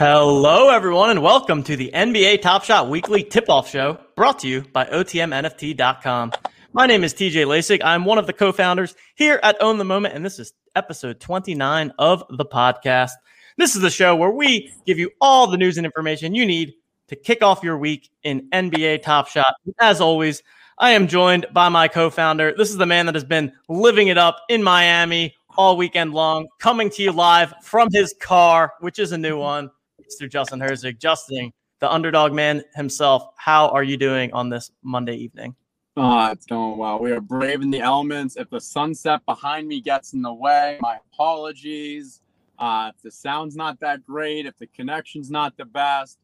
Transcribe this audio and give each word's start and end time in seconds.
Hello, 0.00 0.70
everyone, 0.70 1.10
and 1.10 1.22
welcome 1.22 1.62
to 1.62 1.76
the 1.76 1.90
NBA 1.92 2.40
Top 2.40 2.64
Shot 2.64 2.88
Weekly 2.88 3.22
Tip 3.22 3.50
Off 3.50 3.68
Show 3.68 3.98
brought 4.16 4.38
to 4.38 4.48
you 4.48 4.62
by 4.72 4.86
OTMNFT.com. 4.86 6.32
My 6.72 6.86
name 6.86 7.04
is 7.04 7.12
TJ 7.12 7.44
Lasik. 7.44 7.82
I'm 7.84 8.06
one 8.06 8.16
of 8.16 8.26
the 8.26 8.32
co 8.32 8.50
founders 8.50 8.94
here 9.16 9.38
at 9.42 9.60
Own 9.62 9.76
the 9.76 9.84
Moment, 9.84 10.14
and 10.14 10.24
this 10.24 10.38
is 10.38 10.54
episode 10.74 11.20
29 11.20 11.92
of 11.98 12.24
the 12.30 12.46
podcast. 12.46 13.10
This 13.58 13.76
is 13.76 13.82
the 13.82 13.90
show 13.90 14.16
where 14.16 14.30
we 14.30 14.72
give 14.86 14.98
you 14.98 15.10
all 15.20 15.46
the 15.48 15.58
news 15.58 15.76
and 15.76 15.84
information 15.84 16.34
you 16.34 16.46
need 16.46 16.72
to 17.08 17.14
kick 17.14 17.42
off 17.42 17.62
your 17.62 17.76
week 17.76 18.08
in 18.22 18.48
NBA 18.54 19.02
Top 19.02 19.28
Shot. 19.28 19.54
As 19.80 20.00
always, 20.00 20.42
I 20.78 20.92
am 20.92 21.08
joined 21.08 21.44
by 21.52 21.68
my 21.68 21.88
co 21.88 22.08
founder. 22.08 22.54
This 22.56 22.70
is 22.70 22.78
the 22.78 22.86
man 22.86 23.04
that 23.04 23.16
has 23.16 23.24
been 23.24 23.52
living 23.68 24.08
it 24.08 24.16
up 24.16 24.40
in 24.48 24.62
Miami 24.62 25.34
all 25.58 25.76
weekend 25.76 26.14
long, 26.14 26.48
coming 26.58 26.88
to 26.88 27.02
you 27.02 27.12
live 27.12 27.52
from 27.62 27.90
his 27.92 28.14
car, 28.18 28.72
which 28.80 28.98
is 28.98 29.12
a 29.12 29.18
new 29.18 29.38
one. 29.38 29.70
Mr. 30.10 30.30
Justin 30.30 30.60
Herzig. 30.60 30.98
Justin, 30.98 31.52
the 31.80 31.90
underdog 31.90 32.32
man 32.32 32.62
himself, 32.74 33.28
how 33.36 33.68
are 33.68 33.82
you 33.82 33.96
doing 33.96 34.32
on 34.32 34.48
this 34.48 34.70
Monday 34.82 35.14
evening? 35.14 35.54
Uh, 35.96 36.30
it's 36.32 36.46
going 36.46 36.78
well. 36.78 36.98
We 36.98 37.12
are 37.12 37.20
braving 37.20 37.70
the 37.70 37.80
elements. 37.80 38.36
If 38.36 38.50
the 38.50 38.60
sunset 38.60 39.24
behind 39.26 39.68
me 39.68 39.80
gets 39.80 40.12
in 40.12 40.22
the 40.22 40.32
way, 40.32 40.78
my 40.80 40.98
apologies. 41.12 42.20
Uh, 42.58 42.90
if 42.94 43.02
the 43.02 43.10
sound's 43.10 43.56
not 43.56 43.80
that 43.80 44.04
great, 44.06 44.46
if 44.46 44.56
the 44.58 44.66
connection's 44.66 45.30
not 45.30 45.56
the 45.56 45.64
best, 45.64 46.18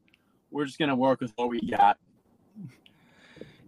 we're 0.51 0.67
just 0.67 0.79
going 0.79 0.89
to 0.89 0.97
work 0.97 1.21
with 1.21 1.33
what 1.37 1.49
we 1.49 1.61
got. 1.61 1.99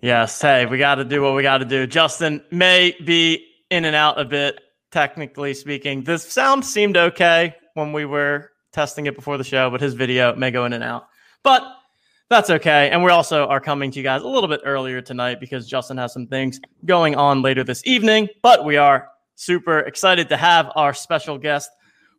Yes. 0.00 0.40
Hey, 0.40 0.66
we 0.66 0.78
got 0.78 0.96
to 0.96 1.04
do 1.04 1.22
what 1.22 1.34
we 1.34 1.42
got 1.42 1.58
to 1.58 1.64
do. 1.64 1.86
Justin 1.86 2.42
may 2.50 2.94
be 3.04 3.44
in 3.70 3.84
and 3.84 3.96
out 3.96 4.20
a 4.20 4.24
bit, 4.24 4.60
technically 4.92 5.54
speaking. 5.54 6.04
The 6.04 6.18
sound 6.18 6.64
seemed 6.64 6.96
okay 6.96 7.56
when 7.74 7.92
we 7.92 8.04
were 8.04 8.52
testing 8.72 9.06
it 9.06 9.14
before 9.14 9.38
the 9.38 9.44
show, 9.44 9.70
but 9.70 9.80
his 9.80 9.94
video 9.94 10.34
may 10.34 10.50
go 10.50 10.64
in 10.64 10.72
and 10.72 10.84
out. 10.84 11.08
But 11.42 11.62
that's 12.28 12.50
okay. 12.50 12.90
And 12.90 13.02
we 13.02 13.10
also 13.10 13.46
are 13.46 13.60
coming 13.60 13.90
to 13.90 13.98
you 13.98 14.02
guys 14.02 14.22
a 14.22 14.28
little 14.28 14.48
bit 14.48 14.60
earlier 14.64 15.00
tonight 15.00 15.40
because 15.40 15.66
Justin 15.66 15.96
has 15.96 16.12
some 16.12 16.26
things 16.26 16.60
going 16.84 17.14
on 17.14 17.40
later 17.40 17.64
this 17.64 17.82
evening. 17.86 18.28
But 18.42 18.64
we 18.64 18.76
are 18.76 19.08
super 19.34 19.80
excited 19.80 20.28
to 20.28 20.36
have 20.36 20.70
our 20.74 20.92
special 20.92 21.38
guest 21.38 21.70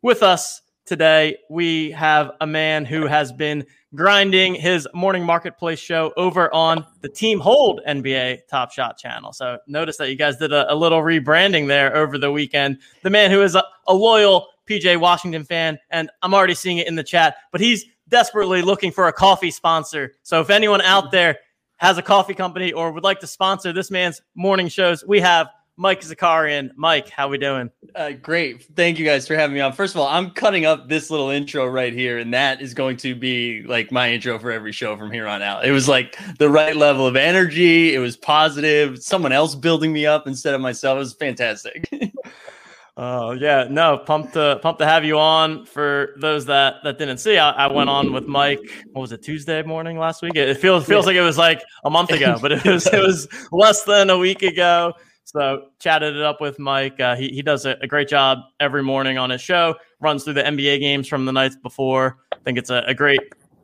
with 0.02 0.22
us 0.22 0.62
today. 0.84 1.36
We 1.48 1.92
have 1.92 2.32
a 2.40 2.46
man 2.46 2.84
who 2.84 3.06
has 3.06 3.32
been 3.32 3.64
grinding 3.94 4.54
his 4.54 4.88
morning 4.94 5.24
marketplace 5.24 5.78
show 5.78 6.12
over 6.16 6.52
on 6.52 6.84
the 7.02 7.08
Team 7.08 7.38
Hold 7.38 7.80
NBA 7.86 8.48
Top 8.48 8.72
Shot 8.72 8.98
channel. 8.98 9.32
So 9.32 9.58
notice 9.68 9.96
that 9.98 10.10
you 10.10 10.16
guys 10.16 10.36
did 10.36 10.52
a, 10.52 10.72
a 10.72 10.74
little 10.74 11.02
rebranding 11.02 11.68
there 11.68 11.94
over 11.94 12.18
the 12.18 12.32
weekend. 12.32 12.78
The 13.02 13.10
man 13.10 13.30
who 13.30 13.42
is 13.42 13.54
a, 13.54 13.62
a 13.86 13.94
loyal 13.94 14.48
PJ 14.70 14.98
Washington 14.98 15.44
fan, 15.44 15.78
and 15.90 16.10
I'm 16.22 16.32
already 16.32 16.54
seeing 16.54 16.78
it 16.78 16.86
in 16.86 16.94
the 16.94 17.02
chat, 17.02 17.38
but 17.50 17.60
he's 17.60 17.84
desperately 18.08 18.62
looking 18.62 18.92
for 18.92 19.08
a 19.08 19.12
coffee 19.12 19.50
sponsor. 19.50 20.14
So 20.22 20.40
if 20.40 20.48
anyone 20.48 20.80
out 20.82 21.10
there 21.10 21.38
has 21.78 21.98
a 21.98 22.02
coffee 22.02 22.34
company 22.34 22.72
or 22.72 22.92
would 22.92 23.04
like 23.04 23.18
to 23.20 23.26
sponsor 23.26 23.72
this 23.72 23.90
man's 23.90 24.22
morning 24.34 24.68
shows, 24.68 25.04
we 25.04 25.20
have 25.20 25.48
Mike 25.76 26.02
Zakarian. 26.02 26.70
Mike, 26.76 27.08
how 27.08 27.26
we 27.28 27.38
doing? 27.38 27.70
Uh, 27.94 28.10
great. 28.10 28.62
Thank 28.76 28.98
you 28.98 29.04
guys 29.04 29.26
for 29.26 29.34
having 29.34 29.54
me 29.54 29.60
on. 29.60 29.72
First 29.72 29.94
of 29.94 30.00
all, 30.00 30.08
I'm 30.08 30.30
cutting 30.30 30.66
up 30.66 30.88
this 30.88 31.10
little 31.10 31.30
intro 31.30 31.66
right 31.66 31.92
here, 31.92 32.18
and 32.18 32.34
that 32.34 32.60
is 32.60 32.74
going 32.74 32.98
to 32.98 33.14
be 33.14 33.62
like 33.62 33.90
my 33.90 34.12
intro 34.12 34.38
for 34.38 34.52
every 34.52 34.72
show 34.72 34.96
from 34.96 35.10
here 35.10 35.26
on 35.26 35.40
out. 35.40 35.64
It 35.64 35.72
was 35.72 35.88
like 35.88 36.18
the 36.38 36.50
right 36.50 36.76
level 36.76 37.06
of 37.06 37.16
energy. 37.16 37.94
It 37.94 37.98
was 37.98 38.16
positive. 38.16 39.02
Someone 39.02 39.32
else 39.32 39.54
building 39.54 39.92
me 39.92 40.04
up 40.04 40.26
instead 40.26 40.54
of 40.54 40.60
myself. 40.60 40.96
It 40.96 40.98
was 40.98 41.14
fantastic. 41.14 41.88
Oh 43.02 43.32
yeah, 43.32 43.66
no, 43.70 43.96
pumped 43.96 44.34
to 44.34 44.58
pumped 44.60 44.78
to 44.80 44.86
have 44.86 45.06
you 45.06 45.18
on. 45.18 45.64
For 45.64 46.10
those 46.20 46.44
that 46.44 46.84
that 46.84 46.98
didn't 46.98 47.16
see, 47.16 47.38
I, 47.38 47.50
I, 47.52 47.66
went 47.72 47.88
on 47.88 48.12
with 48.12 48.26
Mike. 48.26 48.60
What 48.92 49.00
was 49.00 49.12
it 49.12 49.22
Tuesday 49.22 49.62
morning 49.62 49.98
last 49.98 50.20
week? 50.20 50.36
It 50.36 50.58
feels 50.58 50.84
feels 50.84 51.06
like 51.06 51.16
it 51.16 51.22
was 51.22 51.38
like 51.38 51.62
a 51.84 51.88
month 51.88 52.10
ago, 52.10 52.36
but 52.42 52.52
it 52.52 52.62
was 52.62 52.86
it 52.88 52.98
was 52.98 53.26
less 53.52 53.84
than 53.84 54.10
a 54.10 54.18
week 54.18 54.42
ago. 54.42 54.92
So 55.24 55.68
chatted 55.78 56.14
it 56.14 56.22
up 56.22 56.42
with 56.42 56.58
Mike. 56.58 57.00
Uh, 57.00 57.16
he 57.16 57.30
he 57.30 57.40
does 57.40 57.64
a, 57.64 57.78
a, 57.80 57.86
great 57.86 58.06
job 58.06 58.40
every 58.58 58.82
morning 58.82 59.16
on 59.16 59.30
his 59.30 59.40
show. 59.40 59.76
Runs 60.00 60.24
through 60.24 60.34
the 60.34 60.42
NBA 60.42 60.80
games 60.80 61.08
from 61.08 61.24
the 61.24 61.32
nights 61.32 61.56
before. 61.56 62.18
I 62.34 62.36
think 62.44 62.58
it's 62.58 62.68
a, 62.68 62.84
a 62.86 62.92
great 62.92 63.20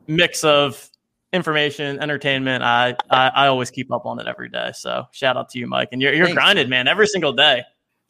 mix 0.07 0.43
of 0.43 0.89
information, 1.31 1.99
entertainment. 1.99 2.63
I, 2.63 2.95
I, 3.11 3.27
I 3.27 3.47
always 3.47 3.69
keep 3.69 3.91
up 3.91 4.07
on 4.07 4.19
it 4.19 4.25
every 4.25 4.49
day. 4.49 4.71
So 4.73 5.05
shout 5.11 5.37
out 5.37 5.49
to 5.49 5.59
you, 5.59 5.67
Mike. 5.67 5.89
And 5.91 6.01
you're 6.01 6.13
you're 6.15 6.25
Thanks, 6.25 6.41
grinded, 6.41 6.69
man, 6.71 6.87
every 6.87 7.05
single 7.05 7.33
day. 7.33 7.61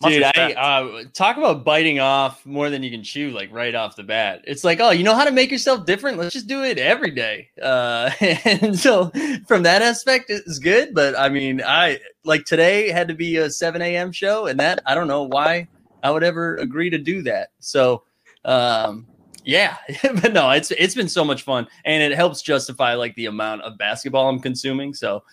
Dude, 0.06 0.22
I 0.24 0.53
uh, 0.53 1.03
talk 1.13 1.38
about 1.38 1.63
biting 1.63 2.00
off 2.00 2.46
more 2.46 2.69
than 2.69 2.84
you 2.84 2.91
can 2.91 3.02
chew, 3.02 3.31
like 3.31 3.52
right 3.52 3.74
off 3.74 3.96
the 3.96 4.03
bat. 4.03 4.44
It's 4.44 4.63
like, 4.63 4.80
oh, 4.80 4.91
you 4.91 5.03
know 5.03 5.16
how 5.16 5.25
to 5.25 5.31
make 5.31 5.50
yourself 5.50 5.88
different? 5.88 6.19
Let's 6.19 6.34
just 6.34 6.46
do 6.46 6.63
it 6.63 6.78
every 6.78 7.09
day. 7.09 7.50
Uh, 7.59 8.12
and 8.22 8.78
so, 8.78 9.12
from 9.47 9.63
that 9.63 9.81
aspect, 9.81 10.30
it's 10.30 10.59
good. 10.59 10.94
But 10.94 11.18
I 11.18 11.30
mean, 11.30 11.63
I 11.66 12.00
like 12.24 12.46
today 12.46 12.91
had 12.91 13.07
to 13.07 13.16
be 13.16 13.38
a 13.38 13.50
7 13.50 13.81
a.m. 13.81 14.12
show, 14.12 14.46
and 14.46 14.59
that 14.59 14.84
I 14.86 14.94
don't 14.94 15.07
know 15.07 15.24
why 15.24 15.68
I 16.03 16.12
would 16.12 16.24
ever 16.24 16.57
agree 16.57 16.91
to 16.91 17.00
do 17.00 17.24
that. 17.24 17.50
So, 17.59 18.03
um, 18.46 19.07
yeah, 19.46 19.78
but 20.22 20.31
no, 20.31 20.52
it's 20.52 20.69
it's 20.69 20.94
been 20.94 21.09
so 21.09 21.25
much 21.25 21.41
fun, 21.41 21.68
and 21.86 22.03
it 22.03 22.16
helps 22.16 22.44
justify 22.44 22.94
like 22.94 23.16
the 23.16 23.25
amount 23.25 23.63
of 23.63 23.80
basketball 23.80 24.30
I'm 24.30 24.41
consuming. 24.41 24.94
So, 24.94 25.24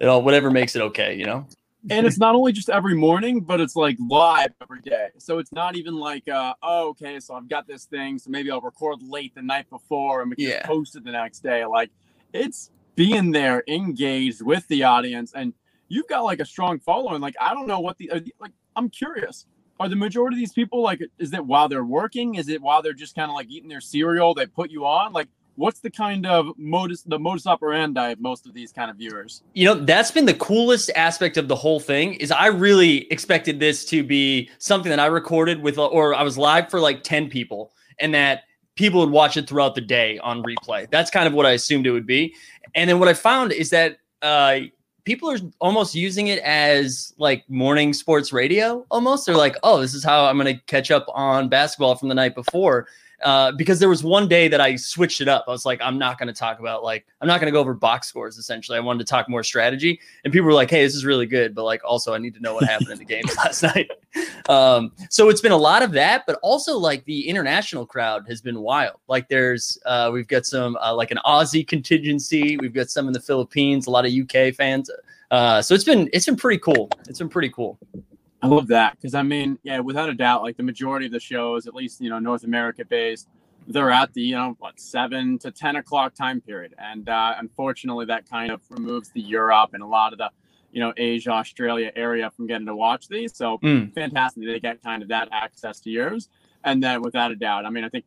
you 0.00 0.06
know, 0.06 0.18
whatever 0.18 0.50
makes 0.50 0.74
it 0.76 0.80
okay, 0.80 1.14
you 1.14 1.26
know 1.26 1.46
and 1.90 2.06
it's 2.06 2.18
not 2.18 2.34
only 2.34 2.52
just 2.52 2.68
every 2.68 2.94
morning, 2.94 3.40
but 3.40 3.60
it's 3.60 3.76
like 3.76 3.96
live 4.08 4.52
every 4.60 4.80
day. 4.80 5.08
So 5.18 5.38
it's 5.38 5.52
not 5.52 5.76
even 5.76 5.96
like, 5.96 6.28
uh, 6.28 6.54
oh, 6.62 6.88
okay, 6.90 7.20
so 7.20 7.34
I've 7.34 7.48
got 7.48 7.66
this 7.66 7.84
thing, 7.84 8.18
so 8.18 8.30
maybe 8.30 8.50
I'll 8.50 8.60
record 8.60 8.98
late 9.02 9.34
the 9.34 9.42
night 9.42 9.68
before 9.70 10.22
and 10.22 10.30
we 10.30 10.36
can 10.36 10.46
yeah. 10.46 10.66
post 10.66 10.96
it 10.96 11.04
the 11.04 11.12
next 11.12 11.40
day. 11.40 11.64
Like 11.64 11.90
it's 12.32 12.70
being 12.94 13.30
there, 13.30 13.62
engaged 13.68 14.42
with 14.42 14.66
the 14.68 14.82
audience, 14.84 15.32
and 15.34 15.52
you've 15.88 16.08
got 16.08 16.24
like 16.24 16.40
a 16.40 16.44
strong 16.44 16.78
following. 16.80 17.20
Like 17.20 17.36
I 17.40 17.54
don't 17.54 17.66
know 17.66 17.80
what 17.80 17.98
the 17.98 18.10
uh, 18.10 18.20
like. 18.40 18.52
I'm 18.74 18.90
curious. 18.90 19.46
Are 19.78 19.88
the 19.88 19.96
majority 19.96 20.36
of 20.36 20.38
these 20.38 20.52
people 20.52 20.82
like? 20.82 21.00
Is 21.18 21.32
it 21.32 21.44
while 21.44 21.68
they're 21.68 21.84
working? 21.84 22.34
Is 22.34 22.48
it 22.48 22.60
while 22.62 22.82
they're 22.82 22.94
just 22.94 23.14
kind 23.14 23.30
of 23.30 23.34
like 23.34 23.48
eating 23.48 23.68
their 23.68 23.80
cereal? 23.80 24.34
They 24.34 24.46
put 24.46 24.70
you 24.70 24.86
on 24.86 25.12
like 25.12 25.28
what's 25.56 25.80
the 25.80 25.90
kind 25.90 26.26
of 26.26 26.48
modus 26.56 27.02
the 27.02 27.18
modus 27.18 27.46
operandi 27.46 28.10
of 28.10 28.20
most 28.20 28.46
of 28.46 28.54
these 28.54 28.72
kind 28.72 28.90
of 28.90 28.96
viewers? 28.96 29.42
You 29.54 29.66
know 29.66 29.74
that's 29.74 30.10
been 30.10 30.26
the 30.26 30.34
coolest 30.34 30.90
aspect 30.94 31.36
of 31.36 31.48
the 31.48 31.56
whole 31.56 31.80
thing 31.80 32.14
is 32.14 32.30
i 32.30 32.46
really 32.46 33.10
expected 33.10 33.58
this 33.58 33.84
to 33.86 34.04
be 34.04 34.50
something 34.58 34.90
that 34.90 35.00
i 35.00 35.06
recorded 35.06 35.62
with 35.62 35.78
or 35.78 36.14
i 36.14 36.22
was 36.22 36.38
live 36.38 36.70
for 36.70 36.80
like 36.80 37.02
10 37.02 37.28
people 37.28 37.72
and 37.98 38.14
that 38.14 38.44
people 38.76 39.00
would 39.00 39.10
watch 39.10 39.36
it 39.36 39.48
throughout 39.48 39.74
the 39.74 39.80
day 39.80 40.18
on 40.18 40.42
replay. 40.42 40.88
That's 40.90 41.10
kind 41.10 41.26
of 41.26 41.32
what 41.32 41.46
i 41.46 41.52
assumed 41.52 41.86
it 41.86 41.90
would 41.92 42.06
be. 42.06 42.34
And 42.74 42.88
then 42.88 42.98
what 42.98 43.08
i 43.08 43.14
found 43.14 43.52
is 43.52 43.70
that 43.70 43.98
uh 44.22 44.60
people 45.04 45.30
are 45.30 45.38
almost 45.60 45.94
using 45.94 46.26
it 46.28 46.40
as 46.40 47.14
like 47.16 47.48
morning 47.48 47.92
sports 47.92 48.32
radio 48.32 48.84
almost. 48.90 49.26
They're 49.26 49.36
like 49.36 49.56
oh 49.62 49.80
this 49.80 49.94
is 49.94 50.04
how 50.04 50.26
i'm 50.26 50.38
going 50.38 50.54
to 50.54 50.62
catch 50.66 50.90
up 50.90 51.06
on 51.14 51.48
basketball 51.48 51.94
from 51.94 52.08
the 52.08 52.14
night 52.14 52.34
before 52.34 52.88
uh, 53.22 53.52
because 53.52 53.78
there 53.78 53.88
was 53.88 54.04
one 54.04 54.28
day 54.28 54.48
that 54.48 54.60
I 54.60 54.76
switched 54.76 55.20
it 55.20 55.28
up. 55.28 55.44
I 55.48 55.50
was 55.50 55.64
like, 55.64 55.80
I'm 55.82 55.98
not 55.98 56.18
going 56.18 56.28
to 56.28 56.38
talk 56.38 56.58
about 56.58 56.82
like 56.82 57.06
I'm 57.20 57.28
not 57.28 57.40
going 57.40 57.46
to 57.46 57.52
go 57.52 57.60
over 57.60 57.74
box 57.74 58.08
scores. 58.08 58.36
Essentially, 58.36 58.76
I 58.76 58.80
wanted 58.80 59.06
to 59.06 59.10
talk 59.10 59.28
more 59.28 59.42
strategy, 59.42 60.00
and 60.24 60.32
people 60.32 60.46
were 60.46 60.52
like, 60.52 60.70
"Hey, 60.70 60.82
this 60.82 60.94
is 60.94 61.04
really 61.04 61.26
good," 61.26 61.54
but 61.54 61.64
like 61.64 61.82
also 61.84 62.14
I 62.14 62.18
need 62.18 62.34
to 62.34 62.40
know 62.40 62.54
what 62.54 62.64
happened 62.64 62.90
in 62.90 62.98
the 62.98 63.04
games 63.04 63.34
last 63.38 63.62
night. 63.62 63.90
Um, 64.48 64.92
so 65.10 65.28
it's 65.28 65.40
been 65.40 65.52
a 65.52 65.56
lot 65.56 65.82
of 65.82 65.92
that, 65.92 66.24
but 66.26 66.38
also 66.42 66.76
like 66.76 67.04
the 67.04 67.28
international 67.28 67.86
crowd 67.86 68.26
has 68.28 68.40
been 68.40 68.60
wild. 68.60 68.98
Like 69.08 69.28
there's 69.28 69.78
uh, 69.86 70.10
we've 70.12 70.28
got 70.28 70.46
some 70.46 70.76
uh, 70.76 70.94
like 70.94 71.10
an 71.10 71.18
Aussie 71.24 71.66
contingency, 71.66 72.56
we've 72.58 72.74
got 72.74 72.90
some 72.90 73.06
in 73.06 73.12
the 73.12 73.20
Philippines, 73.20 73.86
a 73.86 73.90
lot 73.90 74.06
of 74.06 74.12
UK 74.12 74.54
fans. 74.54 74.90
Uh, 75.30 75.60
so 75.60 75.74
it's 75.74 75.84
been 75.84 76.08
it's 76.12 76.26
been 76.26 76.36
pretty 76.36 76.58
cool. 76.58 76.90
It's 77.08 77.18
been 77.18 77.28
pretty 77.28 77.50
cool. 77.50 77.78
I 78.46 78.48
love 78.48 78.68
that 78.68 78.92
because 78.92 79.14
I 79.14 79.22
mean, 79.22 79.58
yeah, 79.64 79.80
without 79.80 80.08
a 80.08 80.14
doubt, 80.14 80.42
like 80.42 80.56
the 80.56 80.62
majority 80.62 81.06
of 81.06 81.12
the 81.12 81.18
shows, 81.18 81.66
at 81.66 81.74
least 81.74 82.00
you 82.00 82.08
know 82.08 82.20
North 82.20 82.44
America 82.44 82.84
based, 82.84 83.28
they're 83.66 83.90
at 83.90 84.14
the 84.14 84.22
you 84.22 84.36
know 84.36 84.54
what 84.60 84.78
seven 84.78 85.36
to 85.40 85.50
ten 85.50 85.74
o'clock 85.74 86.14
time 86.14 86.40
period, 86.40 86.72
and 86.78 87.08
uh, 87.08 87.34
unfortunately, 87.38 88.06
that 88.06 88.30
kind 88.30 88.52
of 88.52 88.60
removes 88.70 89.10
the 89.10 89.20
Europe 89.20 89.70
and 89.72 89.82
a 89.82 89.86
lot 89.86 90.12
of 90.12 90.18
the 90.18 90.30
you 90.70 90.78
know 90.78 90.92
Asia, 90.96 91.30
Australia 91.30 91.90
area 91.96 92.30
from 92.30 92.46
getting 92.46 92.66
to 92.66 92.76
watch 92.76 93.08
these. 93.08 93.36
So 93.36 93.58
mm. 93.58 93.92
fantastic 93.94 94.44
they 94.44 94.60
get 94.60 94.80
kind 94.80 95.02
of 95.02 95.08
that 95.08 95.28
access 95.32 95.80
to 95.80 95.90
yours, 95.90 96.28
and 96.62 96.80
then 96.80 97.02
without 97.02 97.32
a 97.32 97.36
doubt, 97.36 97.66
I 97.66 97.70
mean, 97.70 97.82
I 97.82 97.88
think 97.88 98.04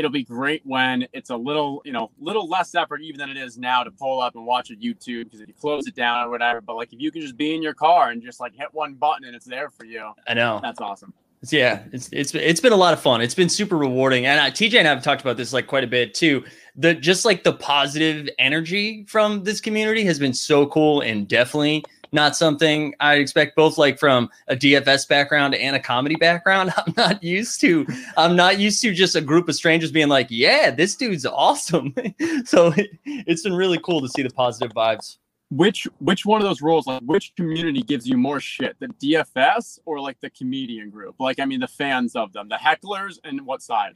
it'll 0.00 0.10
be 0.10 0.24
great 0.24 0.62
when 0.64 1.06
it's 1.12 1.28
a 1.28 1.36
little, 1.36 1.82
you 1.84 1.92
know, 1.92 2.10
little 2.18 2.48
less 2.48 2.74
effort 2.74 3.02
even 3.02 3.18
than 3.18 3.28
it 3.28 3.36
is 3.36 3.58
now 3.58 3.84
to 3.84 3.90
pull 3.90 4.18
up 4.18 4.34
and 4.34 4.46
watch 4.46 4.70
it 4.70 4.80
YouTube 4.80 5.24
because 5.24 5.42
if 5.42 5.48
you 5.48 5.52
close 5.52 5.86
it 5.86 5.94
down 5.94 6.26
or 6.26 6.30
whatever, 6.30 6.62
but 6.62 6.74
like 6.74 6.90
if 6.94 6.98
you 7.00 7.10
can 7.10 7.20
just 7.20 7.36
be 7.36 7.54
in 7.54 7.62
your 7.62 7.74
car 7.74 8.08
and 8.08 8.22
just 8.22 8.40
like 8.40 8.54
hit 8.56 8.68
one 8.72 8.94
button 8.94 9.26
and 9.26 9.36
it's 9.36 9.44
there 9.44 9.68
for 9.68 9.84
you. 9.84 10.10
I 10.26 10.32
know. 10.32 10.58
That's 10.62 10.80
awesome. 10.80 11.12
Yeah, 11.50 11.82
it's 11.92 12.08
it's 12.12 12.34
it's 12.34 12.60
been 12.60 12.72
a 12.72 12.76
lot 12.76 12.92
of 12.92 13.00
fun. 13.00 13.22
It's 13.22 13.34
been 13.34 13.48
super 13.48 13.78
rewarding, 13.78 14.26
and 14.26 14.38
uh, 14.38 14.50
TJ 14.50 14.78
and 14.78 14.86
I 14.86 14.90
have 14.92 15.02
talked 15.02 15.22
about 15.22 15.38
this 15.38 15.54
like 15.54 15.66
quite 15.66 15.84
a 15.84 15.86
bit 15.86 16.12
too. 16.12 16.44
The 16.76 16.94
just 16.94 17.24
like 17.24 17.44
the 17.44 17.54
positive 17.54 18.28
energy 18.38 19.06
from 19.08 19.44
this 19.44 19.58
community 19.58 20.04
has 20.04 20.18
been 20.18 20.34
so 20.34 20.66
cool, 20.66 21.00
and 21.00 21.26
definitely 21.26 21.82
not 22.12 22.36
something 22.36 22.94
I 23.00 23.14
expect 23.14 23.56
both 23.56 23.78
like 23.78 23.98
from 23.98 24.30
a 24.48 24.56
DFS 24.56 25.08
background 25.08 25.54
and 25.54 25.76
a 25.76 25.80
comedy 25.80 26.16
background. 26.16 26.72
I'm 26.76 26.94
not 26.96 27.22
used 27.22 27.60
to 27.60 27.86
I'm 28.16 28.36
not 28.36 28.58
used 28.58 28.80
to 28.82 28.92
just 28.92 29.16
a 29.16 29.20
group 29.20 29.48
of 29.48 29.54
strangers 29.54 29.92
being 29.92 30.08
like, 30.08 30.28
"Yeah, 30.30 30.70
this 30.70 30.96
dude's 30.96 31.26
awesome." 31.26 31.94
so 32.44 32.72
it, 32.76 32.90
it's 33.04 33.42
been 33.42 33.54
really 33.54 33.78
cool 33.82 34.00
to 34.00 34.08
see 34.08 34.22
the 34.22 34.30
positive 34.30 34.74
vibes. 34.74 35.18
Which 35.50 35.88
which 35.98 36.24
one 36.24 36.40
of 36.40 36.46
those 36.46 36.62
roles, 36.62 36.86
like 36.86 37.02
which 37.02 37.34
community 37.34 37.82
gives 37.82 38.06
you 38.06 38.16
more 38.16 38.38
shit, 38.38 38.76
the 38.78 38.86
DFS 38.86 39.80
or 39.84 40.00
like 40.00 40.20
the 40.20 40.30
comedian 40.30 40.90
group? 40.90 41.16
Like, 41.18 41.40
I 41.40 41.44
mean, 41.44 41.58
the 41.58 41.68
fans 41.68 42.14
of 42.14 42.32
them, 42.32 42.48
the 42.48 42.54
hecklers, 42.54 43.18
and 43.24 43.44
what 43.44 43.60
side? 43.60 43.94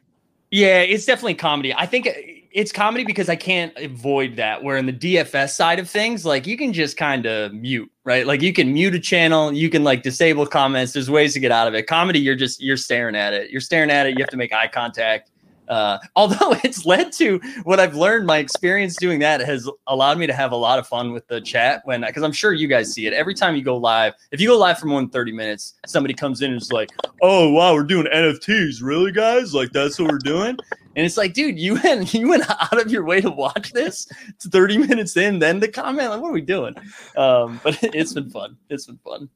Yeah, 0.54 0.82
it's 0.82 1.04
definitely 1.04 1.34
comedy. 1.34 1.74
I 1.74 1.84
think 1.84 2.08
it's 2.52 2.70
comedy 2.70 3.02
because 3.02 3.28
I 3.28 3.34
can't 3.34 3.76
avoid 3.76 4.36
that. 4.36 4.62
Where 4.62 4.76
in 4.76 4.86
the 4.86 4.92
DFS 4.92 5.50
side 5.50 5.80
of 5.80 5.90
things, 5.90 6.24
like 6.24 6.46
you 6.46 6.56
can 6.56 6.72
just 6.72 6.96
kind 6.96 7.26
of 7.26 7.52
mute, 7.52 7.90
right? 8.04 8.24
Like 8.24 8.40
you 8.40 8.52
can 8.52 8.72
mute 8.72 8.94
a 8.94 9.00
channel, 9.00 9.52
you 9.52 9.68
can 9.68 9.82
like 9.82 10.04
disable 10.04 10.46
comments. 10.46 10.92
There's 10.92 11.10
ways 11.10 11.34
to 11.34 11.40
get 11.40 11.50
out 11.50 11.66
of 11.66 11.74
it. 11.74 11.88
Comedy, 11.88 12.20
you're 12.20 12.36
just 12.36 12.62
you're 12.62 12.76
staring 12.76 13.16
at 13.16 13.32
it. 13.34 13.50
You're 13.50 13.60
staring 13.60 13.90
at 13.90 14.06
it. 14.06 14.10
You 14.16 14.22
have 14.22 14.30
to 14.30 14.36
make 14.36 14.52
eye 14.52 14.68
contact. 14.68 15.32
Uh, 15.68 15.98
although 16.16 16.52
it's 16.64 16.86
led 16.86 17.12
to 17.12 17.40
what 17.64 17.80
I've 17.80 17.94
learned, 17.94 18.26
my 18.26 18.38
experience 18.38 18.96
doing 18.96 19.18
that 19.20 19.40
has 19.40 19.68
allowed 19.86 20.18
me 20.18 20.26
to 20.26 20.32
have 20.32 20.52
a 20.52 20.56
lot 20.56 20.78
of 20.78 20.86
fun 20.86 21.12
with 21.12 21.26
the 21.28 21.40
chat 21.40 21.82
when, 21.84 22.02
because 22.02 22.22
I'm 22.22 22.32
sure 22.32 22.52
you 22.52 22.68
guys 22.68 22.92
see 22.92 23.06
it 23.06 23.12
every 23.12 23.34
time 23.34 23.56
you 23.56 23.62
go 23.62 23.76
live. 23.76 24.14
If 24.30 24.40
you 24.40 24.48
go 24.48 24.58
live 24.58 24.78
for 24.78 24.86
more 24.86 25.00
than 25.00 25.10
30 25.10 25.32
minutes, 25.32 25.74
somebody 25.86 26.14
comes 26.14 26.42
in 26.42 26.52
and 26.52 26.60
is 26.60 26.72
like, 26.72 26.90
"Oh 27.22 27.50
wow, 27.50 27.74
we're 27.74 27.84
doing 27.84 28.06
NFTs, 28.06 28.82
really, 28.82 29.12
guys? 29.12 29.54
Like 29.54 29.72
that's 29.72 29.98
what 29.98 30.10
we're 30.10 30.18
doing." 30.18 30.56
And 30.96 31.04
it's 31.04 31.16
like, 31.16 31.32
dude, 31.32 31.58
you 31.58 31.74
went 31.82 32.14
you 32.14 32.28
went 32.28 32.44
out 32.48 32.80
of 32.80 32.90
your 32.90 33.04
way 33.04 33.20
to 33.20 33.30
watch 33.30 33.72
this. 33.72 34.06
It's 34.28 34.48
30 34.48 34.78
minutes 34.78 35.16
in, 35.16 35.38
then 35.38 35.60
the 35.60 35.68
comment. 35.68 36.10
Like, 36.10 36.20
what 36.20 36.28
are 36.28 36.32
we 36.32 36.40
doing? 36.40 36.74
Um, 37.16 37.60
but 37.62 37.78
it's 37.82 38.12
been 38.12 38.30
fun. 38.30 38.56
It's 38.68 38.86
been 38.86 38.98
fun. 38.98 39.28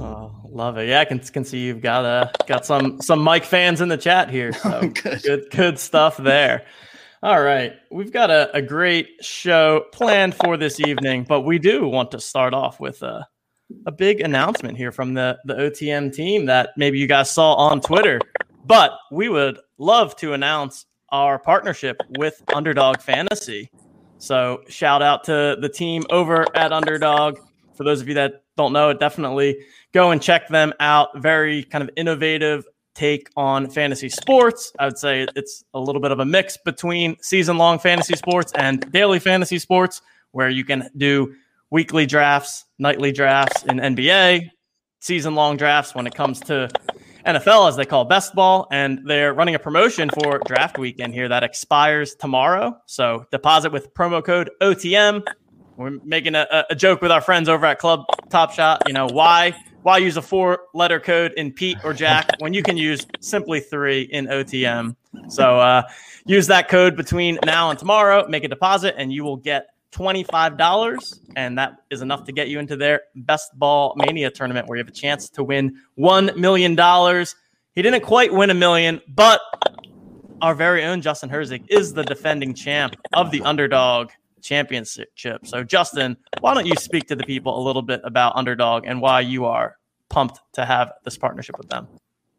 Oh, 0.00 0.32
love 0.48 0.78
it. 0.78 0.88
Yeah, 0.88 1.00
I 1.00 1.04
can, 1.04 1.18
can 1.18 1.44
see 1.44 1.58
you've 1.58 1.80
got 1.80 2.04
uh 2.04 2.30
got 2.46 2.66
some 2.66 3.00
some 3.00 3.20
Mike 3.20 3.44
fans 3.44 3.80
in 3.80 3.88
the 3.88 3.96
chat 3.96 4.30
here. 4.30 4.52
So 4.68 4.80
good. 4.80 5.22
good 5.22 5.50
good 5.50 5.78
stuff 5.78 6.16
there. 6.16 6.66
All 7.22 7.40
right. 7.40 7.74
We've 7.90 8.12
got 8.12 8.30
a, 8.30 8.54
a 8.54 8.60
great 8.60 9.08
show 9.20 9.86
planned 9.92 10.34
for 10.34 10.56
this 10.56 10.78
evening, 10.80 11.24
but 11.28 11.42
we 11.42 11.58
do 11.58 11.86
want 11.86 12.10
to 12.10 12.20
start 12.20 12.54
off 12.54 12.80
with 12.80 13.02
a 13.02 13.26
a 13.86 13.92
big 13.92 14.20
announcement 14.20 14.76
here 14.76 14.92
from 14.92 15.14
the, 15.14 15.38
the 15.44 15.54
OTM 15.54 16.12
team 16.12 16.46
that 16.46 16.70
maybe 16.76 16.98
you 16.98 17.06
guys 17.06 17.30
saw 17.30 17.54
on 17.54 17.80
Twitter. 17.80 18.20
But 18.64 18.92
we 19.10 19.28
would 19.28 19.58
love 19.78 20.16
to 20.16 20.32
announce 20.32 20.86
our 21.10 21.38
partnership 21.38 22.00
with 22.18 22.42
Underdog 22.54 23.00
Fantasy. 23.00 23.70
So 24.18 24.62
shout 24.68 25.02
out 25.02 25.24
to 25.24 25.56
the 25.60 25.68
team 25.68 26.04
over 26.10 26.44
at 26.54 26.72
Underdog. 26.72 27.38
For 27.74 27.84
those 27.84 28.00
of 28.00 28.08
you 28.08 28.14
that 28.14 28.42
don't 28.56 28.72
know 28.72 28.90
it, 28.90 28.98
definitely 28.98 29.64
go 29.92 30.10
and 30.10 30.20
check 30.20 30.48
them 30.48 30.72
out. 30.80 31.10
Very 31.20 31.62
kind 31.64 31.82
of 31.82 31.90
innovative 31.96 32.64
take 32.94 33.30
on 33.36 33.70
fantasy 33.70 34.08
sports. 34.08 34.72
I 34.78 34.86
would 34.86 34.98
say 34.98 35.26
it's 35.36 35.64
a 35.72 35.78
little 35.78 36.00
bit 36.00 36.10
of 36.10 36.18
a 36.18 36.24
mix 36.24 36.56
between 36.56 37.16
season 37.22 37.56
long 37.56 37.78
fantasy 37.78 38.16
sports 38.16 38.52
and 38.56 38.90
daily 38.92 39.20
fantasy 39.20 39.60
sports, 39.60 40.02
where 40.32 40.50
you 40.50 40.64
can 40.64 40.90
do 40.96 41.32
weekly 41.70 42.06
drafts, 42.06 42.64
nightly 42.78 43.12
drafts 43.12 43.62
in 43.64 43.76
NBA, 43.76 44.50
season 45.00 45.36
long 45.36 45.56
drafts 45.56 45.94
when 45.94 46.08
it 46.08 46.14
comes 46.14 46.40
to 46.40 46.68
NFL, 47.28 47.68
as 47.68 47.76
they 47.76 47.84
call 47.84 48.06
best 48.06 48.34
ball, 48.34 48.66
and 48.72 49.00
they're 49.04 49.34
running 49.34 49.54
a 49.54 49.58
promotion 49.58 50.08
for 50.08 50.40
draft 50.46 50.78
weekend 50.78 51.12
here 51.12 51.28
that 51.28 51.42
expires 51.42 52.14
tomorrow. 52.14 52.74
So 52.86 53.26
deposit 53.30 53.70
with 53.70 53.92
promo 53.92 54.24
code 54.24 54.50
OTM. 54.62 55.22
We're 55.76 55.98
making 56.04 56.34
a, 56.34 56.64
a 56.70 56.74
joke 56.74 57.02
with 57.02 57.12
our 57.12 57.20
friends 57.20 57.50
over 57.50 57.66
at 57.66 57.78
Club 57.78 58.06
Top 58.30 58.52
Shot. 58.52 58.82
You 58.86 58.94
know 58.94 59.06
why? 59.06 59.54
Why 59.82 59.98
use 59.98 60.16
a 60.16 60.22
four-letter 60.22 61.00
code 61.00 61.32
in 61.36 61.52
Pete 61.52 61.76
or 61.84 61.92
Jack 61.92 62.30
when 62.38 62.54
you 62.54 62.62
can 62.62 62.78
use 62.78 63.06
simply 63.20 63.60
three 63.60 64.02
in 64.02 64.26
OTM? 64.26 64.96
So 65.28 65.60
uh, 65.60 65.82
use 66.24 66.46
that 66.46 66.68
code 66.68 66.96
between 66.96 67.38
now 67.44 67.68
and 67.68 67.78
tomorrow. 67.78 68.26
Make 68.26 68.44
a 68.44 68.48
deposit, 68.48 68.94
and 68.96 69.12
you 69.12 69.22
will 69.22 69.36
get 69.36 69.68
$25, 69.92 71.18
and 71.36 71.58
that 71.58 71.72
is 71.90 72.02
enough 72.02 72.24
to 72.24 72.32
get 72.32 72.48
you 72.48 72.58
into 72.58 72.76
their 72.76 73.02
Best 73.14 73.50
Ball 73.54 73.94
Mania 73.96 74.30
tournament 74.30 74.68
where 74.68 74.76
you 74.76 74.84
have 74.84 74.88
a 74.88 74.96
chance 74.96 75.28
to 75.30 75.44
win 75.44 75.76
$1 75.98 76.36
million. 76.36 76.76
He 77.74 77.82
didn't 77.82 78.02
quite 78.02 78.32
win 78.32 78.50
a 78.50 78.54
million, 78.54 79.00
but 79.08 79.40
our 80.42 80.54
very 80.54 80.84
own 80.84 81.00
Justin 81.00 81.30
Herzig 81.30 81.64
is 81.68 81.92
the 81.92 82.04
defending 82.04 82.54
champ 82.54 82.96
of 83.12 83.30
the 83.30 83.42
underdog 83.42 84.10
championship. 84.42 85.10
So, 85.44 85.64
Justin, 85.64 86.16
why 86.40 86.54
don't 86.54 86.66
you 86.66 86.76
speak 86.76 87.08
to 87.08 87.16
the 87.16 87.24
people 87.24 87.58
a 87.58 87.62
little 87.62 87.82
bit 87.82 88.00
about 88.04 88.36
underdog 88.36 88.84
and 88.86 89.00
why 89.00 89.20
you 89.20 89.46
are 89.46 89.76
pumped 90.08 90.40
to 90.54 90.64
have 90.64 90.92
this 91.04 91.18
partnership 91.18 91.58
with 91.58 91.68
them? 91.68 91.88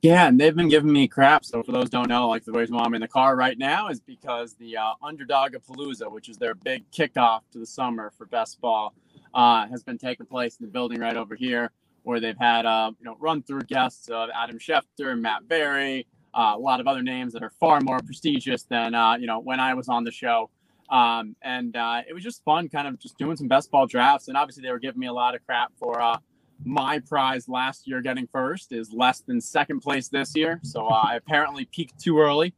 Yeah, 0.02 0.28
and 0.28 0.40
they've 0.40 0.56
been 0.56 0.70
giving 0.70 0.94
me 0.94 1.10
crap. 1.10 1.44
So 1.44 1.62
for 1.62 1.74
those 1.74 1.90
don't 1.90 2.08
know, 2.08 2.30
like 2.30 2.46
the 2.46 2.54
reason 2.54 2.76
why 2.76 2.84
I'm 2.84 2.94
in 2.94 3.02
the 3.02 3.08
car 3.08 3.36
right 3.36 3.58
now 3.58 3.90
is 3.90 4.00
because 4.00 4.54
the 4.54 4.78
uh, 4.78 4.94
Underdog 5.04 5.56
of 5.56 5.66
Palooza, 5.66 6.10
which 6.10 6.30
is 6.30 6.38
their 6.38 6.56
big 6.56 6.90
kickoff 6.92 7.42
to 7.52 7.60
the 7.60 7.66
summer 7.66 8.14
for 8.18 8.26
best 8.26 8.62
ball, 8.62 8.94
uh, 9.34 9.68
has 9.68 9.84
been 9.84 9.98
taking 9.98 10.26
place 10.26 10.56
in 10.58 10.66
the 10.66 10.72
building 10.72 11.00
right 11.02 11.18
over 11.18 11.36
here, 11.36 11.72
where 12.04 12.22
they've 12.22 12.38
had 12.40 12.66
uh, 12.66 12.92
you 12.98 13.04
know 13.04 13.18
run 13.20 13.44
through 13.44 13.64
guests 13.64 14.08
of 14.08 14.30
Adam 14.34 14.58
Schefter, 14.58 15.20
Matt 15.20 15.50
Berry, 15.50 16.08
uh, 16.34 16.54
a 16.56 16.60
lot 16.60 16.80
of 16.80 16.88
other 16.88 17.04
names 17.04 17.34
that 17.34 17.44
are 17.44 17.52
far 17.60 17.82
more 17.82 18.00
prestigious 18.00 18.64
than 18.64 18.96
uh, 18.96 19.18
you 19.20 19.28
know 19.28 19.40
when 19.40 19.60
I 19.60 19.74
was 19.74 19.90
on 19.90 20.06
the 20.06 20.12
show. 20.12 20.50
Um, 20.90 21.36
and 21.44 21.76
uh, 21.76 22.02
it 22.08 22.14
was 22.14 22.24
just 22.24 22.44
fun, 22.44 22.70
kind 22.70 22.88
of 22.88 22.98
just 23.00 23.18
doing 23.18 23.36
some 23.36 23.48
best 23.48 23.70
ball 23.70 23.86
drafts. 23.86 24.28
And 24.30 24.38
obviously, 24.38 24.64
they 24.64 24.72
were 24.72 24.80
giving 24.80 25.00
me 25.00 25.08
a 25.08 25.14
lot 25.14 25.36
of 25.36 25.46
crap 25.46 25.72
for 25.78 26.02
uh, 26.02 26.18
my 26.66 27.00
prize 27.00 27.48
last 27.48 27.88
year 27.88 28.02
getting 28.02 28.28
first 28.28 28.72
is 28.72 28.92
less 28.92 29.22
than 29.22 29.40
second 29.40 29.80
place 29.80 30.10
this 30.10 30.36
year. 30.36 30.60
So 30.64 30.88
uh, 30.88 31.04
I 31.10 31.16
apparently 31.16 31.66
peaked 31.66 32.00
too 32.00 32.20
early. 32.20 32.54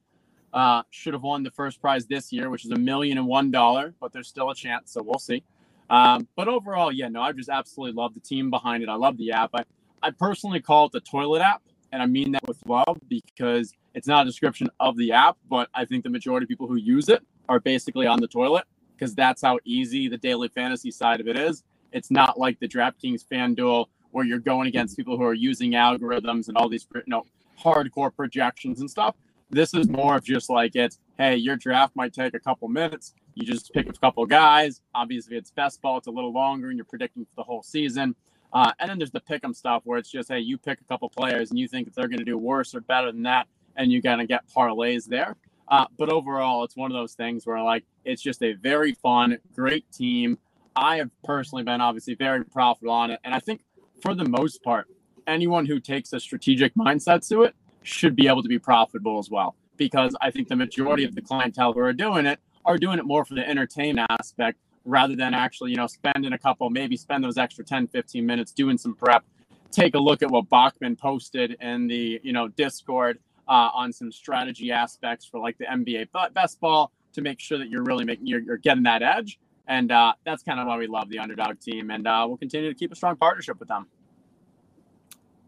Uh, 0.54 0.84
should 0.90 1.14
have 1.14 1.24
won 1.24 1.44
the 1.44 1.52
first 1.52 1.80
prize 1.80 2.06
this 2.08 2.34
year, 2.34 2.50
which 2.50 2.66
is 2.66 2.72
a 2.72 2.78
million 2.78 3.18
and 3.18 3.28
one 3.28 3.52
dollar, 3.52 3.94
but 4.02 4.12
there's 4.12 4.28
still 4.28 4.50
a 4.50 4.56
chance. 4.56 4.92
So 4.92 5.02
we'll 5.02 5.20
see. 5.20 5.44
Um, 5.90 6.28
but 6.36 6.48
overall, 6.48 6.92
yeah, 6.92 7.10
no, 7.10 7.22
I 7.22 7.32
just 7.32 7.50
absolutely 7.50 7.94
love 7.94 8.14
the 8.14 8.20
team 8.20 8.50
behind 8.50 8.84
it. 8.84 8.90
I 8.90 8.96
love 8.96 9.18
the 9.18 9.32
app. 9.32 9.52
I, 9.54 9.64
I 10.02 10.12
personally 10.12 10.62
call 10.62 10.88
it 10.88 10.92
the 10.92 11.02
toilet 11.02 11.42
app. 11.42 11.62
And 11.92 12.02
I 12.02 12.06
mean 12.06 12.32
that 12.32 12.48
with 12.48 12.58
love 12.66 12.98
because 13.10 13.74
it's 13.94 14.08
not 14.08 14.26
a 14.26 14.30
description 14.30 14.70
of 14.80 14.96
the 14.98 15.12
app, 15.12 15.38
but 15.50 15.70
I 15.74 15.84
think 15.86 16.04
the 16.04 16.10
majority 16.10 16.46
of 16.46 16.48
people 16.50 16.68
who 16.68 16.78
use 16.78 17.10
it 17.10 17.22
are 17.50 17.60
basically 17.60 18.08
on 18.08 18.22
the 18.22 18.28
toilet 18.28 18.64
because 18.96 19.14
that's 19.14 19.42
how 19.42 19.60
easy 19.66 20.08
the 20.08 20.18
daily 20.18 20.48
fantasy 20.48 20.92
side 20.92 21.20
of 21.20 21.28
it 21.28 21.38
is. 21.38 21.64
It's 21.92 22.12
not 22.12 22.40
like 22.40 22.60
the 22.60 22.68
DraftKings 22.68 23.26
FanDuel 23.26 23.86
where 24.12 24.26
you're 24.26 24.40
going 24.40 24.68
against 24.68 24.98
people 24.98 25.18
who 25.18 25.24
are 25.24 25.34
using 25.34 25.72
algorithms 25.72 26.48
and 26.48 26.58
all 26.58 26.70
these 26.70 26.86
you 26.94 27.02
know 27.08 27.24
hardcore 27.60 28.14
projections 28.14 28.82
and 28.82 28.90
stuff. 28.90 29.16
This 29.50 29.74
is 29.74 29.90
more 29.90 30.16
of 30.16 30.24
just 30.24 30.50
like 30.50 30.76
it's 30.76 31.00
hey, 31.18 31.36
your 31.36 31.56
draft 31.56 31.96
might 31.96 32.14
take 32.14 32.34
a 32.34 32.40
couple 32.40 32.68
minutes. 32.68 33.14
You 33.36 33.46
just 33.46 33.72
pick 33.74 33.90
a 33.90 33.94
couple 33.94 34.26
guys. 34.26 34.82
Obviously, 34.96 35.38
it's 35.38 35.52
best 35.52 35.82
ball. 35.82 35.98
It's 35.98 36.08
a 36.08 36.12
little 36.12 36.34
longer, 36.34 36.70
and 36.70 36.78
you're 36.78 36.86
predicting 36.86 37.26
for 37.26 37.36
the 37.36 37.44
whole 37.44 37.64
season. 37.64 38.16
Uh, 38.54 38.72
and 38.80 38.90
then 38.90 38.98
there's 38.98 39.12
the 39.12 39.22
pick'em 39.22 39.56
stuff 39.56 39.82
where 39.86 39.98
it's 39.98 40.10
just 40.10 40.30
hey, 40.30 40.40
you 40.40 40.58
pick 40.58 40.82
a 40.82 40.84
couple 40.86 41.10
players 41.10 41.52
and 41.52 41.60
you 41.60 41.68
think 41.68 41.86
that 41.86 41.96
they're 41.96 42.08
going 42.08 42.20
to 42.20 42.26
do 42.26 42.38
worse 42.38 42.76
or 42.76 42.82
better 42.82 43.12
than 43.12 43.24
that, 43.24 43.48
and 43.76 43.92
you're 43.92 44.02
going 44.02 44.20
to 44.20 44.28
get 44.28 44.42
parlays 44.54 45.06
there. 45.06 45.36
Uh, 45.68 45.86
but 45.98 46.10
overall, 46.10 46.64
it's 46.64 46.76
one 46.76 46.92
of 46.92 46.96
those 46.96 47.14
things 47.14 47.46
where 47.46 47.62
like 47.62 47.86
it's 48.04 48.22
just 48.22 48.44
a 48.44 48.54
very 48.54 48.94
fun, 48.94 49.38
great 49.56 49.90
team. 49.92 50.38
I 50.76 50.98
have 50.98 51.10
personally 51.24 51.64
been 51.64 51.82
obviously 51.82 52.16
very 52.16 52.44
profitable 52.46 52.94
on 52.94 53.12
it. 53.12 53.20
And 53.24 53.34
I 53.34 53.40
think 53.40 53.62
for 54.02 54.16
the 54.16 54.28
most 54.28 54.64
part, 54.64 54.88
anyone 55.28 55.66
who 55.66 55.80
takes 55.80 56.14
a 56.14 56.20
strategic 56.20 56.74
mindset 56.76 57.28
to 57.30 57.44
it 57.44 57.56
should 57.84 58.16
be 58.16 58.28
able 58.28 58.44
to 58.44 58.50
be 58.50 58.60
profitable 58.60 59.20
as 59.20 59.30
well. 59.30 59.56
Because 59.78 60.16
I 60.22 60.32
think 60.32 60.48
the 60.48 60.56
majority 60.56 61.04
of 61.04 61.16
the 61.16 61.22
clientele 61.22 61.74
who 61.74 61.80
are 61.80 61.94
doing 61.94 62.26
it 62.26 62.40
are 62.66 62.78
doing 62.78 63.00
it 63.00 63.06
more 63.06 63.26
for 63.26 63.34
the 63.34 63.48
entertainment 63.48 64.08
aspect 64.12 64.60
rather 64.86 65.16
than 65.16 65.34
actually, 65.34 65.72
you 65.72 65.78
know, 65.78 65.88
spending 65.88 66.34
a 66.34 66.38
couple, 66.38 66.70
maybe 66.70 66.98
spend 66.98 67.24
those 67.24 67.38
extra 67.38 67.64
10, 67.64 67.88
15 67.88 68.26
minutes 68.26 68.52
doing 68.52 68.78
some 68.78 68.96
prep. 68.96 69.24
Take 69.72 69.96
a 69.96 70.00
look 70.00 70.22
at 70.22 70.30
what 70.30 70.50
Bachman 70.50 70.96
posted 70.96 71.58
in 71.62 71.88
the, 71.88 72.20
you 72.24 72.34
know, 72.34 72.48
Discord 72.48 73.20
uh, 73.48 73.70
on 73.74 73.92
some 73.92 74.12
strategy 74.12 74.72
aspects 74.72 75.26
for 75.26 75.40
like 75.40 75.58
the 75.58 75.66
NBA 75.66 76.08
best 76.34 76.60
ball 76.60 76.92
to 77.14 77.22
make 77.22 77.40
sure 77.40 77.58
that 77.58 77.70
you're 77.70 77.84
really 77.84 78.06
making, 78.06 78.28
you're, 78.28 78.42
you're 78.42 78.58
getting 78.58 78.84
that 78.84 79.02
edge 79.02 79.40
and 79.68 79.92
uh, 79.92 80.14
that's 80.26 80.44
kind 80.44 80.60
of 80.60 80.68
why 80.68 80.78
we 80.78 80.88
love 80.88 81.10
the 81.10 81.20
underdog 81.20 81.60
team. 81.60 81.92
And 81.92 82.08
uh, 82.08 82.26
we'll 82.28 82.38
continue 82.38 82.70
to 82.70 82.76
keep 82.76 82.92
a 82.92 82.96
strong 82.96 83.16
partnership 83.16 83.60
with 83.60 83.68
them. 83.70 83.88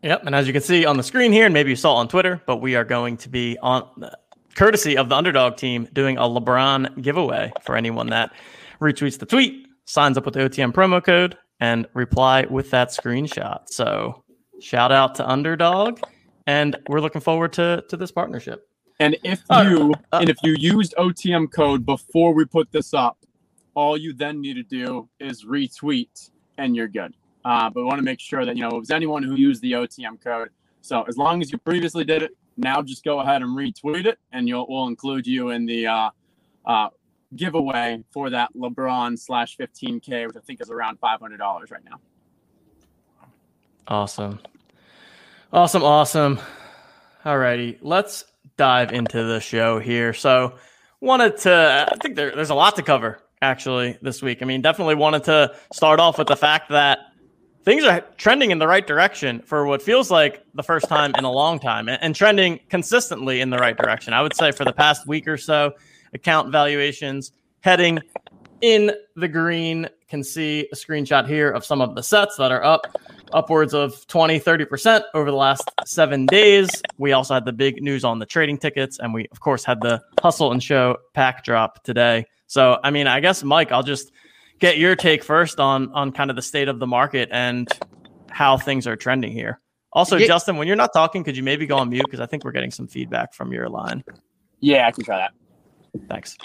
Yep. 0.01 0.25
And 0.25 0.35
as 0.35 0.47
you 0.47 0.53
can 0.53 0.61
see 0.61 0.85
on 0.85 0.97
the 0.97 1.03
screen 1.03 1.31
here, 1.31 1.45
and 1.45 1.53
maybe 1.53 1.69
you 1.69 1.75
saw 1.75 1.95
on 1.95 2.07
Twitter, 2.07 2.41
but 2.45 2.57
we 2.57 2.75
are 2.75 2.83
going 2.83 3.17
to 3.17 3.29
be 3.29 3.57
on 3.59 3.87
courtesy 4.55 4.97
of 4.97 5.09
the 5.09 5.15
underdog 5.15 5.55
team 5.55 5.87
doing 5.93 6.17
a 6.17 6.21
LeBron 6.21 7.01
giveaway 7.01 7.51
for 7.61 7.75
anyone 7.75 8.07
that 8.07 8.31
retweets 8.81 9.17
the 9.17 9.25
tweet, 9.25 9.67
signs 9.85 10.17
up 10.17 10.25
with 10.25 10.33
the 10.33 10.41
OTM 10.41 10.73
promo 10.73 11.03
code, 11.03 11.37
and 11.59 11.87
reply 11.93 12.45
with 12.49 12.69
that 12.71 12.89
screenshot. 12.89 13.61
So 13.67 14.23
shout 14.59 14.91
out 14.91 15.15
to 15.15 15.29
underdog. 15.29 15.99
And 16.45 16.75
we're 16.87 16.99
looking 16.99 17.21
forward 17.21 17.53
to, 17.53 17.83
to 17.87 17.95
this 17.95 18.11
partnership. 18.11 18.67
And 18.99 19.17
if 19.23 19.41
you 19.49 19.93
uh, 20.11 20.19
and 20.19 20.29
if 20.29 20.37
you 20.43 20.55
used 20.57 20.93
OTM 20.97 21.51
code 21.51 21.85
before 21.85 22.33
we 22.33 22.45
put 22.45 22.71
this 22.71 22.93
up, 22.93 23.17
all 23.75 23.97
you 23.97 24.13
then 24.13 24.41
need 24.41 24.55
to 24.55 24.63
do 24.63 25.09
is 25.19 25.45
retweet 25.45 26.29
and 26.57 26.75
you're 26.75 26.87
good. 26.87 27.15
Uh, 27.45 27.69
but 27.69 27.81
we 27.81 27.83
want 27.83 27.97
to 27.99 28.03
make 28.03 28.19
sure 28.19 28.45
that 28.45 28.55
you 28.55 28.61
know 28.61 28.69
it 28.69 28.79
was 28.79 28.91
anyone 28.91 29.23
who 29.23 29.35
used 29.35 29.61
the 29.61 29.73
OTM 29.73 30.21
code. 30.23 30.49
So 30.81 31.03
as 31.03 31.17
long 31.17 31.41
as 31.41 31.51
you 31.51 31.57
previously 31.57 32.03
did 32.03 32.21
it, 32.21 32.31
now 32.55 32.81
just 32.81 33.03
go 33.03 33.19
ahead 33.19 33.41
and 33.41 33.57
retweet 33.57 34.05
it, 34.05 34.17
and 34.31 34.47
you'll 34.47 34.65
we'll 34.69 34.87
include 34.87 35.27
you 35.27 35.49
in 35.49 35.65
the 35.65 35.87
uh, 35.87 36.09
uh, 36.65 36.89
giveaway 37.35 38.03
for 38.11 38.29
that 38.29 38.53
LeBron 38.55 39.17
slash 39.19 39.57
15K, 39.57 40.27
which 40.27 40.37
I 40.37 40.39
think 40.41 40.61
is 40.61 40.69
around 40.69 40.99
$500 41.01 41.39
right 41.71 41.83
now. 41.83 41.99
Awesome. 43.87 44.39
Awesome. 45.51 45.83
Awesome. 45.83 46.39
All 47.25 47.37
righty. 47.37 47.77
Let's 47.81 48.23
dive 48.55 48.93
into 48.93 49.23
the 49.23 49.39
show 49.39 49.79
here. 49.79 50.13
So, 50.13 50.55
wanted 51.01 51.37
to, 51.39 51.87
I 51.91 51.95
think 51.97 52.15
there, 52.15 52.33
there's 52.33 52.49
a 52.49 52.55
lot 52.55 52.75
to 52.77 52.83
cover 52.83 53.19
actually 53.43 53.97
this 54.01 54.21
week. 54.21 54.41
I 54.41 54.45
mean, 54.45 54.61
definitely 54.61 54.95
wanted 54.95 55.23
to 55.25 55.55
start 55.71 55.99
off 55.99 56.17
with 56.17 56.27
the 56.27 56.35
fact 56.35 56.69
that 56.69 56.99
things 57.63 57.83
are 57.83 58.01
trending 58.17 58.51
in 58.51 58.59
the 58.59 58.67
right 58.67 58.85
direction 58.85 59.41
for 59.41 59.65
what 59.65 59.81
feels 59.81 60.09
like 60.09 60.43
the 60.53 60.63
first 60.63 60.87
time 60.87 61.13
in 61.17 61.23
a 61.23 61.31
long 61.31 61.59
time 61.59 61.87
and, 61.89 62.15
trending 62.15 62.59
consistently 62.69 63.41
in 63.41 63.49
the 63.49 63.57
right 63.57 63.77
direction. 63.77 64.13
I 64.13 64.21
would 64.21 64.35
say 64.35 64.51
for 64.51 64.65
the 64.65 64.73
past 64.73 65.07
week 65.07 65.27
or 65.27 65.37
so, 65.37 65.73
account 66.13 66.51
valuations 66.51 67.31
heading 67.61 67.99
in 68.61 68.91
the 69.15 69.27
green. 69.27 69.89
Can 70.07 70.23
see 70.23 70.67
a 70.71 70.75
screenshot 70.75 71.27
here 71.27 71.49
of 71.49 71.65
some 71.65 71.81
of 71.81 71.95
the 71.95 72.03
sets 72.03 72.37
that 72.37 72.51
are 72.51 72.63
up 72.63 72.85
upwards 73.33 73.73
of 73.73 74.05
20, 74.07 74.39
30% 74.39 75.01
over 75.15 75.31
the 75.31 75.37
last 75.37 75.69
seven 75.85 76.27
days. 76.27 76.69
We 76.99 77.13
also 77.13 77.33
had 77.33 77.45
the 77.45 77.51
big 77.51 77.81
news 77.81 78.03
on 78.03 78.19
the 78.19 78.25
trading 78.27 78.59
tickets, 78.59 78.99
and 78.99 79.11
we, 79.11 79.27
of 79.31 79.39
course, 79.39 79.65
had 79.65 79.81
the 79.81 80.01
hustle 80.21 80.51
and 80.51 80.61
show 80.61 80.97
pack 81.13 81.43
drop 81.43 81.83
today. 81.83 82.27
So, 82.53 82.79
I 82.83 82.91
mean, 82.91 83.07
I 83.07 83.19
guess, 83.19 83.43
Mike, 83.43 83.71
I'll 83.71 83.81
just 83.81 84.11
get 84.59 84.77
your 84.77 84.95
take 84.95 85.23
first 85.23 85.59
on 85.59 85.91
on 85.93 86.11
kind 86.11 86.29
of 86.29 86.35
the 86.35 86.41
state 86.43 86.67
of 86.67 86.77
the 86.77 86.85
market 86.85 87.29
and 87.31 87.67
how 88.29 88.59
things 88.59 88.85
are 88.85 88.95
trending 88.95 89.31
here. 89.31 89.59
Also, 89.91 90.17
yeah. 90.17 90.27
Justin, 90.27 90.57
when 90.57 90.67
you're 90.67 90.75
not 90.75 90.93
talking, 90.93 91.23
could 91.23 91.35
you 91.35 91.41
maybe 91.41 91.65
go 91.65 91.77
on 91.77 91.89
mute 91.89 92.05
because 92.05 92.19
I 92.19 92.27
think 92.27 92.43
we're 92.43 92.51
getting 92.51 92.69
some 92.69 92.87
feedback 92.87 93.33
from 93.33 93.51
your 93.51 93.69
line. 93.69 94.03
Yeah, 94.59 94.85
I 94.85 94.91
can 94.91 95.03
try 95.03 95.17
that. 95.17 95.31
Thanks. 96.07 96.37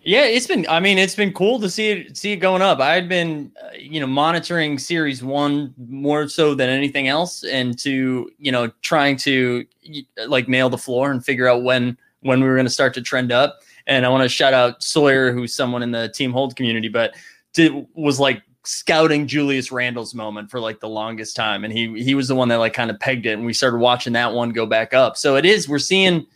Yeah, 0.00 0.24
it's 0.24 0.46
been. 0.46 0.64
I 0.70 0.80
mean, 0.80 0.96
it's 0.96 1.14
been 1.14 1.34
cool 1.34 1.60
to 1.60 1.68
see 1.68 1.90
it 1.90 2.16
see 2.16 2.32
it 2.32 2.36
going 2.36 2.62
up. 2.62 2.80
I 2.80 2.94
had 2.94 3.06
been, 3.06 3.52
uh, 3.62 3.76
you 3.78 4.00
know, 4.00 4.06
monitoring 4.06 4.78
Series 4.78 5.22
One 5.22 5.74
more 5.76 6.30
so 6.30 6.54
than 6.54 6.70
anything 6.70 7.08
else, 7.08 7.44
and 7.44 7.78
to 7.80 8.30
you 8.38 8.52
know, 8.52 8.68
trying 8.80 9.18
to 9.18 9.66
like 10.26 10.48
nail 10.48 10.70
the 10.70 10.78
floor 10.78 11.10
and 11.10 11.22
figure 11.22 11.46
out 11.46 11.62
when 11.62 11.98
when 12.20 12.40
we 12.40 12.48
were 12.48 12.54
going 12.54 12.64
to 12.64 12.72
start 12.72 12.94
to 12.94 13.02
trend 13.02 13.32
up. 13.32 13.60
And 13.90 14.06
I 14.06 14.08
want 14.08 14.22
to 14.22 14.28
shout 14.28 14.54
out 14.54 14.82
Sawyer, 14.82 15.32
who's 15.32 15.54
someone 15.54 15.82
in 15.82 15.90
the 15.90 16.08
Team 16.08 16.32
Hold 16.32 16.56
community, 16.56 16.88
but 16.88 17.14
did, 17.52 17.86
was 17.94 18.18
like 18.18 18.42
scouting 18.64 19.26
Julius 19.26 19.70
Randle's 19.70 20.14
moment 20.14 20.50
for 20.50 20.60
like 20.60 20.80
the 20.80 20.88
longest 20.88 21.36
time, 21.36 21.64
and 21.64 21.72
he 21.72 22.02
he 22.02 22.14
was 22.14 22.28
the 22.28 22.34
one 22.34 22.48
that 22.48 22.56
like 22.56 22.72
kind 22.72 22.90
of 22.90 22.98
pegged 22.98 23.26
it, 23.26 23.32
and 23.32 23.44
we 23.44 23.52
started 23.52 23.78
watching 23.78 24.14
that 24.14 24.32
one 24.32 24.50
go 24.50 24.64
back 24.64 24.94
up. 24.94 25.16
So 25.16 25.36
it 25.36 25.44
is. 25.44 25.68
We're 25.68 25.78
seeing 25.78 26.26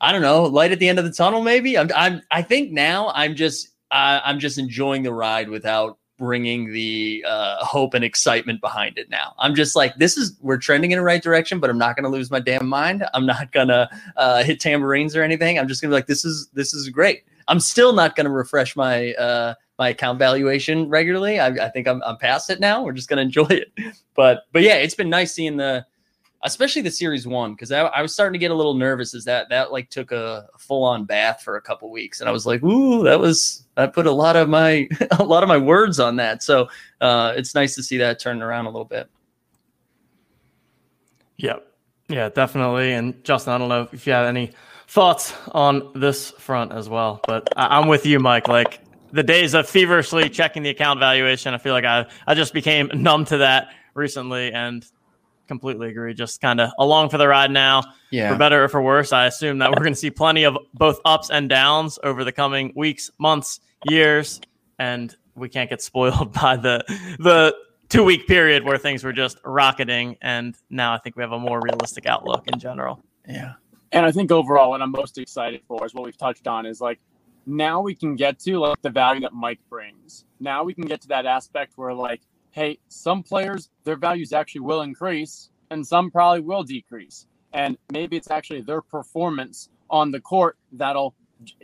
I 0.00 0.12
don't 0.12 0.22
know, 0.22 0.44
light 0.44 0.72
at 0.72 0.78
the 0.78 0.88
end 0.88 0.98
of 0.98 1.04
the 1.04 1.12
tunnel. 1.12 1.42
Maybe 1.42 1.76
I'm. 1.76 1.90
I'm. 1.94 2.22
I 2.30 2.42
think 2.42 2.72
now 2.72 3.12
I'm 3.14 3.34
just. 3.34 3.68
Uh, 3.90 4.20
I'm 4.24 4.38
just 4.38 4.56
enjoying 4.56 5.02
the 5.02 5.12
ride 5.12 5.48
without 5.48 5.98
bringing 6.20 6.72
the 6.72 7.24
uh, 7.26 7.64
hope 7.64 7.94
and 7.94 8.04
excitement 8.04 8.60
behind 8.60 8.98
it. 8.98 9.10
Now 9.10 9.34
I'm 9.40 9.56
just 9.56 9.74
like, 9.74 9.96
this 9.96 10.16
is 10.16 10.38
we're 10.40 10.58
trending 10.58 10.92
in 10.92 10.98
the 10.98 11.04
right 11.04 11.22
direction, 11.22 11.58
but 11.58 11.70
I'm 11.70 11.78
not 11.78 11.96
going 11.96 12.04
to 12.04 12.10
lose 12.10 12.30
my 12.30 12.40
damn 12.40 12.68
mind. 12.68 13.04
I'm 13.14 13.26
not 13.26 13.50
gonna 13.50 13.90
uh, 14.16 14.44
hit 14.44 14.60
tambourines 14.60 15.16
or 15.16 15.24
anything. 15.24 15.58
I'm 15.58 15.66
just 15.66 15.82
gonna 15.82 15.90
be 15.90 15.96
like, 15.96 16.06
this 16.06 16.24
is 16.24 16.48
this 16.54 16.74
is 16.74 16.88
great. 16.90 17.24
I'm 17.48 17.60
still 17.60 17.92
not 17.92 18.14
going 18.14 18.26
to 18.26 18.30
refresh 18.30 18.76
my 18.76 19.12
uh, 19.14 19.54
my 19.78 19.88
account 19.88 20.18
valuation 20.18 20.88
regularly. 20.88 21.40
I, 21.40 21.48
I 21.48 21.68
think 21.70 21.88
I'm, 21.88 22.02
I'm 22.04 22.16
past 22.16 22.50
it 22.50 22.60
now. 22.60 22.84
We're 22.84 22.92
just 22.92 23.08
going 23.08 23.16
to 23.18 23.22
enjoy 23.22 23.48
it. 23.54 23.72
But 24.14 24.44
but 24.52 24.62
yeah, 24.62 24.76
it's 24.76 24.94
been 24.94 25.10
nice 25.10 25.34
seeing 25.34 25.56
the 25.56 25.84
especially 26.42 26.82
the 26.82 26.90
series 26.90 27.26
one 27.26 27.52
because 27.52 27.70
I, 27.70 27.80
I, 27.80 28.02
was 28.02 28.14
starting 28.14 28.32
to 28.32 28.38
get 28.38 28.50
a 28.50 28.54
little 28.54 28.74
nervous 28.74 29.14
as 29.14 29.24
that 29.24 29.50
that 29.50 29.72
like 29.72 29.90
took 29.90 30.10
a 30.10 30.48
full 30.58 30.84
on 30.84 31.04
bath 31.04 31.42
for 31.42 31.56
a 31.56 31.60
couple 31.60 31.90
weeks. 31.90 32.20
And 32.20 32.28
i 32.28 32.32
was 32.32 32.46
like 32.46 32.62
ooh 32.62 33.02
that 33.04 33.20
was 33.20 33.66
i 33.76 33.86
put 33.86 34.06
a 34.06 34.12
lot 34.12 34.36
of 34.36 34.48
my 34.48 34.88
a 35.18 35.24
lot 35.24 35.42
of 35.42 35.48
my 35.48 35.58
words 35.58 36.00
on 36.00 36.16
that. 36.16 36.42
So 36.42 36.68
uh, 37.00 37.34
it's 37.36 37.54
nice 37.54 37.74
to 37.74 37.82
see 37.82 37.98
that 37.98 38.18
turn 38.18 38.42
around 38.42 38.66
a 38.66 38.70
little 38.70 38.84
bit. 38.84 39.08
Yep. 41.36 41.66
Yeah 42.08 42.28
definitely. 42.30 42.92
And 42.92 43.22
justin 43.24 43.52
i 43.52 43.58
don't 43.58 43.68
know 43.68 43.88
if 43.92 44.06
you 44.06 44.12
have 44.12 44.26
any 44.26 44.52
thoughts 44.88 45.34
on 45.52 45.92
this 45.94 46.30
front 46.32 46.72
as 46.72 46.88
well 46.88 47.20
but 47.28 47.46
I, 47.56 47.78
i'm 47.78 47.86
with 47.86 48.06
you 48.06 48.18
mike. 48.18 48.48
Like 48.48 48.80
the 49.12 49.22
days 49.22 49.54
of 49.54 49.68
feverishly 49.68 50.28
checking 50.28 50.62
the 50.62 50.70
account 50.70 50.98
valuation 51.00 51.52
i 51.52 51.58
feel 51.58 51.74
like 51.74 51.84
i 51.84 52.06
i 52.26 52.34
just 52.34 52.54
became 52.54 52.90
numb 52.94 53.24
to 53.26 53.38
that 53.38 53.72
recently. 53.94 54.52
And 54.52 54.86
completely 55.50 55.88
agree. 55.88 56.14
Just 56.14 56.40
kind 56.40 56.60
of 56.60 56.70
along 56.78 57.10
for 57.10 57.18
the 57.18 57.26
ride 57.26 57.50
now. 57.50 57.82
Yeah. 58.10 58.32
For 58.32 58.38
better 58.38 58.62
or 58.62 58.68
for 58.68 58.80
worse, 58.80 59.12
I 59.12 59.26
assume 59.26 59.58
that 59.58 59.70
we're 59.70 59.82
going 59.82 59.92
to 59.92 59.98
see 59.98 60.10
plenty 60.10 60.44
of 60.44 60.56
both 60.74 61.00
ups 61.04 61.28
and 61.28 61.48
downs 61.48 61.98
over 62.04 62.22
the 62.22 62.30
coming 62.30 62.72
weeks, 62.76 63.10
months, 63.18 63.58
years, 63.88 64.40
and 64.78 65.14
we 65.34 65.48
can't 65.48 65.68
get 65.68 65.82
spoiled 65.82 66.32
by 66.40 66.56
the 66.56 66.84
the 67.18 67.56
two 67.88 68.04
week 68.04 68.28
period 68.28 68.64
where 68.64 68.78
things 68.78 69.02
were 69.02 69.12
just 69.12 69.38
rocketing. 69.44 70.16
And 70.22 70.56
now 70.70 70.94
I 70.94 70.98
think 70.98 71.16
we 71.16 71.22
have 71.24 71.32
a 71.32 71.38
more 71.38 71.60
realistic 71.60 72.06
outlook 72.06 72.46
in 72.46 72.60
general. 72.60 73.02
Yeah. 73.28 73.54
And 73.90 74.06
I 74.06 74.12
think 74.12 74.30
overall, 74.30 74.70
what 74.70 74.80
I'm 74.80 74.92
most 74.92 75.18
excited 75.18 75.62
for 75.66 75.84
is 75.84 75.92
what 75.94 76.04
we've 76.04 76.16
touched 76.16 76.46
on 76.46 76.64
is 76.64 76.80
like 76.80 77.00
now 77.44 77.80
we 77.80 77.96
can 77.96 78.14
get 78.14 78.38
to 78.40 78.60
like 78.60 78.80
the 78.82 78.90
value 78.90 79.22
that 79.22 79.32
Mike 79.32 79.58
brings. 79.68 80.24
Now 80.38 80.62
we 80.62 80.74
can 80.74 80.84
get 80.84 81.00
to 81.02 81.08
that 81.08 81.26
aspect 81.26 81.72
where 81.74 81.92
like 81.92 82.20
hey, 82.50 82.78
some 82.88 83.22
players, 83.22 83.70
their 83.84 83.96
values 83.96 84.32
actually 84.32 84.62
will 84.62 84.82
increase 84.82 85.50
and 85.70 85.86
some 85.86 86.10
probably 86.10 86.40
will 86.40 86.62
decrease. 86.62 87.26
And 87.52 87.76
maybe 87.92 88.16
it's 88.16 88.30
actually 88.30 88.62
their 88.62 88.82
performance 88.82 89.68
on 89.88 90.10
the 90.10 90.20
court 90.20 90.56
that'll 90.72 91.14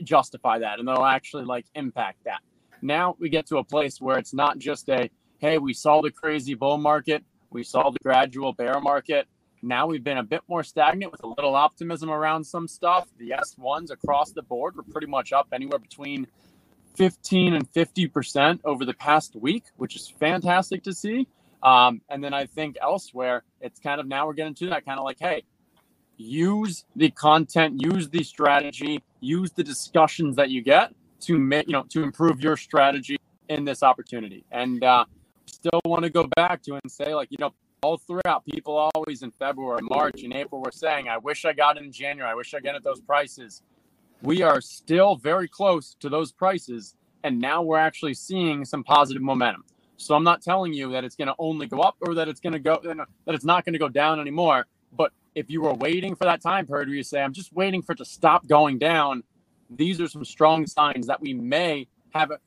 justify 0.02 0.58
that 0.58 0.78
and 0.78 0.88
that'll 0.88 1.04
actually 1.04 1.44
like 1.44 1.66
impact 1.74 2.24
that. 2.24 2.40
Now 2.82 3.16
we 3.18 3.28
get 3.28 3.46
to 3.46 3.58
a 3.58 3.64
place 3.64 4.00
where 4.00 4.18
it's 4.18 4.34
not 4.34 4.58
just 4.58 4.88
a, 4.88 5.10
hey, 5.38 5.58
we 5.58 5.72
saw 5.72 6.02
the 6.02 6.10
crazy 6.10 6.54
bull 6.54 6.78
market, 6.78 7.24
we 7.50 7.62
saw 7.62 7.90
the 7.90 7.98
gradual 8.02 8.52
bear 8.52 8.80
market. 8.80 9.26
Now 9.62 9.86
we've 9.86 10.04
been 10.04 10.18
a 10.18 10.22
bit 10.22 10.42
more 10.48 10.62
stagnant 10.62 11.10
with 11.10 11.22
a 11.24 11.26
little 11.26 11.54
optimism 11.54 12.10
around 12.10 12.44
some 12.44 12.68
stuff. 12.68 13.08
The 13.18 13.30
S1s 13.30 13.90
across 13.90 14.30
the 14.32 14.42
board 14.42 14.76
were 14.76 14.82
pretty 14.82 15.06
much 15.06 15.32
up 15.32 15.48
anywhere 15.52 15.78
between 15.78 16.26
15 16.96 17.54
and 17.54 17.72
50% 17.72 18.60
over 18.64 18.84
the 18.84 18.94
past 18.94 19.36
week, 19.36 19.64
which 19.76 19.96
is 19.96 20.08
fantastic 20.08 20.82
to 20.84 20.92
see. 20.92 21.26
Um, 21.62 22.00
and 22.08 22.22
then 22.22 22.34
I 22.34 22.46
think 22.46 22.76
elsewhere, 22.80 23.42
it's 23.60 23.80
kind 23.80 24.00
of 24.00 24.06
now 24.06 24.26
we're 24.26 24.34
getting 24.34 24.54
to 24.56 24.70
that 24.70 24.84
kind 24.84 24.98
of 24.98 25.04
like, 25.04 25.18
hey, 25.18 25.42
use 26.16 26.84
the 26.94 27.10
content, 27.10 27.80
use 27.82 28.08
the 28.08 28.22
strategy, 28.22 29.02
use 29.20 29.52
the 29.52 29.64
discussions 29.64 30.36
that 30.36 30.50
you 30.50 30.62
get 30.62 30.92
to 31.20 31.38
make, 31.38 31.66
you 31.66 31.72
know, 31.72 31.84
to 31.90 32.02
improve 32.02 32.40
your 32.40 32.56
strategy 32.56 33.16
in 33.48 33.64
this 33.64 33.82
opportunity. 33.82 34.44
And 34.50 34.82
uh, 34.84 35.04
still 35.46 35.80
want 35.84 36.04
to 36.04 36.10
go 36.10 36.28
back 36.36 36.62
to 36.62 36.74
and 36.74 36.90
say, 36.90 37.14
like, 37.14 37.28
you 37.30 37.38
know, 37.40 37.52
all 37.82 37.98
throughout, 37.98 38.44
people 38.44 38.90
always 38.94 39.22
in 39.22 39.30
February, 39.32 39.80
March, 39.82 40.22
and 40.22 40.32
April 40.32 40.60
were 40.60 40.72
saying, 40.72 41.08
I 41.08 41.18
wish 41.18 41.44
I 41.44 41.52
got 41.52 41.78
in 41.78 41.92
January. 41.92 42.30
I 42.30 42.34
wish 42.34 42.54
I 42.54 42.60
got 42.60 42.74
at 42.74 42.82
those 42.82 43.00
prices 43.00 43.62
we 44.22 44.42
are 44.42 44.60
still 44.60 45.16
very 45.16 45.48
close 45.48 45.94
to 46.00 46.08
those 46.08 46.32
prices. 46.32 46.94
And 47.24 47.40
now 47.40 47.62
we're 47.62 47.78
actually 47.78 48.14
seeing 48.14 48.64
some 48.64 48.84
positive 48.84 49.22
momentum. 49.22 49.64
So 49.96 50.14
I'm 50.14 50.24
not 50.24 50.42
telling 50.42 50.72
you 50.72 50.92
that 50.92 51.04
it's 51.04 51.16
going 51.16 51.28
to 51.28 51.34
only 51.38 51.66
go 51.66 51.80
up 51.80 51.96
or 52.00 52.14
that 52.14 52.28
it's 52.28 52.40
going 52.40 52.52
to 52.52 52.58
go, 52.58 52.80
that 52.84 53.34
it's 53.34 53.44
not 53.44 53.64
going 53.64 53.72
to 53.72 53.78
go 53.78 53.88
down 53.88 54.20
anymore. 54.20 54.66
But 54.92 55.12
if 55.34 55.50
you 55.50 55.62
were 55.62 55.74
waiting 55.74 56.14
for 56.14 56.24
that 56.24 56.40
time 56.40 56.66
period 56.66 56.88
where 56.88 56.96
you 56.96 57.02
say, 57.02 57.22
I'm 57.22 57.32
just 57.32 57.52
waiting 57.52 57.82
for 57.82 57.92
it 57.92 57.98
to 57.98 58.04
stop 58.04 58.46
going 58.46 58.78
down, 58.78 59.22
these 59.70 60.00
are 60.00 60.08
some 60.08 60.24
strong 60.24 60.66
signs 60.66 61.06
that 61.06 61.20
we 61.20 61.34
may 61.34 61.88
have. 62.10 62.30
A, 62.30 62.38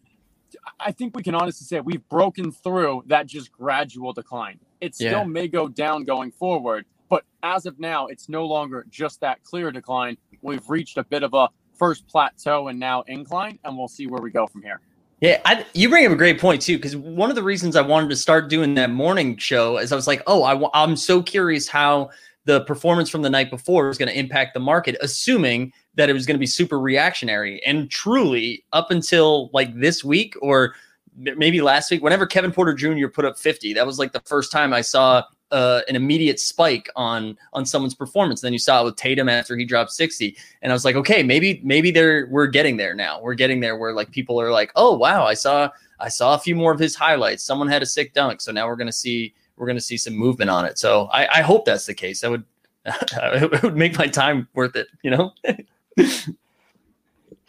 I 0.79 0.91
think 0.91 1.15
we 1.15 1.23
can 1.23 1.35
honestly 1.35 1.65
say 1.65 1.81
we've 1.81 2.07
broken 2.07 2.51
through 2.51 3.03
that 3.07 3.27
just 3.27 3.51
gradual 3.51 4.13
decline. 4.13 4.59
It 4.79 4.95
still 4.95 5.11
yeah. 5.11 5.23
may 5.25 5.47
go 5.47 5.67
down 5.67 6.05
going 6.05 6.31
forward, 6.31 6.85
but 7.09 7.25
as 7.43 7.65
of 7.65 7.79
now, 7.79 8.07
it's 8.07 8.29
no 8.29 8.45
longer 8.45 8.85
just 8.89 9.21
that 9.21 9.43
clear 9.43 9.71
decline. 9.71 10.17
We've 10.41 10.67
reached 10.69 10.97
a 10.97 11.03
bit 11.03 11.23
of 11.23 11.33
a 11.33 11.49
first 11.79 12.07
plateau 12.07 12.67
and 12.67 12.77
now 12.77 13.01
incline, 13.07 13.57
and 13.63 13.75
we'll 13.75 13.87
see 13.87 14.05
where 14.05 14.21
we 14.21 14.29
go 14.29 14.45
from 14.45 14.61
here. 14.61 14.81
Yeah, 15.21 15.41
I, 15.43 15.65
you 15.73 15.89
bring 15.89 16.05
up 16.05 16.11
a 16.11 16.15
great 16.15 16.39
point 16.39 16.61
too, 16.61 16.77
because 16.77 16.95
one 16.95 17.29
of 17.29 17.35
the 17.35 17.43
reasons 17.43 17.75
I 17.75 17.81
wanted 17.81 18.09
to 18.09 18.15
start 18.15 18.49
doing 18.49 18.75
that 18.75 18.89
morning 18.89 19.37
show 19.37 19.77
is 19.77 19.91
I 19.91 19.95
was 19.95 20.07
like, 20.07 20.21
oh, 20.27 20.43
I, 20.43 20.69
I'm 20.73 20.95
so 20.95 21.21
curious 21.21 21.67
how 21.67 22.11
the 22.45 22.61
performance 22.61 23.09
from 23.09 23.21
the 23.21 23.29
night 23.29 23.49
before 23.49 23.89
is 23.89 23.97
going 23.97 24.09
to 24.09 24.17
impact 24.17 24.53
the 24.53 24.59
market, 24.59 24.95
assuming 25.01 25.73
that 25.95 26.09
it 26.09 26.13
was 26.13 26.25
going 26.25 26.35
to 26.35 26.39
be 26.39 26.47
super 26.47 26.79
reactionary. 26.79 27.61
And 27.65 27.91
truly, 27.91 28.63
up 28.71 28.91
until 28.91 29.49
like 29.53 29.77
this 29.77 30.03
week 30.03 30.35
or 30.41 30.73
maybe 31.19 31.61
last 31.61 31.91
week, 31.91 32.01
whenever 32.01 32.25
Kevin 32.25 32.51
Porter 32.51 32.73
Jr. 32.73 33.07
put 33.07 33.25
up 33.25 33.37
50, 33.37 33.73
that 33.73 33.85
was 33.85 33.99
like 33.99 34.11
the 34.11 34.21
first 34.21 34.51
time 34.51 34.73
I 34.73 34.81
saw 34.81 35.23
uh, 35.51 35.81
an 35.87 35.95
immediate 35.95 36.39
spike 36.39 36.89
on 36.95 37.37
on 37.53 37.65
someone's 37.65 37.95
performance. 37.95 38.41
Then 38.41 38.53
you 38.53 38.59
saw 38.59 38.81
it 38.81 38.85
with 38.85 38.95
Tatum 38.95 39.29
after 39.29 39.55
he 39.55 39.65
dropped 39.65 39.91
60, 39.91 40.37
and 40.61 40.71
I 40.71 40.75
was 40.75 40.85
like, 40.85 40.95
okay, 40.95 41.23
maybe 41.23 41.61
maybe 41.63 41.91
they're 41.91 42.27
we're 42.27 42.47
getting 42.47 42.77
there 42.77 42.93
now. 42.93 43.21
We're 43.21 43.33
getting 43.33 43.59
there 43.59 43.77
where 43.77 43.93
like 43.93 44.11
people 44.11 44.39
are 44.39 44.51
like, 44.51 44.71
oh 44.75 44.95
wow, 44.95 45.25
I 45.25 45.33
saw 45.33 45.69
I 45.99 46.09
saw 46.09 46.35
a 46.35 46.39
few 46.39 46.55
more 46.55 46.71
of 46.71 46.79
his 46.79 46.95
highlights. 46.95 47.43
Someone 47.43 47.67
had 47.67 47.81
a 47.81 47.85
sick 47.85 48.13
dunk, 48.13 48.41
so 48.41 48.51
now 48.51 48.67
we're 48.67 48.75
gonna 48.75 48.91
see 48.91 49.33
we're 49.57 49.67
gonna 49.67 49.81
see 49.81 49.97
some 49.97 50.13
movement 50.13 50.49
on 50.49 50.65
it. 50.65 50.77
So 50.77 51.05
I, 51.11 51.39
I 51.39 51.41
hope 51.41 51.65
that's 51.65 51.85
the 51.85 51.93
case. 51.93 52.21
That 52.21 52.31
would 52.31 52.43
it 52.85 53.63
would 53.63 53.75
make 53.75 53.97
my 53.97 54.07
time 54.07 54.47
worth 54.53 54.75
it, 54.75 54.87
you 55.03 55.11
know. 55.11 55.33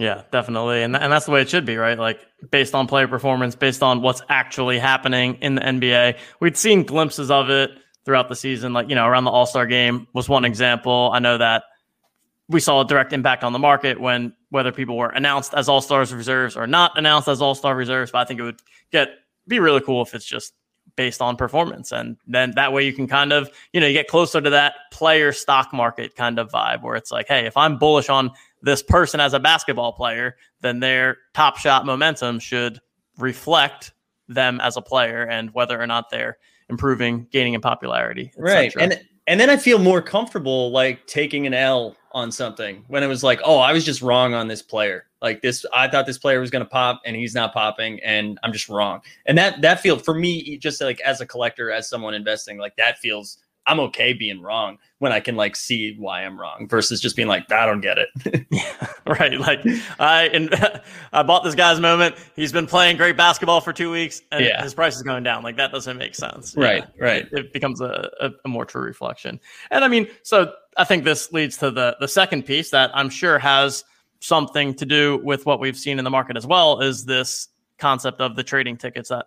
Yeah, 0.00 0.22
definitely. 0.32 0.82
And, 0.82 0.96
and 0.96 1.12
that's 1.12 1.26
the 1.26 1.30
way 1.30 1.42
it 1.42 1.50
should 1.50 1.66
be, 1.66 1.76
right? 1.76 1.98
Like 1.98 2.26
based 2.50 2.74
on 2.74 2.86
player 2.86 3.06
performance, 3.06 3.54
based 3.54 3.82
on 3.82 4.00
what's 4.00 4.22
actually 4.30 4.78
happening 4.78 5.34
in 5.42 5.56
the 5.56 5.60
NBA. 5.60 6.16
We'd 6.40 6.56
seen 6.56 6.84
glimpses 6.84 7.30
of 7.30 7.50
it 7.50 7.70
throughout 8.06 8.30
the 8.30 8.34
season, 8.34 8.72
like, 8.72 8.88
you 8.88 8.94
know, 8.94 9.06
around 9.06 9.24
the 9.24 9.30
All 9.30 9.44
Star 9.44 9.66
game 9.66 10.08
was 10.14 10.26
one 10.26 10.46
example. 10.46 11.10
I 11.12 11.18
know 11.18 11.36
that 11.36 11.64
we 12.48 12.60
saw 12.60 12.80
a 12.80 12.86
direct 12.86 13.12
impact 13.12 13.44
on 13.44 13.52
the 13.52 13.58
market 13.58 14.00
when 14.00 14.32
whether 14.48 14.72
people 14.72 14.96
were 14.96 15.10
announced 15.10 15.52
as 15.52 15.68
All 15.68 15.82
Stars 15.82 16.14
reserves 16.14 16.56
or 16.56 16.66
not 16.66 16.96
announced 16.96 17.28
as 17.28 17.42
All 17.42 17.54
Star 17.54 17.76
reserves. 17.76 18.10
But 18.10 18.20
I 18.20 18.24
think 18.24 18.40
it 18.40 18.44
would 18.44 18.62
get 18.90 19.10
be 19.46 19.58
really 19.58 19.82
cool 19.82 20.00
if 20.00 20.14
it's 20.14 20.24
just 20.24 20.54
based 20.96 21.20
on 21.20 21.36
performance. 21.36 21.92
And 21.92 22.16
then 22.26 22.52
that 22.52 22.72
way 22.72 22.86
you 22.86 22.94
can 22.94 23.06
kind 23.06 23.34
of, 23.34 23.50
you 23.74 23.80
know, 23.80 23.86
you 23.86 23.92
get 23.92 24.08
closer 24.08 24.40
to 24.40 24.50
that 24.50 24.74
player 24.92 25.32
stock 25.32 25.74
market 25.74 26.16
kind 26.16 26.38
of 26.38 26.50
vibe 26.50 26.82
where 26.82 26.96
it's 26.96 27.12
like, 27.12 27.28
hey, 27.28 27.46
if 27.46 27.56
I'm 27.56 27.78
bullish 27.78 28.08
on 28.08 28.30
this 28.62 28.82
person 28.82 29.20
as 29.20 29.32
a 29.32 29.40
basketball 29.40 29.92
player, 29.92 30.36
then 30.60 30.80
their 30.80 31.18
top 31.34 31.56
shot 31.58 31.86
momentum 31.86 32.38
should 32.38 32.80
reflect 33.18 33.92
them 34.28 34.60
as 34.60 34.76
a 34.76 34.82
player 34.82 35.24
and 35.24 35.52
whether 35.54 35.80
or 35.80 35.86
not 35.86 36.10
they're 36.10 36.38
improving, 36.68 37.26
gaining 37.30 37.54
in 37.54 37.60
popularity. 37.60 38.32
Right. 38.36 38.74
And 38.78 39.00
and 39.26 39.38
then 39.38 39.50
I 39.50 39.56
feel 39.56 39.78
more 39.78 40.02
comfortable 40.02 40.70
like 40.72 41.06
taking 41.06 41.46
an 41.46 41.54
L 41.54 41.96
on 42.12 42.32
something 42.32 42.84
when 42.88 43.02
it 43.02 43.06
was 43.06 43.22
like, 43.22 43.40
oh, 43.44 43.58
I 43.58 43.72
was 43.72 43.84
just 43.84 44.02
wrong 44.02 44.34
on 44.34 44.48
this 44.48 44.62
player. 44.62 45.06
Like 45.22 45.42
this, 45.42 45.64
I 45.72 45.86
thought 45.86 46.06
this 46.06 46.18
player 46.18 46.40
was 46.40 46.50
going 46.50 46.64
to 46.64 46.68
pop, 46.68 47.02
and 47.04 47.14
he's 47.14 47.34
not 47.34 47.52
popping, 47.52 48.00
and 48.00 48.38
I'm 48.42 48.52
just 48.52 48.68
wrong. 48.68 49.02
And 49.26 49.36
that 49.36 49.60
that 49.60 49.80
feels 49.80 50.02
for 50.02 50.14
me, 50.14 50.56
just 50.56 50.80
like 50.80 51.00
as 51.00 51.20
a 51.20 51.26
collector, 51.26 51.70
as 51.70 51.88
someone 51.88 52.14
investing, 52.14 52.58
like 52.58 52.74
that 52.76 52.98
feels 52.98 53.38
I'm 53.70 53.78
okay 53.80 54.12
being 54.12 54.42
wrong 54.42 54.78
when 54.98 55.12
I 55.12 55.20
can 55.20 55.36
like 55.36 55.54
see 55.54 55.94
why 55.96 56.24
I'm 56.24 56.38
wrong 56.38 56.66
versus 56.68 57.00
just 57.00 57.14
being 57.14 57.28
like, 57.28 57.50
I 57.52 57.66
don't 57.66 57.80
get 57.80 57.98
it. 57.98 58.08
yeah, 58.50 58.86
right. 59.06 59.38
Like 59.38 59.60
I 60.00 60.24
and 60.24 60.52
I 61.12 61.22
bought 61.22 61.44
this 61.44 61.54
guy's 61.54 61.78
moment. 61.78 62.16
He's 62.34 62.50
been 62.50 62.66
playing 62.66 62.96
great 62.96 63.16
basketball 63.16 63.60
for 63.60 63.72
two 63.72 63.92
weeks 63.92 64.22
and 64.32 64.44
yeah. 64.44 64.60
his 64.60 64.74
price 64.74 64.96
is 64.96 65.02
going 65.02 65.22
down. 65.22 65.44
Like 65.44 65.56
that 65.56 65.70
doesn't 65.70 65.96
make 65.96 66.16
sense. 66.16 66.56
Right. 66.56 66.84
Yeah. 66.96 67.04
Right. 67.04 67.28
It, 67.30 67.38
it 67.38 67.52
becomes 67.52 67.80
a, 67.80 68.10
a, 68.20 68.30
a, 68.44 68.48
more 68.48 68.64
true 68.64 68.82
reflection. 68.82 69.38
And 69.70 69.84
I 69.84 69.88
mean, 69.88 70.08
so 70.24 70.52
I 70.76 70.82
think 70.82 71.04
this 71.04 71.30
leads 71.32 71.56
to 71.58 71.70
the 71.70 71.96
the 72.00 72.08
second 72.08 72.44
piece 72.44 72.70
that 72.70 72.90
I'm 72.92 73.08
sure 73.08 73.38
has 73.38 73.84
something 74.18 74.74
to 74.74 74.84
do 74.84 75.20
with 75.22 75.46
what 75.46 75.60
we've 75.60 75.78
seen 75.78 75.98
in 75.98 76.04
the 76.04 76.10
market 76.10 76.36
as 76.36 76.46
well 76.46 76.80
is 76.80 77.04
this 77.04 77.48
concept 77.78 78.20
of 78.20 78.34
the 78.34 78.42
trading 78.42 78.76
tickets 78.76 79.08
that 79.10 79.26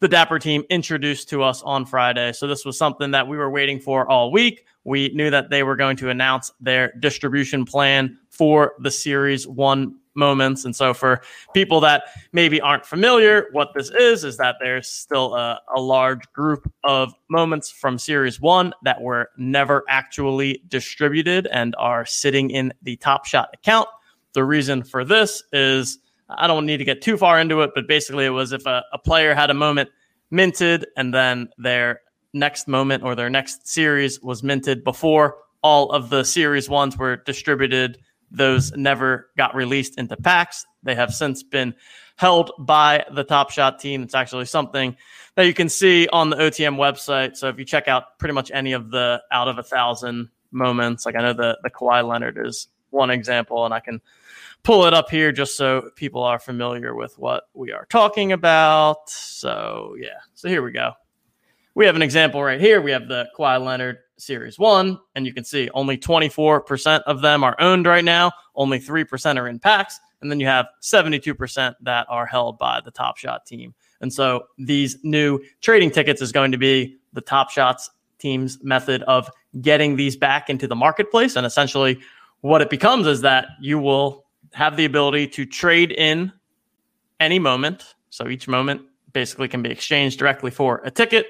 the 0.00 0.08
Dapper 0.08 0.38
team 0.38 0.64
introduced 0.70 1.28
to 1.28 1.42
us 1.42 1.62
on 1.62 1.84
Friday. 1.84 2.32
So 2.32 2.46
this 2.46 2.64
was 2.64 2.78
something 2.78 3.10
that 3.10 3.28
we 3.28 3.36
were 3.36 3.50
waiting 3.50 3.78
for 3.78 4.10
all 4.10 4.32
week. 4.32 4.66
We 4.84 5.10
knew 5.10 5.30
that 5.30 5.50
they 5.50 5.62
were 5.62 5.76
going 5.76 5.98
to 5.98 6.08
announce 6.08 6.52
their 6.58 6.92
distribution 7.00 7.66
plan 7.66 8.18
for 8.30 8.72
the 8.80 8.90
Series 8.90 9.46
1 9.46 9.94
moments. 10.14 10.64
And 10.64 10.74
so, 10.74 10.94
for 10.94 11.20
people 11.54 11.80
that 11.80 12.04
maybe 12.32 12.60
aren't 12.60 12.86
familiar, 12.86 13.46
what 13.52 13.68
this 13.74 13.90
is 13.90 14.24
is 14.24 14.38
that 14.38 14.56
there's 14.58 14.88
still 14.88 15.34
a, 15.34 15.60
a, 15.74 15.80
large 15.80 16.30
group 16.32 16.70
of 16.82 17.14
moments 17.28 17.70
from 17.70 17.98
Series 17.98 18.40
1 18.40 18.72
that 18.82 19.00
were 19.00 19.30
never 19.36 19.84
actually 19.88 20.62
distributed 20.68 21.46
and 21.48 21.76
are 21.78 22.04
sitting 22.06 22.50
in 22.50 22.72
the 22.82 22.96
Top 22.96 23.26
Shot 23.26 23.50
account. 23.52 23.88
The 24.32 24.44
reason 24.44 24.82
for 24.82 25.04
this 25.04 25.42
is 25.52 25.98
I 26.28 26.46
don't 26.46 26.66
need 26.66 26.78
to 26.78 26.84
get 26.84 27.02
too 27.02 27.16
far 27.16 27.40
into 27.40 27.60
it, 27.62 27.72
but 27.74 27.88
basically 27.88 28.24
it 28.24 28.30
was 28.30 28.52
if 28.52 28.66
a, 28.66 28.84
a 28.92 28.98
player 28.98 29.34
had 29.34 29.50
a 29.50 29.54
moment 29.54 29.90
minted 30.30 30.86
and 30.96 31.12
then 31.12 31.48
their 31.58 32.00
next 32.32 32.68
moment 32.68 33.02
or 33.02 33.14
their 33.14 33.30
next 33.30 33.66
series 33.66 34.20
was 34.20 34.42
minted 34.42 34.84
before 34.84 35.36
all 35.62 35.90
of 35.90 36.10
the 36.10 36.24
series 36.24 36.68
ones 36.68 36.96
were 36.96 37.16
distributed. 37.16 37.98
Those 38.30 38.72
never 38.72 39.30
got 39.36 39.54
released 39.54 39.98
into 39.98 40.16
packs. 40.16 40.64
They 40.82 40.94
have 40.94 41.12
since 41.12 41.42
been 41.42 41.74
held 42.16 42.52
by 42.58 43.04
the 43.12 43.24
Top 43.24 43.50
Shot 43.50 43.78
team. 43.78 44.02
It's 44.02 44.14
actually 44.14 44.44
something 44.46 44.96
that 45.34 45.46
you 45.46 45.54
can 45.54 45.68
see 45.68 46.08
on 46.08 46.30
the 46.30 46.36
OTM 46.36 46.76
website. 46.76 47.36
So 47.36 47.48
if 47.48 47.58
you 47.58 47.64
check 47.64 47.88
out 47.88 48.18
pretty 48.18 48.34
much 48.34 48.50
any 48.52 48.72
of 48.72 48.90
the 48.90 49.22
out 49.32 49.48
of 49.48 49.58
a 49.58 49.62
thousand 49.62 50.28
moments, 50.52 51.04
like 51.04 51.16
I 51.16 51.22
know 51.22 51.32
the 51.32 51.58
the 51.62 51.70
Kawhi 51.70 52.06
Leonard 52.06 52.38
is 52.42 52.68
one 52.90 53.10
example, 53.10 53.64
and 53.64 53.74
I 53.74 53.80
can 53.80 54.00
pull 54.62 54.84
it 54.86 54.94
up 54.94 55.10
here 55.10 55.32
just 55.32 55.56
so 55.56 55.90
people 55.96 56.22
are 56.22 56.38
familiar 56.38 56.94
with 56.94 57.18
what 57.18 57.44
we 57.54 57.72
are 57.72 57.86
talking 57.86 58.32
about. 58.32 59.08
So, 59.08 59.94
yeah. 59.98 60.18
So 60.34 60.48
here 60.48 60.62
we 60.62 60.72
go. 60.72 60.92
We 61.74 61.86
have 61.86 61.96
an 61.96 62.02
example 62.02 62.42
right 62.42 62.60
here. 62.60 62.80
We 62.80 62.90
have 62.90 63.08
the 63.08 63.28
Kawhi 63.38 63.64
Leonard 63.64 63.98
Series 64.18 64.58
1, 64.58 64.98
and 65.14 65.26
you 65.26 65.32
can 65.32 65.44
see 65.44 65.70
only 65.72 65.96
24% 65.96 67.02
of 67.02 67.22
them 67.22 67.44
are 67.44 67.56
owned 67.60 67.86
right 67.86 68.04
now. 68.04 68.32
Only 68.54 68.80
3% 68.80 69.38
are 69.38 69.48
in 69.48 69.58
packs. 69.58 69.98
And 70.20 70.30
then 70.30 70.40
you 70.40 70.46
have 70.46 70.66
72% 70.82 71.74
that 71.80 72.06
are 72.10 72.26
held 72.26 72.58
by 72.58 72.80
the 72.84 72.90
Top 72.90 73.16
Shot 73.16 73.46
team. 73.46 73.74
And 74.00 74.12
so 74.12 74.44
these 74.58 74.98
new 75.02 75.40
trading 75.60 75.90
tickets 75.90 76.20
is 76.20 76.32
going 76.32 76.52
to 76.52 76.58
be 76.58 76.98
the 77.12 77.20
Top 77.22 77.50
Shots 77.50 77.90
team's 78.18 78.62
method 78.62 79.02
of 79.04 79.30
getting 79.60 79.96
these 79.96 80.16
back 80.16 80.50
into 80.50 80.66
the 80.66 80.76
marketplace. 80.76 81.36
And 81.36 81.46
essentially, 81.46 81.98
what 82.42 82.60
it 82.60 82.68
becomes 82.70 83.06
is 83.06 83.22
that 83.22 83.48
you 83.60 83.78
will 83.78 84.26
have 84.52 84.76
the 84.76 84.84
ability 84.84 85.28
to 85.28 85.46
trade 85.46 85.92
in 85.92 86.32
any 87.18 87.38
moment. 87.38 87.94
So 88.10 88.28
each 88.28 88.48
moment 88.48 88.82
basically 89.12 89.48
can 89.48 89.62
be 89.62 89.70
exchanged 89.70 90.18
directly 90.18 90.50
for 90.50 90.80
a 90.84 90.90
ticket. 90.90 91.26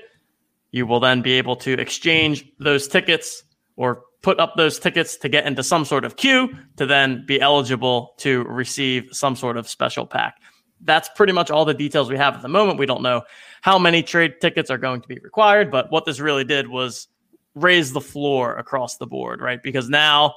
You 0.70 0.86
will 0.86 1.00
then 1.00 1.22
be 1.22 1.32
able 1.32 1.56
to 1.56 1.72
exchange 1.72 2.44
those 2.58 2.86
tickets 2.88 3.42
or 3.76 4.02
put 4.22 4.38
up 4.38 4.54
those 4.56 4.78
tickets 4.78 5.16
to 5.16 5.28
get 5.28 5.46
into 5.46 5.62
some 5.62 5.84
sort 5.84 6.04
of 6.04 6.16
queue 6.16 6.50
to 6.76 6.86
then 6.86 7.24
be 7.26 7.40
eligible 7.40 8.14
to 8.18 8.44
receive 8.44 9.08
some 9.12 9.34
sort 9.34 9.56
of 9.56 9.68
special 9.68 10.06
pack. 10.06 10.36
That's 10.82 11.08
pretty 11.14 11.32
much 11.32 11.50
all 11.50 11.64
the 11.64 11.74
details 11.74 12.08
we 12.08 12.16
have 12.16 12.34
at 12.34 12.42
the 12.42 12.48
moment. 12.48 12.78
We 12.78 12.86
don't 12.86 13.02
know 13.02 13.22
how 13.62 13.78
many 13.78 14.02
trade 14.02 14.34
tickets 14.40 14.70
are 14.70 14.78
going 14.78 15.02
to 15.02 15.08
be 15.08 15.18
required, 15.22 15.70
but 15.70 15.90
what 15.90 16.04
this 16.04 16.20
really 16.20 16.44
did 16.44 16.68
was 16.68 17.08
raise 17.54 17.92
the 17.92 18.00
floor 18.00 18.54
across 18.56 18.96
the 18.96 19.06
board, 19.06 19.40
right? 19.40 19.62
Because 19.62 19.88
now 19.88 20.34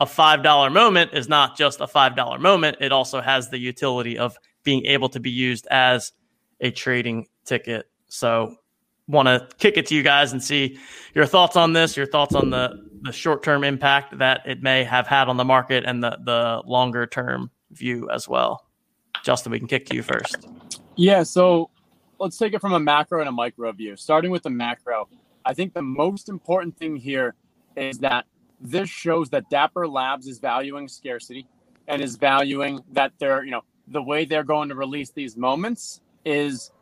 a 0.00 0.06
$5 0.06 0.72
moment 0.72 1.12
is 1.14 1.28
not 1.28 1.56
just 1.56 1.80
a 1.80 1.86
$5 1.86 2.40
moment, 2.40 2.76
it 2.80 2.92
also 2.92 3.20
has 3.20 3.48
the 3.48 3.58
utility 3.58 4.18
of 4.18 4.36
being 4.62 4.84
able 4.86 5.08
to 5.08 5.20
be 5.20 5.30
used 5.30 5.66
as 5.70 6.12
a 6.60 6.70
trading 6.70 7.26
ticket. 7.44 7.86
So, 8.08 8.56
want 9.08 9.28
to 9.28 9.48
kick 9.58 9.76
it 9.76 9.86
to 9.86 9.94
you 9.94 10.02
guys 10.02 10.32
and 10.32 10.42
see 10.42 10.78
your 11.14 11.26
thoughts 11.26 11.54
on 11.54 11.72
this, 11.72 11.96
your 11.96 12.06
thoughts 12.06 12.34
on 12.34 12.50
the, 12.50 12.72
the 13.02 13.12
short 13.12 13.42
term 13.42 13.62
impact 13.62 14.18
that 14.18 14.40
it 14.44 14.62
may 14.62 14.82
have 14.82 15.06
had 15.06 15.28
on 15.28 15.36
the 15.36 15.44
market 15.44 15.84
and 15.86 16.02
the, 16.02 16.18
the 16.24 16.62
longer 16.66 17.06
term 17.06 17.50
view 17.70 18.10
as 18.10 18.28
well. 18.28 18.66
Justin, 19.22 19.52
we 19.52 19.58
can 19.58 19.68
kick 19.68 19.86
to 19.86 19.94
you 19.94 20.02
first. 20.02 20.48
Yeah. 20.96 21.22
So, 21.22 21.70
let's 22.18 22.36
take 22.36 22.52
it 22.52 22.60
from 22.60 22.72
a 22.72 22.80
macro 22.80 23.20
and 23.20 23.28
a 23.28 23.32
micro 23.32 23.70
view. 23.72 23.96
Starting 23.96 24.30
with 24.30 24.42
the 24.42 24.50
macro, 24.50 25.08
I 25.44 25.54
think 25.54 25.72
the 25.72 25.82
most 25.82 26.28
important 26.28 26.76
thing 26.76 26.96
here 26.96 27.34
is 27.76 27.98
that 27.98 28.26
this 28.60 28.88
shows 28.88 29.30
that 29.30 29.48
Dapper 29.50 29.86
Labs 29.86 30.26
is 30.26 30.38
valuing 30.38 30.88
scarcity 30.88 31.46
and 31.88 32.02
is 32.02 32.16
valuing 32.16 32.80
that 32.92 33.12
they're, 33.18 33.44
you 33.44 33.50
know, 33.50 33.62
the 33.88 34.02
way 34.02 34.24
they're 34.24 34.44
going 34.44 34.68
to 34.70 34.74
release 34.74 35.10
these 35.10 35.36
moments 35.36 36.00
is 36.24 36.72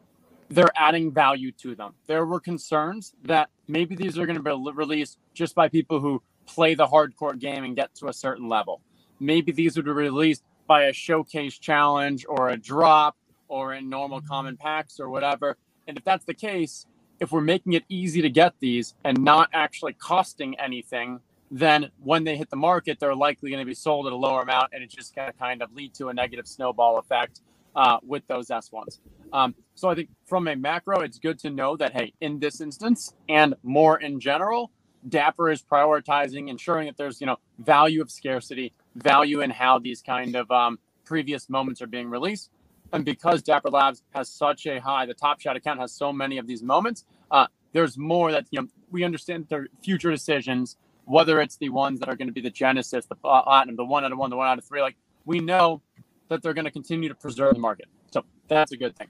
they're 0.49 0.73
adding 0.77 1.13
value 1.13 1.53
to 1.53 1.75
them. 1.75 1.95
There 2.07 2.25
were 2.25 2.41
concerns 2.41 3.15
that 3.25 3.51
maybe 3.69 3.95
these 3.95 4.19
are 4.19 4.27
going 4.27 4.43
to 4.43 4.43
be 4.43 4.73
released 4.73 5.19
just 5.35 5.55
by 5.55 5.69
people 5.69 6.01
who 6.01 6.23
play 6.47 6.75
the 6.75 6.87
hardcore 6.87 7.39
game 7.39 7.65
and 7.65 7.77
get 7.77 7.95
to 7.97 8.09
a 8.09 8.13
certain 8.13 8.49
level. 8.49 8.81
Maybe 9.21 9.53
these 9.53 9.77
would 9.77 9.85
be 9.85 9.91
released 9.91 10.43
by 10.67 10.85
a 10.85 10.93
showcase 10.93 11.59
challenge 11.59 12.25
or 12.29 12.49
a 12.51 12.57
drop 12.57 13.17
or 13.49 13.75
in 13.75 13.89
normal 13.89 14.21
common 14.21 14.57
packs 14.57 14.99
or 14.99 15.09
whatever. 15.09 15.57
And 15.87 15.97
if 15.99 16.05
that's 16.05 16.25
the 16.25 16.35
case, 16.35 16.87
if 17.21 17.33
we're 17.33 17.43
making 17.43 17.75
it 17.75 17.85
easy 17.89 18.23
to 18.23 18.31
get 18.31 18.55
these 18.61 18.95
and 19.05 19.19
not 19.19 19.49
actually 19.53 19.93
costing 19.93 20.59
anything, 20.59 21.21
then 21.51 21.91
when 22.03 22.25
they 22.25 22.37
hit 22.37 22.51
the 22.51 22.57
market, 22.57 22.99
they're 23.01 23.15
likely 23.15 23.51
going 23.51 23.63
to 23.63 23.67
be 23.67 23.75
sold 23.75 24.07
at 24.07 24.13
a 24.13 24.17
lower 24.17 24.43
amount, 24.43 24.71
and 24.73 24.83
it's 24.83 24.95
just 24.95 25.15
going 25.15 25.31
to 25.31 25.39
kind 25.39 25.63
of 25.63 25.73
lead 25.73 25.95
to 25.95 26.09
a 26.09 26.15
negative 26.15 26.47
snowball 26.47 26.99
effect 26.99 27.41
uh, 27.77 27.99
with 28.03 28.27
those 28.27 28.49
S1s. 28.49 29.01
Um, 29.33 29.55
so 29.75 29.89
I 29.89 29.95
think 29.95 30.11
from 30.27 30.49
a 30.49 30.57
macro, 30.57 31.01
it's 31.01 31.19
good 31.19 31.39
to 31.41 31.51
know 31.51 31.77
that, 31.77 31.93
hey, 31.93 32.13
in 32.21 32.39
this 32.39 32.61
instance 32.61 33.15
and 33.29 33.55
more 33.63 34.01
in 34.01 34.21
general, 34.21 34.71
Dapper 35.09 35.51
is 35.51 35.63
prioritizing 35.63 36.49
ensuring 36.49 36.87
that 36.87 36.97
there's, 36.97 37.21
you 37.21 37.27
know, 37.27 37.37
value 37.59 38.01
of 38.01 38.11
scarcity, 38.11 38.73
value 38.97 39.41
in 39.41 39.51
how 39.51 39.79
these 39.79 40.01
kind 40.01 40.35
of 40.35 40.51
um, 40.51 40.79
previous 41.05 41.51
moments 41.51 41.83
are 41.83 41.87
being 41.87 42.09
released. 42.09 42.51
And 42.93 43.05
because 43.05 43.43
Dapper 43.43 43.71
Labs 43.71 44.03
has 44.15 44.31
such 44.31 44.67
a 44.67 44.81
high, 44.81 45.05
the 45.05 45.15
Top 45.15 45.41
Shot 45.41 45.57
account 45.57 45.81
has 45.81 45.93
so 45.93 46.13
many 46.13 46.39
of 46.39 46.47
these 46.47 46.63
moments. 46.63 47.05
Uh, 47.31 47.49
there's 47.73 47.99
more 47.99 48.31
that 48.33 48.47
you 48.51 48.63
know. 48.63 48.69
We 48.91 49.03
understand 49.03 49.49
their 49.49 49.67
future 49.83 50.13
decisions, 50.13 50.77
whether 51.05 51.41
it's 51.41 51.57
the 51.57 51.69
ones 51.69 52.01
that 52.01 52.09
are 52.09 52.17
going 52.17 52.29
to 52.29 52.33
be 52.33 52.41
the 52.41 52.51
Genesis, 52.51 53.07
the 53.07 53.15
Platinum, 53.15 53.77
the 53.77 53.85
one 53.85 54.05
out 54.05 54.13
of 54.13 54.19
one, 54.19 54.31
the 54.31 54.37
one 54.37 54.49
out 54.49 54.59
of 54.59 54.65
three. 54.65 54.81
Like 54.81 54.97
we 55.25 55.41
know 55.41 55.83
that 56.29 56.43
they're 56.43 56.55
going 56.55 56.65
to 56.65 56.71
continue 56.71 57.09
to 57.09 57.15
preserve 57.15 57.55
the 57.55 57.61
market, 57.61 57.87
so 58.11 58.25
that's 58.49 58.73
a 58.73 58.77
good 58.77 58.97
thing. 58.97 59.09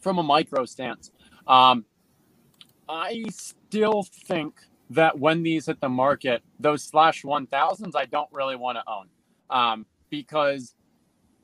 From 0.00 0.18
a 0.18 0.22
micro 0.22 0.64
stance, 0.64 1.10
um, 1.46 1.84
I 2.88 3.24
still 3.30 4.06
think 4.26 4.54
that 4.90 5.18
when 5.18 5.42
these 5.42 5.66
hit 5.66 5.80
the 5.80 5.88
market, 5.88 6.42
those 6.60 6.84
slash 6.84 7.24
one 7.24 7.46
thousands, 7.46 7.96
I 7.96 8.04
don't 8.06 8.28
really 8.32 8.56
want 8.56 8.78
to 8.78 8.84
own 8.86 9.08
um, 9.50 9.86
because 10.10 10.74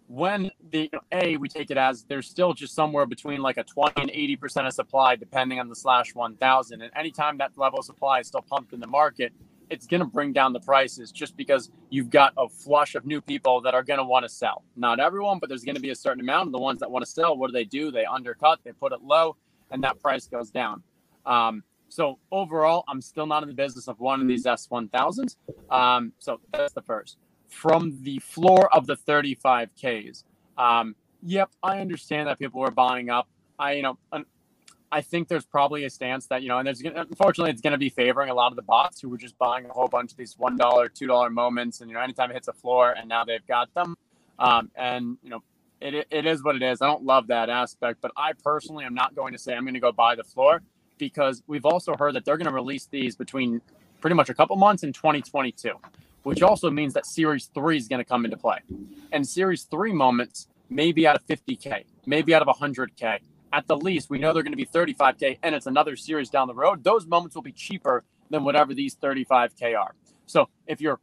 when 0.08 0.50
the 0.70 0.90
a 1.12 1.37
we 1.38 1.48
take 1.48 1.70
it 1.70 1.78
as 1.78 2.04
there's 2.04 2.28
still 2.28 2.52
just 2.52 2.74
somewhere 2.74 3.06
between 3.06 3.40
like 3.40 3.56
a 3.56 3.64
20 3.64 4.02
and 4.02 4.11
80 4.11 4.37
percent 4.37 4.66
of 4.66 4.74
supply 4.74 5.16
depending 5.16 5.58
on 5.58 5.68
the 5.68 5.76
slash 5.76 6.14
1000 6.14 6.82
and 6.82 6.90
anytime 6.94 7.38
that 7.38 7.56
level 7.56 7.78
of 7.78 7.85
supply 7.87 8.20
is 8.20 8.26
still 8.26 8.42
pumped 8.42 8.74
in 8.74 8.80
the 8.80 8.87
market 8.87 9.32
it's 9.72 9.87
going 9.87 10.00
to 10.00 10.06
bring 10.06 10.32
down 10.32 10.52
the 10.52 10.61
prices 10.61 11.11
just 11.11 11.37
because 11.37 11.70
you've 11.90 12.11
got 12.11 12.32
a 12.37 12.48
flush 12.48 12.94
of 12.94 13.06
new 13.06 13.20
people 13.20 13.61
that 13.62 13.74
are 13.74 13.82
going 13.82 13.98
to 13.98 14.04
want 14.04 14.24
to 14.24 14.28
sell. 14.28 14.62
Not 14.76 15.00
everyone 15.00 15.38
but 15.38 15.48
there's 15.48 15.64
going 15.64 15.76
to 15.76 15.80
be 15.80 15.90
a 15.90 15.96
certain 15.96 16.20
amount 16.20 16.48
of 16.48 16.52
the 16.52 16.58
ones 16.58 16.80
that 16.80 16.90
want 16.90 17.04
to 17.04 17.11
sell. 17.11 17.37
What 17.37 17.48
do 17.48 17.52
they 17.52 17.64
do? 17.64 17.90
They 17.90 18.04
undercut 18.04 18.61
they 18.64 18.72
put 18.72 18.92
it 18.92 19.02
low 19.02 19.37
and 19.70 19.82
that 19.82 20.00
price 20.00 20.26
goes 20.26 20.50
down. 20.50 20.82
Um, 21.26 21.64
so 21.88 22.18
overall 22.30 22.85
i'm 22.88 23.02
still 23.02 23.26
not 23.26 23.42
in 23.42 23.50
the 23.50 23.54
business 23.54 23.87
of 23.87 24.00
one 24.00 24.22
of 24.22 24.26
these 24.26 24.46
s1000s 24.46 25.37
um, 25.70 26.12
so 26.18 26.40
that's 26.52 26.72
the 26.74 26.82
first. 26.82 27.16
From 27.48 27.98
the 28.02 28.18
floor 28.20 28.74
of 28.74 28.87
the 28.87 28.96
35Ks. 28.96 30.24
Um, 30.56 30.94
yep, 31.22 31.50
I 31.62 31.80
understand 31.80 32.28
that 32.28 32.38
people 32.38 32.61
were 32.61 32.70
buying 32.70 33.11
up. 33.11 33.28
I, 33.58 33.72
you 33.72 33.82
know, 33.82 33.98
I 34.92 35.00
think 35.00 35.28
there's 35.28 35.46
probably 35.46 35.85
a 35.85 35.90
stance 35.90 36.26
that, 36.26 36.42
you 36.42 36.48
know, 36.48 36.59
and 36.59 36.66
there's 36.66 36.83
unfortunately 36.83 37.50
it's 37.50 37.62
going 37.62 37.72
to 37.72 37.78
be 37.78 37.88
favoring 37.88 38.31
a 38.31 38.35
lot 38.35 38.52
of 38.52 38.57
the 38.57 38.62
bots 38.62 39.00
who 39.00 39.09
were 39.09 39.16
just 39.16 39.37
buying 39.38 39.64
a 39.64 39.72
whole 39.72 39.88
bunch 39.88 40.12
of 40.12 40.18
these 40.18 40.35
$1, 40.35 40.59
$2 40.59 41.33
moments. 41.33 41.81
And, 41.81 41.90
you 41.90 41.94
know, 41.94 42.02
anytime 42.02 42.31
it 42.31 42.35
hits 42.35 42.48
a 42.48 42.52
floor 42.52 42.92
and 42.92 43.09
now 43.09 43.24
they've 43.24 43.46
got 43.46 43.72
them. 43.74 43.96
Um, 44.38 44.70
and, 44.76 45.16
you 45.22 45.31
know, 45.31 45.42
it, 45.81 46.07
it 46.11 46.26
is 46.26 46.44
what 46.44 46.57
it 46.57 46.62
is. 46.62 46.83
I 46.83 46.87
don't 46.87 47.05
love 47.05 47.28
that 47.28 47.48
aspect, 47.48 48.00
but 48.02 48.12
I 48.16 48.33
personally 48.44 48.85
am 48.85 48.94
not 48.94 49.16
going 49.16 49.33
to 49.33 49.38
say 49.38 49.55
I'm 49.55 49.64
going 49.64 49.74
to 49.74 49.81
go 49.81 49.92
buy 49.92 50.14
the 50.14 50.24
floor 50.24 50.62
because 50.98 51.42
we've 51.46 51.64
also 51.64 51.96
heard 51.96 52.14
that 52.14 52.24
they're 52.24 52.37
going 52.37 52.48
to 52.48 52.55
release 52.55 52.87
these 52.87 53.16
between 53.16 53.61
pretty 54.00 54.14
much 54.14 54.28
a 54.28 54.35
couple 54.35 54.57
months 54.57 54.83
in 54.83 54.92
2022 54.92 55.72
which 56.22 56.42
also 56.42 56.70
means 56.70 56.94
that 56.94 57.07
Series 57.07 57.46
3 57.46 57.76
is 57.76 57.88
going 57.88 57.98
to 57.98 58.05
come 58.05 58.24
into 58.24 58.37
play. 58.37 58.59
And 59.11 59.26
Series 59.26 59.64
3 59.64 59.92
moments 59.92 60.48
may 60.70 60.92
be 60.92 61.07
out 61.07 61.16
of 61.16 61.26
50K, 61.26 61.85
maybe 62.07 62.35
out 62.35 62.46
of 62.46 62.57
100K. 62.57 63.18
At 63.53 63.67
the 63.67 63.77
least, 63.77 64.11
we 64.11 64.19
know 64.19 64.33
they're 64.33 64.43
going 64.43 64.53
to 64.53 64.57
be 64.57 64.67
35K, 64.67 65.38
and 65.43 65.55
it's 65.55 65.67
another 65.67 65.97
series 65.97 66.31
down 66.31 66.49
the 66.49 66.55
road. 66.55 66.85
Those 66.85 67.07
moments 67.07 67.35
will 67.35 67.43
be 67.43 67.53
cheaper 67.53 68.05
than 68.31 68.45
whatever 68.45 68.75
these 68.75 68.97
35K 68.97 69.79
are. 69.79 69.95
So 70.27 70.49
if 70.67 70.81
you're 70.81 71.01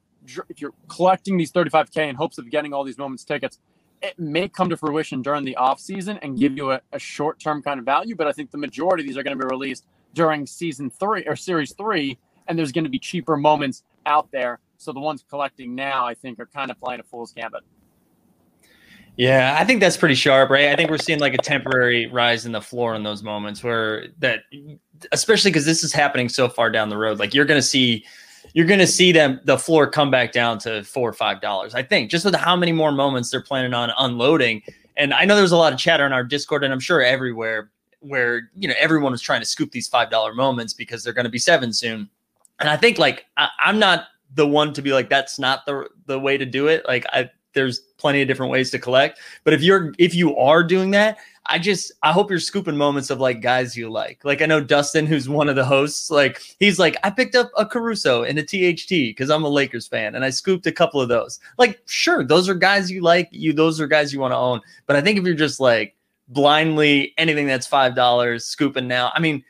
if 0.49 0.59
you're 0.59 0.73
collecting 0.89 1.37
these 1.37 1.51
35K 1.51 2.09
in 2.09 2.15
hopes 2.15 2.37
of 2.37 2.49
getting 2.51 2.73
all 2.73 2.83
these 2.83 2.97
moments 2.97 3.23
tickets, 3.23 3.57
it 4.01 4.19
may 4.19 4.49
come 4.49 4.69
to 4.69 4.77
fruition 4.77 5.21
during 5.21 5.45
the 5.45 5.55
off 5.55 5.79
season 5.79 6.19
and 6.21 6.37
give 6.37 6.57
you 6.57 6.71
a, 6.71 6.81
a 6.91 6.99
short 6.99 7.39
term 7.39 7.61
kind 7.61 7.79
of 7.79 7.85
value. 7.85 8.15
But 8.15 8.27
I 8.27 8.33
think 8.33 8.51
the 8.51 8.57
majority 8.57 9.03
of 9.03 9.07
these 9.07 9.17
are 9.17 9.23
going 9.23 9.37
to 9.37 9.43
be 9.43 9.49
released 9.49 9.85
during 10.13 10.45
season 10.45 10.89
three 10.89 11.23
or 11.25 11.35
series 11.35 11.73
three, 11.73 12.17
and 12.47 12.59
there's 12.59 12.71
going 12.71 12.83
to 12.83 12.89
be 12.89 12.99
cheaper 12.99 13.37
moments 13.37 13.83
out 14.05 14.29
there 14.31 14.59
so 14.79 14.93
the 14.93 14.99
ones 15.01 15.25
collecting 15.29 15.75
now, 15.75 16.05
I 16.05 16.13
think, 16.13 16.39
are 16.39 16.45
kind 16.45 16.71
of 16.71 16.79
playing 16.79 17.01
a 17.01 17.03
fool's 17.03 17.33
gambit. 17.33 17.63
Yeah, 19.19 19.57
I 19.59 19.65
think 19.65 19.81
that's 19.81 19.97
pretty 19.97 20.15
sharp, 20.15 20.49
right? 20.49 20.69
I 20.69 20.77
think 20.77 20.89
we're 20.89 20.97
seeing 20.97 21.19
like 21.19 21.33
a 21.33 21.39
temporary 21.39 22.07
rise 22.07 22.45
in 22.45 22.53
the 22.53 22.61
floor 22.61 22.95
in 22.95 23.03
those 23.03 23.21
moments 23.21 23.61
where 23.61 24.07
that, 24.19 24.43
especially 25.11 25.51
because 25.51 25.65
this 25.65 25.83
is 25.83 25.91
happening 25.91 26.29
so 26.29 26.47
far 26.47 26.71
down 26.71 26.87
the 26.87 26.95
road. 26.95 27.19
Like 27.19 27.33
you're 27.33 27.43
going 27.43 27.57
to 27.57 27.67
see, 27.67 28.05
you're 28.53 28.65
going 28.65 28.79
to 28.79 28.87
see 28.87 29.11
them 29.11 29.41
the 29.43 29.57
floor 29.57 29.87
come 29.87 30.09
back 30.09 30.31
down 30.31 30.57
to 30.59 30.85
four 30.85 31.09
or 31.09 31.11
five 31.11 31.41
dollars. 31.41 31.75
I 31.75 31.83
think 31.83 32.09
just 32.09 32.23
with 32.23 32.33
how 32.33 32.55
many 32.55 32.71
more 32.71 32.93
moments 32.93 33.29
they're 33.29 33.43
planning 33.43 33.73
on 33.73 33.91
unloading. 33.97 34.61
And 34.95 35.13
I 35.13 35.25
know 35.25 35.35
there's 35.35 35.51
a 35.51 35.57
lot 35.57 35.73
of 35.73 35.79
chatter 35.79 36.05
in 36.05 36.13
our 36.13 36.23
Discord, 36.23 36.63
and 36.63 36.71
I'm 36.71 36.79
sure 36.79 37.03
everywhere 37.03 37.71
where 37.99 38.49
you 38.55 38.69
know 38.69 38.75
everyone 38.79 39.11
was 39.11 39.21
trying 39.21 39.41
to 39.41 39.45
scoop 39.45 39.71
these 39.71 39.89
five 39.89 40.09
dollar 40.09 40.33
moments 40.33 40.73
because 40.73 41.03
they're 41.03 41.11
going 41.11 41.25
to 41.25 41.29
be 41.29 41.39
seven 41.39 41.73
soon. 41.73 42.09
And 42.61 42.69
I 42.69 42.77
think 42.77 42.97
like 42.97 43.25
I, 43.35 43.49
I'm 43.61 43.79
not 43.79 44.05
the 44.33 44.47
one 44.47 44.71
to 44.75 44.81
be 44.81 44.93
like 44.93 45.09
that's 45.09 45.39
not 45.39 45.65
the 45.65 45.89
the 46.05 46.17
way 46.17 46.37
to 46.37 46.45
do 46.45 46.67
it. 46.67 46.85
Like 46.87 47.05
I 47.11 47.29
there's 47.53 47.79
plenty 47.97 48.21
of 48.21 48.27
different 48.27 48.51
ways 48.51 48.71
to 48.71 48.79
collect. 48.79 49.19
But 49.43 49.53
if 49.53 49.61
you're 49.61 49.93
if 49.97 50.13
you 50.13 50.35
are 50.37 50.63
doing 50.63 50.91
that, 50.91 51.17
I 51.45 51.57
just 51.57 51.91
I 52.03 52.11
hope 52.11 52.29
you're 52.29 52.39
scooping 52.39 52.77
moments 52.77 53.09
of 53.09 53.19
like 53.19 53.41
guys 53.41 53.75
you 53.75 53.89
like. 53.89 54.23
Like 54.23 54.41
I 54.41 54.45
know 54.45 54.61
Dustin, 54.61 55.05
who's 55.05 55.27
one 55.27 55.49
of 55.49 55.55
the 55.55 55.65
hosts, 55.65 56.11
like 56.11 56.41
he's 56.59 56.77
like, 56.79 56.95
I 57.03 57.09
picked 57.09 57.35
up 57.35 57.51
a 57.57 57.65
Caruso 57.65 58.23
and 58.23 58.37
a 58.37 58.43
THT 58.43 58.89
because 58.89 59.29
I'm 59.29 59.43
a 59.43 59.49
Lakers 59.49 59.87
fan, 59.87 60.15
and 60.15 60.23
I 60.23 60.29
scooped 60.29 60.67
a 60.67 60.71
couple 60.71 61.01
of 61.01 61.09
those. 61.09 61.39
Like, 61.57 61.81
sure, 61.85 62.23
those 62.23 62.47
are 62.47 62.55
guys 62.55 62.91
you 62.91 63.01
like, 63.01 63.29
you 63.31 63.53
those 63.53 63.81
are 63.81 63.87
guys 63.87 64.13
you 64.13 64.19
want 64.19 64.31
to 64.31 64.37
own. 64.37 64.61
But 64.85 64.95
I 64.95 65.01
think 65.01 65.17
if 65.17 65.25
you're 65.25 65.33
just 65.33 65.59
like 65.59 65.95
blindly 66.27 67.13
anything 67.17 67.47
that's 67.47 67.67
five 67.67 67.95
dollars 67.95 68.45
scooping 68.45 68.87
now, 68.87 69.11
I 69.15 69.19
mean, 69.19 69.43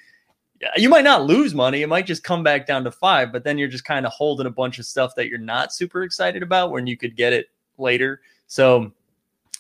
you 0.78 0.90
might 0.90 1.04
not 1.04 1.26
lose 1.26 1.54
money. 1.54 1.82
It 1.82 1.88
might 1.88 2.06
just 2.06 2.24
come 2.24 2.44
back 2.44 2.66
down 2.66 2.84
to 2.86 2.92
five, 2.92 3.32
but 3.32 3.44
then 3.44 3.58
you're 3.58 3.68
just 3.68 3.86
kind 3.86 4.06
of 4.06 4.12
holding 4.14 4.48
a 4.48 4.52
bunch 4.52 4.80
of 4.80 4.86
stuff 4.86 5.16
that 5.16 5.28
you're 5.28 5.38
not 5.38 5.74
super 5.74 6.04
excited 6.04 6.44
about 6.44 6.72
when 6.72 6.88
you 6.88 6.98
could 6.98 7.16
get 7.16 7.34
it 7.34 7.50
later. 7.80 8.22
So 8.48 8.92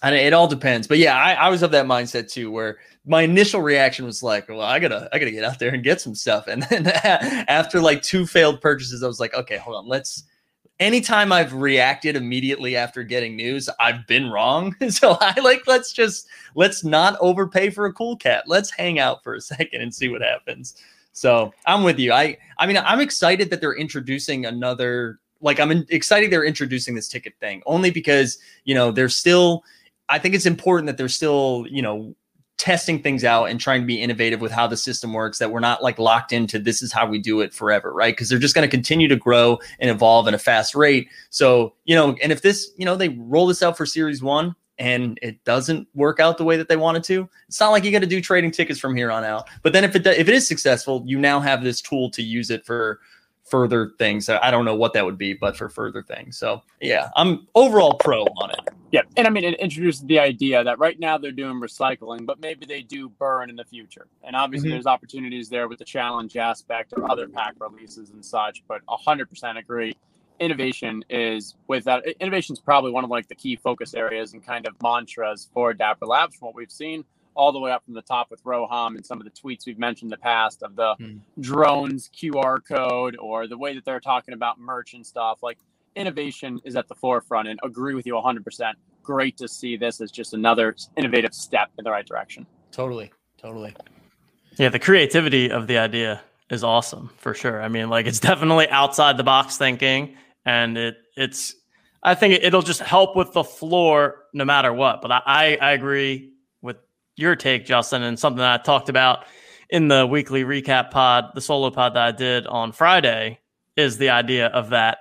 and 0.01 0.15
it 0.15 0.33
all 0.33 0.47
depends. 0.47 0.87
But 0.87 0.97
yeah, 0.97 1.17
I, 1.17 1.33
I 1.33 1.49
was 1.49 1.61
of 1.61 1.71
that 1.71 1.85
mindset 1.85 2.31
too, 2.31 2.51
where 2.51 2.77
my 3.05 3.23
initial 3.23 3.61
reaction 3.61 4.05
was 4.05 4.23
like, 4.23 4.47
well, 4.47 4.61
I 4.61 4.79
gotta, 4.79 5.09
I 5.11 5.19
gotta 5.19 5.31
get 5.31 5.43
out 5.43 5.59
there 5.59 5.73
and 5.73 5.83
get 5.83 5.99
some 5.99 6.15
stuff. 6.15 6.47
And 6.47 6.63
then 6.63 6.87
after 7.47 7.81
like 7.81 8.01
two 8.01 8.25
failed 8.25 8.61
purchases, 8.61 9.03
I 9.03 9.07
was 9.07 9.19
like, 9.19 9.33
okay, 9.33 9.57
hold 9.57 9.75
on, 9.75 9.87
let's 9.87 10.23
anytime 10.79 11.31
I've 11.31 11.53
reacted 11.53 12.15
immediately 12.15 12.75
after 12.75 13.03
getting 13.03 13.35
news, 13.35 13.69
I've 13.79 14.07
been 14.07 14.29
wrong. 14.29 14.75
so 14.89 15.17
I 15.19 15.37
like 15.41 15.67
let's 15.67 15.91
just 15.91 16.27
let's 16.55 16.83
not 16.83 17.17
overpay 17.19 17.69
for 17.69 17.85
a 17.85 17.93
cool 17.93 18.15
cat. 18.15 18.45
Let's 18.47 18.71
hang 18.71 18.99
out 18.99 19.23
for 19.23 19.35
a 19.35 19.41
second 19.41 19.81
and 19.81 19.93
see 19.93 20.09
what 20.09 20.21
happens. 20.21 20.81
So 21.11 21.53
I'm 21.65 21.83
with 21.83 21.99
you. 21.99 22.13
I 22.13 22.37
I 22.57 22.67
mean 22.67 22.77
I'm 22.77 23.01
excited 23.01 23.49
that 23.49 23.61
they're 23.61 23.77
introducing 23.77 24.45
another 24.45 25.19
like 25.41 25.59
I'm 25.59 25.71
excited 25.89 26.31
they're 26.31 26.43
introducing 26.45 26.95
this 26.95 27.07
ticket 27.07 27.33
thing 27.39 27.61
only 27.65 27.91
because 27.91 28.37
you 28.65 28.75
know 28.75 28.91
they're 28.91 29.09
still 29.09 29.63
I 30.09 30.19
think 30.19 30.35
it's 30.35 30.45
important 30.45 30.87
that 30.87 30.97
they're 30.97 31.07
still 31.07 31.65
you 31.69 31.81
know 31.81 32.15
testing 32.57 33.01
things 33.01 33.23
out 33.23 33.45
and 33.45 33.57
trying 33.57 33.79
to 33.79 33.87
be 33.87 34.01
innovative 34.01 34.41
with 34.41 34.51
how 34.51 34.67
the 34.67 34.75
system 34.75 35.13
works 35.13 35.37
that 35.39 35.49
we're 35.49 35.61
not 35.61 35.81
like 35.81 35.97
locked 35.97 36.33
into 36.33 36.59
this 36.59 36.81
is 36.81 36.91
how 36.91 37.07
we 37.07 37.17
do 37.17 37.39
it 37.39 37.53
forever 37.53 37.93
right? 37.93 38.13
Because 38.13 38.27
they're 38.27 38.37
just 38.37 38.53
going 38.53 38.67
to 38.67 38.71
continue 38.71 39.07
to 39.07 39.15
grow 39.15 39.57
and 39.79 39.89
evolve 39.89 40.27
at 40.27 40.33
a 40.33 40.37
fast 40.37 40.75
rate. 40.75 41.07
So 41.29 41.73
you 41.85 41.95
know 41.95 42.15
and 42.21 42.31
if 42.31 42.41
this 42.41 42.71
you 42.77 42.85
know 42.85 42.95
they 42.95 43.09
roll 43.09 43.47
this 43.47 43.63
out 43.63 43.77
for 43.77 43.85
series 43.85 44.21
1 44.21 44.53
and 44.77 45.17
it 45.21 45.43
doesn't 45.43 45.87
work 45.93 46.19
out 46.19 46.37
the 46.37 46.43
way 46.43 46.55
that 46.57 46.69
they 46.69 46.77
wanted 46.77 47.03
to 47.03 47.29
it's 47.47 47.59
not 47.59 47.69
like 47.69 47.83
you 47.83 47.91
got 47.91 47.99
to 47.99 48.05
do 48.05 48.21
trading 48.21 48.51
tickets 48.51 48.79
from 48.79 48.95
here 48.95 49.11
on 49.11 49.23
out. 49.23 49.47
But 49.63 49.73
then 49.73 49.85
if 49.85 49.95
it 49.95 50.05
if 50.05 50.27
it 50.27 50.33
is 50.33 50.47
successful 50.47 51.03
you 51.05 51.17
now 51.17 51.39
have 51.39 51.63
this 51.63 51.81
tool 51.81 52.11
to 52.11 52.21
use 52.21 52.49
it 52.49 52.65
for 52.65 52.99
further 53.49 53.91
things. 53.97 54.29
I 54.29 54.51
don't 54.51 54.65
know 54.65 54.75
what 54.75 54.93
that 54.93 55.05
would 55.05 55.17
be, 55.17 55.33
but 55.33 55.57
for 55.57 55.69
further 55.69 56.03
things. 56.03 56.37
So 56.37 56.61
yeah, 56.81 57.09
I'm 57.15 57.47
overall 57.55 57.95
pro 57.95 58.23
on 58.23 58.51
it. 58.51 58.59
Yeah, 58.91 59.01
and 59.17 59.27
I 59.27 59.29
mean, 59.29 59.43
it 59.43 59.59
introduces 59.59 60.01
the 60.01 60.17
idea 60.19 60.63
that 60.63 60.79
right 60.79 60.99
now 60.99 61.17
they're 61.17 61.31
doing 61.31 61.61
recycling, 61.61 62.25
but 62.25 62.39
maybe 62.39 62.65
they 62.65 62.81
do 62.81 63.09
burn 63.09 63.49
in 63.49 63.55
the 63.55 63.65
future. 63.65 64.07
And 64.23 64.35
obviously, 64.35 64.69
mm-hmm. 64.69 64.75
there's 64.75 64.87
opportunities 64.87 65.47
there 65.47 65.67
with 65.67 65.77
the 65.77 65.85
challenge 65.85 66.35
aspect 66.37 66.93
or 66.97 67.09
other 67.09 67.27
pack 67.27 67.53
releases 67.59 68.09
and 68.09 68.25
such. 68.25 68.63
But 68.67 68.81
100% 68.87 69.57
agree. 69.57 69.95
Innovation 70.39 71.03
is 71.09 71.55
without 71.67 72.07
innovation 72.21 72.53
is 72.53 72.59
probably 72.59 72.91
one 72.91 73.03
of 73.03 73.09
like 73.09 73.27
the 73.27 73.35
key 73.35 73.57
focus 73.57 73.93
areas 73.93 74.33
and 74.33 74.43
kind 74.43 74.65
of 74.65 74.73
mantras 74.81 75.49
for 75.53 75.73
Dapper 75.73 76.05
Labs 76.05 76.37
from 76.37 76.47
what 76.47 76.55
we've 76.55 76.71
seen 76.71 77.03
all 77.39 77.53
the 77.53 77.59
way 77.59 77.71
up 77.71 77.85
from 77.85 77.93
the 77.93 78.01
top 78.01 78.29
with 78.29 78.43
Roham 78.43 78.97
and 78.97 79.05
some 79.05 79.21
of 79.21 79.23
the 79.23 79.31
tweets 79.31 79.65
we've 79.65 79.79
mentioned 79.79 80.07
in 80.07 80.11
the 80.11 80.21
past 80.21 80.61
of 80.61 80.75
the 80.75 80.93
mm. 80.99 81.21
drones 81.39 82.09
QR 82.13 82.59
code 82.67 83.15
or 83.17 83.47
the 83.47 83.57
way 83.57 83.73
that 83.73 83.85
they're 83.85 84.01
talking 84.01 84.33
about 84.33 84.59
merch 84.59 84.93
and 84.93 85.05
stuff. 85.05 85.39
Like 85.41 85.57
innovation 85.95 86.59
is 86.65 86.75
at 86.75 86.89
the 86.89 86.95
forefront 86.95 87.47
and 87.47 87.57
agree 87.63 87.95
with 87.95 88.05
you 88.05 88.13
100%. 88.13 88.73
Great 89.03 89.37
to 89.37 89.47
see 89.47 89.77
this 89.77 90.01
as 90.01 90.11
just 90.11 90.33
another 90.33 90.75
innovative 90.97 91.33
step 91.33 91.69
in 91.77 91.85
the 91.85 91.91
right 91.91 92.05
direction. 92.05 92.45
Totally. 92.73 93.09
Totally. 93.37 93.73
Yeah, 94.57 94.67
the 94.67 94.79
creativity 94.79 95.49
of 95.49 95.67
the 95.67 95.77
idea 95.77 96.21
is 96.49 96.61
awesome 96.61 97.09
for 97.15 97.33
sure. 97.33 97.61
I 97.61 97.69
mean, 97.69 97.89
like 97.89 98.05
it's 98.05 98.19
definitely 98.19 98.67
outside 98.67 99.15
the 99.15 99.23
box 99.23 99.57
thinking 99.57 100.17
and 100.45 100.77
it 100.77 100.97
it's 101.15 101.55
I 102.03 102.15
think 102.15 102.43
it'll 102.43 102.61
just 102.61 102.81
help 102.81 103.15
with 103.15 103.31
the 103.31 103.45
floor 103.45 104.25
no 104.33 104.43
matter 104.43 104.73
what. 104.73 105.01
But 105.01 105.11
I, 105.11 105.57
I 105.61 105.71
agree 105.71 106.33
your 107.19 107.35
take, 107.35 107.65
Justin, 107.65 108.03
and 108.03 108.17
something 108.17 108.39
that 108.39 108.61
I 108.61 108.63
talked 108.63 108.89
about 108.89 109.25
in 109.69 109.87
the 109.87 110.07
weekly 110.07 110.43
recap 110.43 110.91
pod, 110.91 111.31
the 111.35 111.41
solo 111.41 111.69
pod 111.69 111.93
that 111.93 112.03
I 112.03 112.11
did 112.11 112.47
on 112.47 112.71
Friday, 112.71 113.39
is 113.75 113.97
the 113.97 114.09
idea 114.09 114.47
of 114.47 114.69
that. 114.69 114.99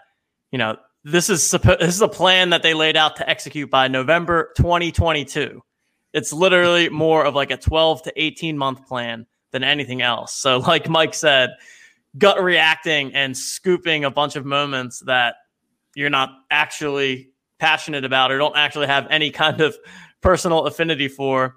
You 0.51 0.59
know, 0.59 0.77
this 1.05 1.31
is 1.31 1.51
this 1.51 1.95
is 1.95 2.03
a 2.03 2.09
plan 2.09 2.51
that 2.51 2.63
they 2.63 2.75
laid 2.75 2.97
out 2.97 3.17
to 3.17 3.29
execute 3.29 3.71
by 3.71 3.89
November 3.89 4.53
2022. 4.57 5.63
It's 6.13 6.33
literally 6.33 6.89
more 6.89 7.25
of 7.25 7.35
like 7.35 7.51
a 7.51 7.57
12 7.57 8.03
to 8.05 8.13
18 8.17 8.59
month 8.59 8.87
plan 8.87 9.27
than 9.53 9.65
anything 9.65 10.03
else. 10.03 10.35
So, 10.35 10.59
like 10.59 10.89
Mike 10.89 11.15
said, 11.15 11.51
gut 12.17 12.43
reacting 12.43 13.15
and 13.15 13.37
scooping 13.37 14.05
a 14.05 14.11
bunch 14.11 14.37
of 14.37 14.45
moments 14.45 15.03
that 15.07 15.37
you're 15.95 16.11
not 16.11 16.31
actually 16.51 17.31
passionate 17.59 18.05
about 18.05 18.31
or 18.31 18.39
don't 18.39 18.57
actually 18.57 18.87
have 18.87 19.07
any 19.11 19.31
kind 19.31 19.61
of 19.61 19.77
personal 20.21 20.67
affinity 20.67 21.09
for 21.09 21.57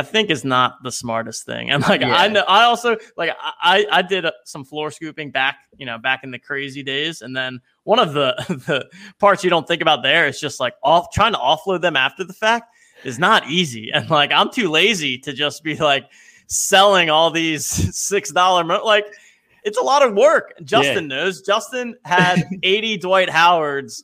I 0.00 0.02
think 0.02 0.30
is 0.30 0.46
not 0.46 0.82
the 0.82 0.90
smartest 0.90 1.44
thing. 1.44 1.70
And 1.70 1.82
like 1.82 2.00
yeah. 2.00 2.16
I 2.16 2.28
know, 2.28 2.42
I 2.48 2.64
also 2.64 2.96
like 3.18 3.36
I 3.38 3.84
I 3.92 4.00
did 4.00 4.24
uh, 4.24 4.32
some 4.46 4.64
floor 4.64 4.90
scooping 4.90 5.30
back, 5.30 5.58
you 5.76 5.84
know, 5.84 5.98
back 5.98 6.24
in 6.24 6.30
the 6.30 6.38
crazy 6.38 6.82
days, 6.82 7.20
and 7.20 7.36
then 7.36 7.60
one 7.84 7.98
of 7.98 8.14
the 8.14 8.34
the 8.66 8.88
parts 9.18 9.44
you 9.44 9.50
don't 9.50 9.68
think 9.68 9.82
about 9.82 10.02
there 10.02 10.26
is 10.26 10.40
just 10.40 10.58
like 10.58 10.72
off 10.82 11.08
trying 11.12 11.32
to 11.32 11.38
offload 11.38 11.82
them 11.82 11.96
after 11.96 12.24
the 12.24 12.32
fact 12.32 12.74
is 13.04 13.18
not 13.18 13.46
easy. 13.46 13.90
And 13.94 14.08
like 14.08 14.32
I'm 14.32 14.50
too 14.50 14.70
lazy 14.70 15.18
to 15.18 15.34
just 15.34 15.62
be 15.62 15.76
like 15.76 16.06
selling 16.46 17.10
all 17.10 17.30
these 17.30 17.66
six 17.94 18.32
dollar 18.32 18.64
mo- 18.64 18.82
like 18.82 19.04
it's 19.64 19.76
a 19.76 19.82
lot 19.82 20.02
of 20.02 20.14
work. 20.14 20.54
Justin 20.64 21.10
yeah. 21.10 21.16
knows. 21.16 21.42
Justin 21.42 21.94
had 22.06 22.42
80 22.62 22.96
Dwight 22.96 23.28
Howards 23.28 24.02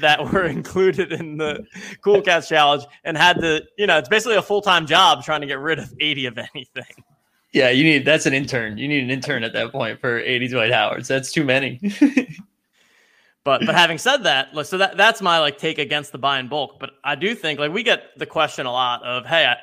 that 0.00 0.32
were 0.32 0.44
included 0.46 1.12
in 1.12 1.36
the 1.36 1.64
Cool 2.02 2.22
Cats 2.22 2.48
Challenge 2.48 2.84
and 3.04 3.16
had 3.16 3.40
to, 3.40 3.64
you 3.76 3.86
know, 3.86 3.98
it's 3.98 4.08
basically 4.08 4.36
a 4.36 4.42
full 4.42 4.62
time 4.62 4.86
job 4.86 5.24
trying 5.24 5.40
to 5.40 5.46
get 5.46 5.58
rid 5.58 5.78
of 5.78 5.92
80 5.98 6.26
of 6.26 6.38
anything. 6.38 7.04
Yeah, 7.52 7.70
you 7.70 7.84
need 7.84 8.04
that's 8.04 8.26
an 8.26 8.34
intern. 8.34 8.76
You 8.76 8.88
need 8.88 9.02
an 9.02 9.10
intern 9.10 9.42
at 9.42 9.52
that 9.54 9.72
point 9.72 10.00
for 10.00 10.18
80 10.18 10.48
Dwight 10.48 10.72
Howards. 10.72 11.08
That's 11.08 11.32
too 11.32 11.44
many. 11.44 11.80
but 13.44 13.64
but 13.64 13.74
having 13.74 13.96
said 13.98 14.24
that, 14.24 14.48
so 14.66 14.76
that 14.76 14.96
that's 14.96 15.22
my 15.22 15.38
like 15.38 15.56
take 15.56 15.78
against 15.78 16.12
the 16.12 16.18
buy 16.18 16.38
in 16.38 16.48
bulk. 16.48 16.78
But 16.78 16.90
I 17.02 17.14
do 17.14 17.34
think 17.34 17.58
like 17.58 17.72
we 17.72 17.82
get 17.82 18.18
the 18.18 18.26
question 18.26 18.66
a 18.66 18.72
lot 18.72 19.02
of, 19.04 19.24
hey, 19.24 19.46
I, 19.46 19.56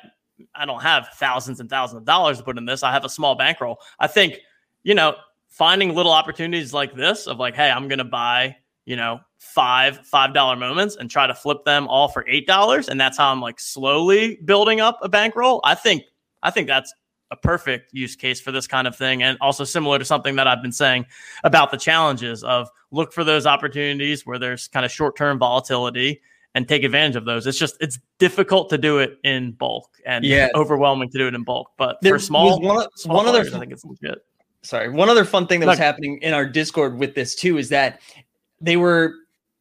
I 0.62 0.66
don't 0.66 0.82
have 0.82 1.08
thousands 1.14 1.60
and 1.60 1.70
thousands 1.70 1.98
of 1.98 2.04
dollars 2.04 2.38
to 2.38 2.44
put 2.44 2.58
in 2.58 2.64
this. 2.64 2.82
I 2.82 2.90
have 2.90 3.04
a 3.04 3.08
small 3.08 3.36
bankroll. 3.36 3.78
I 4.00 4.08
think, 4.08 4.40
you 4.82 4.94
know, 4.94 5.14
finding 5.48 5.94
little 5.94 6.12
opportunities 6.12 6.72
like 6.72 6.96
this 6.96 7.28
of 7.28 7.38
like, 7.38 7.54
hey, 7.54 7.70
I'm 7.70 7.86
gonna 7.86 8.02
buy 8.02 8.56
you 8.84 8.96
know, 8.96 9.20
five 9.44 10.06
five 10.06 10.34
dollar 10.34 10.56
moments 10.56 10.96
and 10.96 11.10
try 11.10 11.26
to 11.26 11.34
flip 11.34 11.64
them 11.64 11.86
all 11.88 12.08
for 12.08 12.24
eight 12.28 12.46
dollars, 12.46 12.88
and 12.88 13.00
that's 13.00 13.18
how 13.18 13.30
I'm 13.30 13.40
like 13.40 13.60
slowly 13.60 14.36
building 14.44 14.80
up 14.80 14.98
a 15.02 15.08
bankroll. 15.08 15.60
I 15.64 15.74
think 15.74 16.04
I 16.42 16.50
think 16.50 16.66
that's 16.66 16.92
a 17.30 17.36
perfect 17.36 17.92
use 17.92 18.16
case 18.16 18.40
for 18.40 18.52
this 18.52 18.66
kind 18.66 18.86
of 18.86 18.96
thing, 18.96 19.22
and 19.22 19.36
also 19.40 19.64
similar 19.64 19.98
to 19.98 20.04
something 20.04 20.36
that 20.36 20.46
I've 20.46 20.62
been 20.62 20.72
saying 20.72 21.06
about 21.44 21.70
the 21.70 21.76
challenges 21.76 22.42
of 22.42 22.68
look 22.90 23.12
for 23.12 23.24
those 23.24 23.46
opportunities 23.46 24.24
where 24.24 24.38
there's 24.38 24.68
kind 24.68 24.84
of 24.84 24.90
short 24.90 25.16
term 25.16 25.38
volatility 25.38 26.20
and 26.54 26.68
take 26.68 26.84
advantage 26.84 27.16
of 27.16 27.24
those. 27.24 27.46
It's 27.46 27.58
just 27.58 27.76
it's 27.80 27.98
difficult 28.18 28.70
to 28.70 28.78
do 28.78 28.98
it 28.98 29.18
in 29.24 29.52
bulk 29.52 29.90
and 30.06 30.24
yeah. 30.24 30.48
overwhelming 30.54 31.10
to 31.10 31.18
do 31.18 31.26
it 31.26 31.34
in 31.34 31.44
bulk. 31.44 31.72
But 31.76 31.98
there 32.00 32.14
for 32.14 32.18
small, 32.18 32.60
one, 32.60 32.86
small 32.96 33.16
one 33.16 33.26
players, 33.26 33.48
other, 33.48 33.56
I 33.56 33.60
think 33.60 33.72
it's 33.72 33.84
legit. 33.84 34.24
Sorry, 34.62 34.88
one 34.88 35.08
other 35.08 35.24
fun 35.24 35.46
thing 35.46 35.60
that 35.60 35.66
was 35.66 35.78
happening 35.78 36.18
in 36.22 36.32
our 36.32 36.46
Discord 36.46 36.98
with 36.98 37.14
this 37.14 37.34
too 37.34 37.58
is 37.58 37.68
that 37.68 38.00
they 38.60 38.76
were 38.76 39.14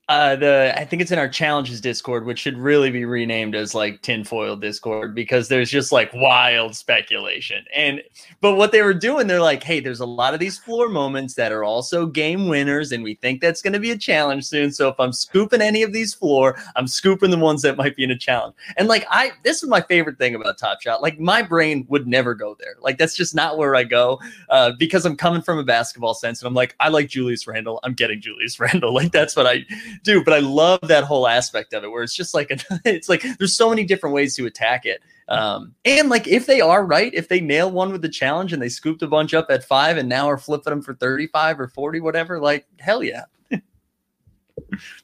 uh 0.09 0.35
the 0.35 0.73
I 0.77 0.83
think 0.83 1.01
it's 1.01 1.11
in 1.11 1.19
our 1.19 1.29
challenges 1.29 1.79
Discord, 1.79 2.25
which 2.25 2.39
should 2.39 2.57
really 2.57 2.91
be 2.91 3.05
renamed 3.05 3.55
as 3.55 3.73
like 3.73 4.01
tinfoil 4.01 4.57
Discord 4.57 5.15
because 5.15 5.47
there's 5.47 5.71
just 5.71 5.93
like 5.93 6.11
wild 6.13 6.75
speculation. 6.75 7.63
And 7.73 8.01
but 8.41 8.55
what 8.55 8.73
they 8.73 8.81
were 8.81 8.93
doing, 8.93 9.27
they're 9.27 9.39
like, 9.39 9.63
hey, 9.63 9.79
there's 9.79 10.01
a 10.01 10.05
lot 10.05 10.33
of 10.33 10.41
these 10.41 10.59
floor 10.59 10.89
moments 10.89 11.35
that 11.35 11.53
are 11.53 11.63
also 11.63 12.05
game 12.05 12.49
winners, 12.49 12.91
and 12.91 13.01
we 13.01 13.15
think 13.15 13.39
that's 13.39 13.61
gonna 13.61 13.79
be 13.79 13.91
a 13.91 13.97
challenge 13.97 14.45
soon. 14.45 14.71
So 14.71 14.89
if 14.89 14.99
I'm 14.99 15.13
scooping 15.13 15.61
any 15.61 15.83
of 15.83 15.93
these 15.93 16.13
floor, 16.13 16.57
I'm 16.75 16.87
scooping 16.87 17.31
the 17.31 17.37
ones 17.37 17.61
that 17.61 17.77
might 17.77 17.95
be 17.95 18.03
in 18.03 18.11
a 18.11 18.17
challenge. 18.17 18.55
And 18.75 18.89
like 18.89 19.05
I 19.09 19.31
this 19.43 19.63
is 19.63 19.69
my 19.69 19.81
favorite 19.81 20.17
thing 20.17 20.35
about 20.35 20.57
Top 20.57 20.81
Shot. 20.81 21.01
Like 21.01 21.17
my 21.17 21.41
brain 21.41 21.85
would 21.87 22.07
never 22.07 22.35
go 22.35 22.57
there. 22.59 22.75
Like 22.81 22.97
that's 22.97 23.15
just 23.15 23.33
not 23.33 23.57
where 23.57 23.73
I 23.73 23.85
go. 23.85 24.19
Uh, 24.49 24.73
because 24.77 25.05
I'm 25.05 25.15
coming 25.15 25.41
from 25.41 25.59
a 25.59 25.63
basketball 25.63 26.13
sense 26.13 26.41
and 26.41 26.47
I'm 26.47 26.53
like, 26.53 26.75
I 26.81 26.89
like 26.89 27.07
Julius 27.07 27.47
Randle 27.47 27.79
I'm 27.83 27.93
getting 27.93 28.19
Julius 28.19 28.59
Randle 28.59 28.93
Like 28.93 29.13
that's 29.13 29.37
what 29.37 29.47
I 29.47 29.65
do. 30.03 30.23
But 30.23 30.33
I 30.33 30.39
love 30.39 30.79
that 30.83 31.03
whole 31.03 31.27
aspect 31.27 31.73
of 31.73 31.83
it 31.83 31.91
where 31.91 32.03
it's 32.03 32.15
just 32.15 32.33
like, 32.33 32.51
a, 32.51 32.57
it's 32.85 33.09
like 33.09 33.23
there's 33.37 33.55
so 33.55 33.69
many 33.69 33.83
different 33.83 34.15
ways 34.15 34.35
to 34.35 34.45
attack 34.45 34.85
it. 34.85 35.01
Um, 35.29 35.73
and 35.85 36.09
like 36.09 36.27
if 36.27 36.45
they 36.45 36.61
are 36.61 36.85
right, 36.85 37.13
if 37.13 37.29
they 37.29 37.39
nail 37.39 37.71
one 37.71 37.91
with 37.91 38.01
the 38.01 38.09
challenge 38.09 38.53
and 38.53 38.61
they 38.61 38.69
scooped 38.69 39.01
a 39.01 39.07
bunch 39.07 39.33
up 39.33 39.47
at 39.49 39.63
five 39.63 39.97
and 39.97 40.09
now 40.09 40.29
are 40.29 40.37
flipping 40.37 40.71
them 40.71 40.81
for 40.81 40.93
35 40.95 41.59
or 41.59 41.67
40, 41.67 42.01
whatever, 42.01 42.39
like 42.39 42.65
hell 42.79 43.03
yeah. 43.03 43.23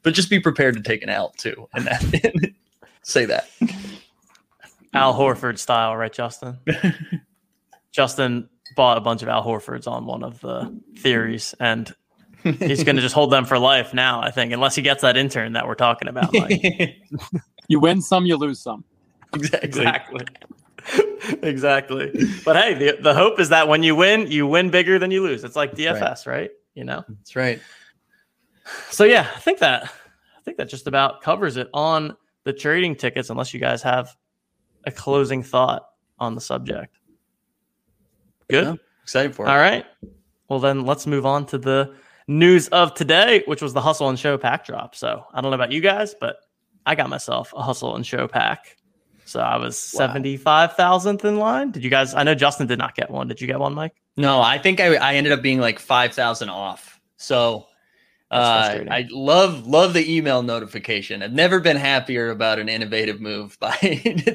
but 0.03 0.13
just 0.13 0.29
be 0.29 0.39
prepared 0.39 0.75
to 0.75 0.81
take 0.81 1.03
an 1.03 1.09
L 1.09 1.33
too. 1.37 1.67
And 1.73 1.85
that 1.85 2.53
say 3.03 3.25
that. 3.25 3.49
Al 4.93 5.13
Horford 5.13 5.57
style, 5.57 5.95
right, 5.95 6.11
Justin? 6.11 6.57
Justin 7.91 8.49
bought 8.75 8.97
a 8.97 9.01
bunch 9.01 9.21
of 9.21 9.29
Al 9.29 9.43
Horfords 9.43 9.87
on 9.87 10.05
one 10.05 10.23
of 10.23 10.39
the 10.41 10.73
theories, 10.97 11.55
and 11.59 11.93
he's 12.43 12.83
going 12.83 12.95
to 12.95 13.01
just 13.01 13.15
hold 13.15 13.31
them 13.31 13.45
for 13.45 13.57
life 13.59 13.93
now. 13.93 14.21
I 14.21 14.31
think, 14.31 14.53
unless 14.53 14.75
he 14.75 14.81
gets 14.81 15.01
that 15.01 15.17
intern 15.17 15.53
that 15.53 15.67
we're 15.67 15.75
talking 15.75 16.07
about. 16.07 16.33
you 17.67 17.79
win 17.79 18.01
some, 18.01 18.25
you 18.25 18.37
lose 18.37 18.59
some. 18.59 18.83
Exactly. 19.33 19.67
Exactly. 19.67 20.25
exactly. 21.43 22.11
But 22.45 22.55
hey, 22.55 22.73
the, 22.73 22.97
the 23.01 23.13
hope 23.13 23.39
is 23.39 23.49
that 23.49 23.67
when 23.67 23.83
you 23.83 23.95
win, 23.95 24.31
you 24.31 24.47
win 24.47 24.69
bigger 24.69 24.99
than 24.99 25.11
you 25.11 25.23
lose. 25.23 25.43
It's 25.43 25.55
like 25.55 25.73
DFS, 25.73 26.25
right? 26.25 26.27
right? 26.27 26.51
You 26.75 26.83
know, 26.85 27.03
that's 27.07 27.35
right. 27.35 27.59
So 28.89 29.03
yeah, 29.03 29.27
I 29.35 29.39
think 29.39 29.59
that 29.59 29.83
I 29.83 30.41
think 30.43 30.57
that 30.57 30.69
just 30.69 30.87
about 30.87 31.21
covers 31.21 31.57
it 31.57 31.67
on 31.73 32.15
the 32.43 32.53
trading 32.53 32.95
tickets. 32.95 33.29
Unless 33.29 33.53
you 33.53 33.59
guys 33.59 33.81
have 33.81 34.15
a 34.85 34.91
closing 34.91 35.43
thought 35.43 35.89
on 36.19 36.35
the 36.35 36.41
subject. 36.41 36.97
Good. 38.49 38.65
Yeah, 38.65 38.75
excited 39.03 39.35
for 39.35 39.45
it. 39.45 39.49
All 39.49 39.57
right. 39.57 39.85
Well, 40.47 40.59
then 40.59 40.85
let's 40.85 41.05
move 41.05 41.25
on 41.25 41.45
to 41.47 41.57
the 41.57 41.95
news 42.29 42.67
of 42.67 42.93
today, 42.93 43.43
which 43.47 43.61
was 43.61 43.73
the 43.73 43.81
Hustle 43.81 44.07
and 44.07 44.17
Show 44.17 44.37
pack 44.37 44.63
drop. 44.65 44.95
So 44.95 45.25
I 45.33 45.41
don't 45.41 45.51
know 45.51 45.55
about 45.55 45.71
you 45.71 45.81
guys, 45.81 46.13
but 46.13 46.37
I 46.85 46.95
got 46.95 47.09
myself 47.09 47.51
a 47.55 47.61
Hustle 47.61 47.95
and 47.95 48.05
Show 48.05 48.27
pack. 48.27 48.77
So 49.25 49.39
I 49.39 49.57
was 49.57 49.93
wow. 49.97 50.07
75,000th 50.07 51.25
in 51.25 51.37
line. 51.37 51.71
Did 51.71 51.83
you 51.83 51.89
guys? 51.89 52.13
I 52.13 52.23
know 52.23 52.35
Justin 52.35 52.67
did 52.67 52.79
not 52.79 52.95
get 52.95 53.11
one. 53.11 53.27
Did 53.27 53.41
you 53.41 53.47
get 53.47 53.59
one, 53.59 53.73
Mike? 53.73 53.93
No, 54.15 54.41
I 54.41 54.57
think 54.57 54.79
I, 54.79 54.95
I 54.95 55.15
ended 55.15 55.33
up 55.33 55.41
being 55.41 55.59
like 55.59 55.79
5,000 55.79 56.49
off. 56.49 56.99
So 57.17 57.65
uh, 58.31 58.85
I 58.91 59.07
love 59.09 59.65
love 59.65 59.93
the 59.93 60.15
email 60.15 60.43
notification. 60.43 61.23
I've 61.23 61.33
never 61.33 61.59
been 61.59 61.77
happier 61.77 62.29
about 62.29 62.59
an 62.59 62.69
innovative 62.69 63.19
move 63.19 63.57
by 63.59 63.75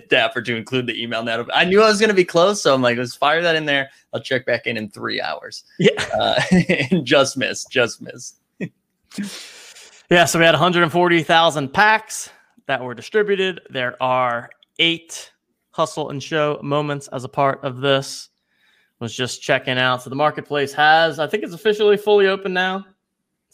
Dapper 0.09 0.43
to 0.43 0.57
include 0.57 0.89
the 0.89 1.01
email 1.01 1.23
notification. 1.23 1.61
I 1.61 1.69
knew 1.69 1.81
I 1.81 1.89
was 1.89 2.01
going 2.01 2.09
to 2.09 2.15
be 2.15 2.25
close, 2.25 2.61
so 2.61 2.75
I'm 2.75 2.83
like, 2.83 2.99
let's 2.99 3.15
fire 3.15 3.41
that 3.43 3.55
in 3.55 3.67
there. 3.67 3.91
I'll 4.13 4.21
check 4.21 4.47
back 4.47 4.67
in 4.67 4.77
in 4.77 4.91
three 4.91 5.21
hours. 5.21 5.65
Yeah, 5.79 5.91
uh, 6.15 6.41
and 6.91 7.05
just 7.05 7.37
miss, 7.37 7.65
just 7.67 8.01
miss. 8.01 8.35
yeah, 10.11 10.25
so 10.25 10.39
we 10.39 10.45
had 10.45 10.55
140,000 10.55 11.73
packs 11.73 12.31
that 12.67 12.83
were 12.83 12.95
distributed. 12.95 13.61
There 13.71 14.03
are 14.03 14.51
eight 14.79 15.31
hustle 15.71 16.11
and 16.11 16.23
show 16.23 16.59
moments 16.63 17.09
as 17.09 17.25
a 17.25 17.29
part 17.29 17.63
of 17.65 17.81
this. 17.81 18.31
Was 19.01 19.15
just 19.15 19.43
checking 19.43 19.77
out. 19.77 20.03
So 20.03 20.09
the 20.09 20.17
marketplace 20.17 20.73
has, 20.73 21.19
I 21.19 21.27
think 21.27 21.43
it's 21.43 21.53
officially 21.53 21.97
fully 21.97 22.29
open 22.29 22.55
now 22.55 22.87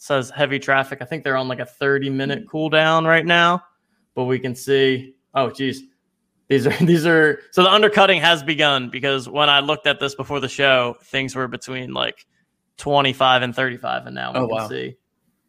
says 0.01 0.31
heavy 0.31 0.57
traffic. 0.57 0.99
I 1.01 1.05
think 1.05 1.23
they're 1.23 1.37
on 1.37 1.47
like 1.47 1.59
a 1.59 1.65
30 1.65 2.09
minute 2.09 2.47
cooldown 2.47 3.05
right 3.05 3.25
now, 3.25 3.63
but 4.15 4.25
we 4.25 4.39
can 4.39 4.55
see. 4.55 5.13
Oh, 5.35 5.51
geez, 5.51 5.83
these 6.47 6.65
are 6.65 6.71
these 6.85 7.05
are 7.05 7.39
so 7.51 7.61
the 7.61 7.71
undercutting 7.71 8.19
has 8.19 8.41
begun 8.41 8.89
because 8.89 9.29
when 9.29 9.47
I 9.47 9.59
looked 9.59 9.85
at 9.85 9.99
this 9.99 10.15
before 10.15 10.39
the 10.39 10.49
show, 10.49 10.95
things 11.03 11.35
were 11.35 11.47
between 11.47 11.93
like 11.93 12.25
25 12.77 13.43
and 13.43 13.55
35, 13.55 14.07
and 14.07 14.15
now 14.15 14.33
we 14.33 14.39
oh, 14.39 14.47
can 14.47 14.55
wow. 14.55 14.67
see 14.67 14.97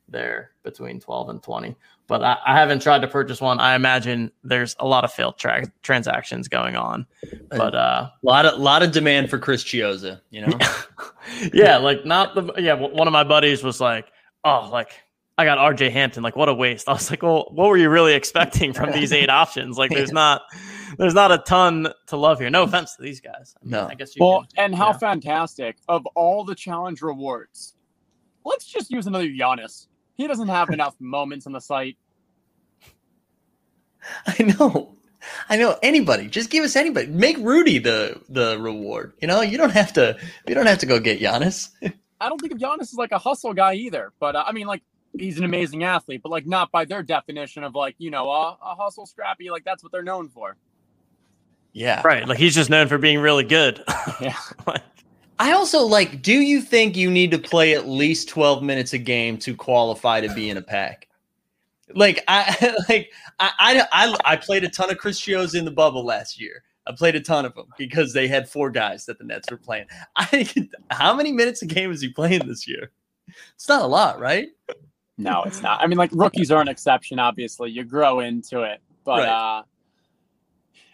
they're 0.09 0.51
between 0.63 1.01
12 1.01 1.31
and 1.31 1.43
20. 1.43 1.75
But 2.07 2.23
I, 2.23 2.37
I, 2.45 2.55
haven't 2.59 2.83
tried 2.83 3.01
to 3.01 3.09
purchase 3.09 3.41
one. 3.41 3.59
I 3.59 3.75
imagine 3.75 4.31
there's 4.45 4.77
a 4.79 4.87
lot 4.87 5.05
of 5.05 5.13
failed 5.13 5.39
tra- 5.39 5.65
transactions 5.83 6.49
going 6.49 6.77
on. 6.77 7.07
But 7.49 7.75
uh, 7.75 8.11
a 8.11 8.27
lot 8.27 8.45
of 8.45 8.61
lot 8.61 8.83
of 8.83 8.93
demand 8.93 9.31
for 9.31 9.39
Chris 9.39 9.65
Chiozza, 9.65 10.21
you 10.29 10.47
know. 10.47 10.59
yeah, 11.55 11.79
like 11.79 12.05
not 12.05 12.35
the 12.35 12.53
yeah. 12.59 12.75
One 12.75 13.07
of 13.09 13.13
my 13.13 13.25
buddies 13.25 13.63
was 13.63 13.81
like, 13.81 14.13
oh, 14.45 14.69
like 14.71 14.93
I 15.39 15.45
got 15.45 15.59
RJ 15.59 15.91
Hampton. 15.91 16.23
Like, 16.23 16.37
what 16.37 16.49
a 16.49 16.55
waste. 16.55 16.89
I 16.89 16.93
was 16.93 17.11
like, 17.11 17.23
well, 17.23 17.49
what 17.51 17.69
were 17.69 17.77
you 17.77 17.89
really 17.89 18.15
expecting 18.15 18.73
from 18.73 18.93
these 18.93 19.13
eight 19.13 19.31
options? 19.31 19.79
Like, 19.79 19.91
there's 19.91 20.13
not, 20.13 20.43
there's 20.99 21.15
not 21.15 21.33
a 21.33 21.39
ton 21.39 21.89
to 22.09 22.17
love 22.17 22.39
here. 22.39 22.51
No 22.51 22.63
offense 22.63 22.97
to 22.97 23.03
these 23.03 23.21
guys. 23.21 23.55
I 23.61 23.65
mean, 23.65 23.71
no, 23.73 23.89
I 23.89 23.95
guess. 23.95 24.15
You 24.15 24.25
well, 24.25 24.47
can, 24.55 24.67
and 24.67 24.75
how 24.75 24.89
yeah. 24.89 24.99
fantastic 24.99 25.77
of 25.89 26.07
all 26.15 26.45
the 26.45 26.55
challenge 26.55 27.03
rewards. 27.03 27.75
Let's 28.45 28.65
just 28.67 28.91
use 28.91 29.07
another 29.07 29.29
Giannis. 29.29 29.87
He 30.15 30.27
doesn't 30.27 30.49
have 30.49 30.69
enough 30.71 30.95
moments 31.01 31.47
on 31.47 31.53
the 31.53 31.61
site. 31.61 31.97
I 34.27 34.43
know. 34.43 34.97
I 35.49 35.57
know 35.57 35.79
anybody. 35.85 36.27
Just 36.27 36.51
give 36.51 36.65
us 36.65 36.75
anybody. 36.75 37.07
Make 37.07 37.39
Rudy 37.39 37.79
the 37.79 38.21
the 38.29 38.59
reward. 38.59 39.13
You 39.23 39.29
know, 39.29 39.41
you 39.41 39.57
don't 39.57 39.71
have 39.71 39.93
to. 39.93 40.19
You 40.49 40.55
don't 40.57 40.67
have 40.67 40.79
to 40.79 40.87
go 40.87 40.99
get 40.99 41.21
Giannis. 41.21 41.71
I 42.23 42.29
don't 42.29 42.41
think 42.41 42.53
of 42.53 42.59
Giannis 42.59 42.83
as 42.83 42.95
like 42.95 43.13
a 43.13 43.19
hustle 43.19 43.53
guy 43.53 43.75
either. 43.75 44.13
But 44.21 44.37
uh, 44.37 44.45
I 44.47 44.53
mean, 44.53 44.67
like 44.67 44.83
he's 45.19 45.39
an 45.39 45.45
amazing 45.45 45.85
athlete, 45.85 46.23
but 46.23 46.31
like 46.31 46.47
not 46.47 46.71
by 46.71 46.85
their 46.85 47.03
definition 47.03 47.65
of 47.65 47.75
like 47.75 47.97
you 47.99 48.11
know 48.11 48.31
a, 48.31 48.57
a 48.63 48.75
hustle 48.75 49.07
scrappy. 49.07 49.51
Like 49.51 49.65
that's 49.65 49.83
what 49.83 49.93
they're 49.93 50.03
known 50.03 50.29
for. 50.29 50.57
Yeah. 51.73 52.03
Right. 52.05 52.27
Like 52.27 52.39
he's 52.39 52.55
just 52.55 52.71
known 52.71 52.89
for 52.89 52.99
being 52.99 53.19
really 53.19 53.45
good. 53.45 53.83
Yeah. 54.21 54.37
Like, 54.67 54.83
I 55.41 55.53
also 55.53 55.83
like, 55.83 56.23
do 56.23 56.35
you 56.35 56.61
think 56.61 56.97
you 56.97 57.11
need 57.11 57.33
to 57.33 57.39
play 57.39 57.75
at 57.75 57.89
least 57.89 58.29
12 58.29 58.63
minutes 58.63 58.93
a 58.93 58.99
game 58.99 59.37
to 59.39 59.57
qualify 59.57 60.21
to 60.21 60.33
be 60.33 60.49
in 60.49 60.57
a 60.57 60.63
pack? 60.63 61.09
Like 61.95 62.23
I 62.29 62.77
like 62.89 63.13
I 63.41 63.51
I 63.59 63.87
I, 63.93 64.17
I 64.25 64.37
played 64.37 64.63
a 64.65 64.69
ton 64.69 64.91
of 64.91 64.99
Chris 64.99 65.21
Chiozza 65.21 65.57
in 65.57 65.65
the 65.65 65.73
bubble 65.73 66.05
last 66.05 66.41
year. 66.41 66.63
I 66.87 66.93
played 66.93 67.15
a 67.15 67.21
ton 67.21 67.45
of 67.45 67.55
them 67.55 67.67
because 67.79 68.13
they 68.13 68.27
had 68.27 68.49
four 68.49 68.71
guys 68.71 69.07
that 69.07 69.19
the 69.19 69.25
Nets 69.25 69.51
were 69.51 69.57
playing. 69.57 69.87
I 70.17 70.49
how 70.91 71.15
many 71.15 71.33
minutes 71.33 71.63
a 71.63 71.67
game 71.67 71.93
is 71.93 72.01
he 72.01 72.09
playing 72.09 72.47
this 72.47 72.67
year? 72.67 72.91
It's 73.55 73.69
not 73.69 73.83
a 73.83 73.87
lot, 73.87 74.19
right? 74.19 74.49
No, 75.19 75.45
it's 75.45 75.63
not. 75.63 75.81
I 75.81 75.87
mean, 75.87 75.99
like 75.99 76.11
rookies 76.13 76.51
are 76.51 76.61
an 76.61 76.69
exception. 76.69 77.19
Obviously, 77.19 77.71
you 77.71 77.85
grow 77.85 78.21
into 78.21 78.63
it, 78.63 78.81
but 79.05 79.19
Right. 79.21 79.29
uh, 79.29 79.63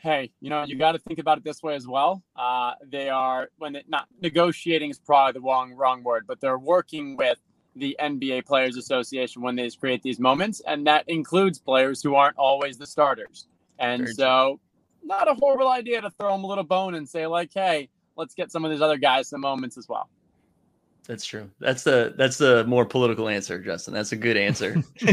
hey, 0.02 0.30
you 0.40 0.50
know, 0.50 0.64
you 0.64 0.76
got 0.76 0.92
to 0.92 0.98
think 0.98 1.18
about 1.18 1.38
it 1.38 1.44
this 1.44 1.62
way 1.62 1.74
as 1.74 1.86
well. 1.86 2.22
Uh, 2.36 2.74
they 2.84 3.08
are 3.08 3.48
when 3.58 3.76
it, 3.76 3.88
not 3.88 4.06
negotiating 4.20 4.90
is 4.90 4.98
probably 4.98 5.32
the 5.32 5.40
wrong 5.40 5.72
wrong 5.74 6.02
word, 6.02 6.26
but 6.26 6.40
they're 6.40 6.58
working 6.58 7.16
with 7.16 7.38
the 7.76 7.96
NBA 8.00 8.44
Players 8.44 8.76
Association 8.76 9.40
when 9.40 9.56
they 9.56 9.70
create 9.70 10.02
these 10.02 10.18
moments, 10.18 10.60
and 10.66 10.86
that 10.86 11.08
includes 11.08 11.58
players 11.58 12.02
who 12.02 12.14
aren't 12.14 12.36
always 12.36 12.76
the 12.76 12.86
starters. 12.86 13.46
And 13.78 14.02
Very 14.02 14.14
so, 14.14 14.60
not 15.08 15.28
a 15.28 15.34
horrible 15.34 15.68
idea 15.68 16.00
to 16.00 16.10
throw 16.10 16.32
them 16.32 16.44
a 16.44 16.46
little 16.46 16.62
bone 16.62 16.94
and 16.94 17.08
say 17.08 17.26
like, 17.26 17.50
hey, 17.52 17.88
let's 18.16 18.34
get 18.34 18.52
some 18.52 18.64
of 18.64 18.70
these 18.70 18.80
other 18.80 18.98
guys 18.98 19.28
some 19.28 19.40
moments 19.40 19.76
as 19.76 19.88
well. 19.88 20.08
That's 21.08 21.24
true. 21.24 21.50
That's 21.58 21.82
the 21.82 22.14
that's 22.18 22.36
the 22.36 22.64
more 22.64 22.84
political 22.84 23.28
answer, 23.28 23.58
Justin. 23.58 23.94
That's 23.94 24.12
a 24.12 24.16
good 24.16 24.36
answer. 24.36 24.82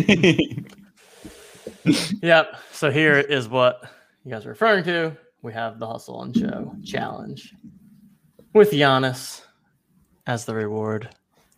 yep. 2.22 2.58
So 2.74 2.92
here 2.92 3.18
is 3.20 3.48
what 3.48 3.90
you 4.26 4.32
guys 4.32 4.46
are 4.46 4.50
referring 4.50 4.84
to. 4.84 5.16
We 5.42 5.54
have 5.54 5.80
the 5.80 5.88
Hustle 5.88 6.22
and 6.24 6.36
Show 6.36 6.76
challenge 6.84 7.56
with 8.54 8.72
Giannis 8.72 9.44
as 10.28 10.44
the 10.44 10.54
reward. 10.54 11.10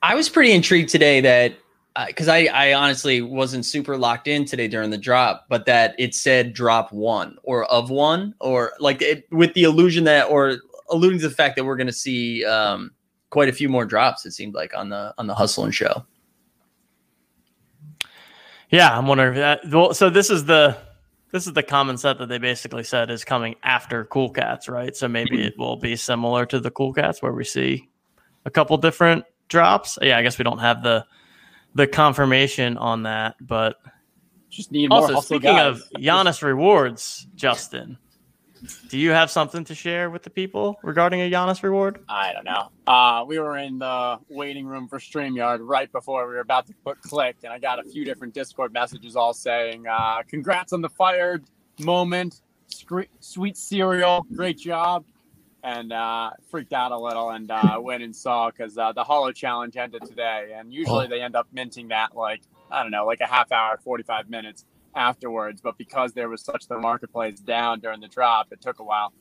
I 0.04 0.14
was 0.14 0.30
pretty 0.30 0.52
intrigued 0.52 0.90
today 0.90 1.20
that 1.22 1.56
because 2.06 2.28
I, 2.28 2.46
I 2.46 2.74
honestly 2.74 3.22
wasn't 3.22 3.66
super 3.66 3.98
locked 3.98 4.28
in 4.28 4.46
today 4.46 4.68
during 4.68 4.92
the 4.92 4.98
drop, 4.98 5.46
but 5.50 5.66
that 5.66 5.96
it 5.98 6.14
said 6.14 6.54
drop 6.54 6.92
one 6.92 7.38
or 7.44 7.66
of 7.66 7.90
one 7.90 8.36
or 8.40 8.74
like 8.80 9.02
it, 9.02 9.26
with 9.32 9.54
the 9.54 9.64
illusion 9.64 10.04
that 10.04 10.30
or 10.30 10.58
alluding 10.90 11.20
to 11.20 11.28
the 11.28 11.34
fact 11.34 11.56
that 11.56 11.66
we're 11.66 11.78
going 11.78 11.88
to 11.88 11.94
see 11.94 12.46
um, 12.46 12.92
quite 13.30 13.50
a 13.50 13.54
few 13.54 13.70
more 13.70 13.86
drops. 13.86 14.26
It 14.26 14.32
seemed 14.32 14.54
like 14.54 14.76
on 14.78 14.90
the 14.90 15.14
on 15.18 15.28
the 15.28 15.34
hustle 15.34 15.64
and 15.64 15.74
show. 15.74 16.06
Yeah, 18.70 18.96
I'm 18.96 19.08
wondering 19.08 19.32
if 19.32 19.38
that. 19.38 19.62
Well, 19.72 19.94
so 19.94 20.10
this 20.10 20.30
is 20.30 20.46
the 20.46 20.78
this 21.32 21.48
is 21.48 21.54
the 21.54 21.64
common 21.64 21.98
set 21.98 22.20
that 22.20 22.30
they 22.30 22.38
basically 22.38 22.84
said 22.84 23.10
is 23.10 23.26
coming 23.26 23.56
after 23.64 24.06
Cool 24.06 24.30
Cats, 24.30 24.70
right? 24.70 24.96
So 24.96 25.08
maybe 25.08 25.42
it 25.42 25.58
will 25.58 25.78
be 25.78 25.96
similar 25.96 26.46
to 26.48 26.60
the 26.60 26.72
Cool 26.72 26.94
Cats 26.94 27.22
where 27.22 27.34
we 27.34 27.44
see 27.44 27.90
a 28.46 28.52
couple 28.52 28.78
different 28.78 29.26
drops. 29.48 29.98
Yeah, 30.02 30.18
I 30.18 30.22
guess 30.22 30.38
we 30.38 30.44
don't 30.44 30.60
have 30.60 30.84
the 30.84 31.06
the 31.78 31.86
confirmation 31.86 32.76
on 32.78 33.04
that, 33.04 33.36
but 33.40 33.78
Just 34.50 34.72
need 34.72 34.90
more 34.90 35.02
also 35.02 35.22
speaking 35.22 35.56
guys. 35.56 35.80
of 35.80 35.84
Giannis 36.02 36.42
rewards, 36.42 37.28
Justin, 37.36 38.00
do 38.90 38.98
you 38.98 39.12
have 39.12 39.30
something 39.30 39.64
to 39.66 39.76
share 39.76 40.10
with 40.10 40.24
the 40.24 40.32
people 40.32 40.80
regarding 40.82 41.22
a 41.22 41.30
Giannis 41.30 41.62
reward? 41.62 42.00
I 42.10 42.34
don't 42.34 42.46
know. 42.46 42.72
Uh, 42.88 43.24
we 43.28 43.38
were 43.38 43.60
in 43.60 43.78
the 43.78 44.18
waiting 44.28 44.66
room 44.66 44.88
for 44.88 44.98
StreamYard 44.98 45.60
right 45.62 45.92
before 45.92 46.28
we 46.28 46.34
were 46.34 46.40
about 46.40 46.66
to 46.66 46.74
put 46.84 47.00
click, 47.02 47.38
and 47.44 47.54
I 47.54 47.60
got 47.60 47.78
a 47.78 47.84
few 47.84 48.04
different 48.04 48.34
Discord 48.34 48.74
messages 48.74 49.16
all 49.16 49.36
saying, 49.36 49.86
uh, 49.86 50.24
"Congrats 50.28 50.74
on 50.74 50.82
the 50.82 50.90
fired 50.90 51.46
moment, 51.80 52.42
sweet 53.20 53.56
serial, 53.56 54.26
great 54.34 54.58
job." 54.58 55.06
And 55.68 55.92
uh, 55.92 56.32
freaked 56.50 56.72
out 56.72 56.94
a 56.94 56.98
little 56.98 57.32
and 57.32 57.52
uh, 57.52 57.78
went 57.82 58.02
and 58.02 58.16
saw 58.16 58.50
because 58.50 58.78
uh, 58.78 58.94
the 58.94 59.04
Holo 59.04 59.34
Challenge 59.34 59.76
ended 59.76 60.04
today, 60.08 60.54
and 60.56 60.72
usually 60.72 61.08
they 61.08 61.22
end 61.22 61.36
up 61.36 61.48
minting 61.52 61.90
that 61.90 62.16
like 62.16 62.42
I 62.72 62.84
don't 62.84 62.92
know, 62.92 63.06
like 63.06 63.20
a 63.20 63.28
half 63.28 63.52
hour, 63.52 63.78
forty 63.84 64.04
five 64.04 64.30
minutes 64.30 64.64
afterwards. 64.96 65.60
But 65.60 65.78
because 65.78 66.14
there 66.14 66.30
was 66.30 66.42
such 66.42 66.68
the 66.68 66.78
marketplace 66.78 67.40
down 67.40 67.82
during 67.82 68.00
the 68.00 68.08
drop, 68.08 68.48
it 68.52 68.62
took 68.62 68.80
a 68.80 68.84
while 68.84 69.12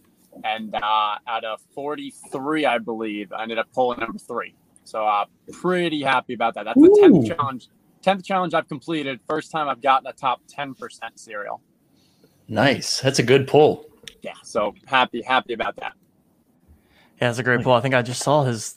and 0.45 0.75
uh, 0.75 1.17
out 1.27 1.45
of 1.45 1.61
43, 1.75 2.67
I 2.67 2.79
believe, 2.79 3.33
I 3.33 3.43
ended 3.43 3.59
up 3.59 3.73
pulling 3.73 4.01
number 4.01 4.19
three. 4.19 4.55
So 4.85 5.05
uh, 5.05 5.25
pretty 5.53 6.03
happy 6.03 6.35
about 6.35 6.55
that. 6.55 6.65
That's 6.65 6.81
the 6.81 6.99
tenth 7.01 7.27
challenge. 7.27 7.69
Tenth 8.03 8.25
challenge 8.25 8.55
I've 8.55 8.69
completed. 8.69 9.21
First 9.29 9.51
time 9.51 9.69
I've 9.69 9.81
gotten 9.81 10.07
a 10.07 10.13
top 10.13 10.43
ten 10.49 10.75
percent 10.75 11.19
serial. 11.19 11.61
Nice. 12.49 13.01
That's 13.01 13.19
a 13.19 13.25
good 13.25 13.49
pull. 13.49 13.87
Yeah, 14.23 14.35
so 14.45 14.75
happy, 14.87 15.23
happy 15.23 15.55
about 15.55 15.77
that. 15.77 15.95
Yeah, 17.21 17.31
it's 17.31 17.39
a 17.39 17.43
great 17.43 17.63
pull. 17.63 17.73
I 17.73 17.81
think 17.81 17.95
I 17.95 18.03
just 18.03 18.23
saw 18.23 18.45
his 18.45 18.77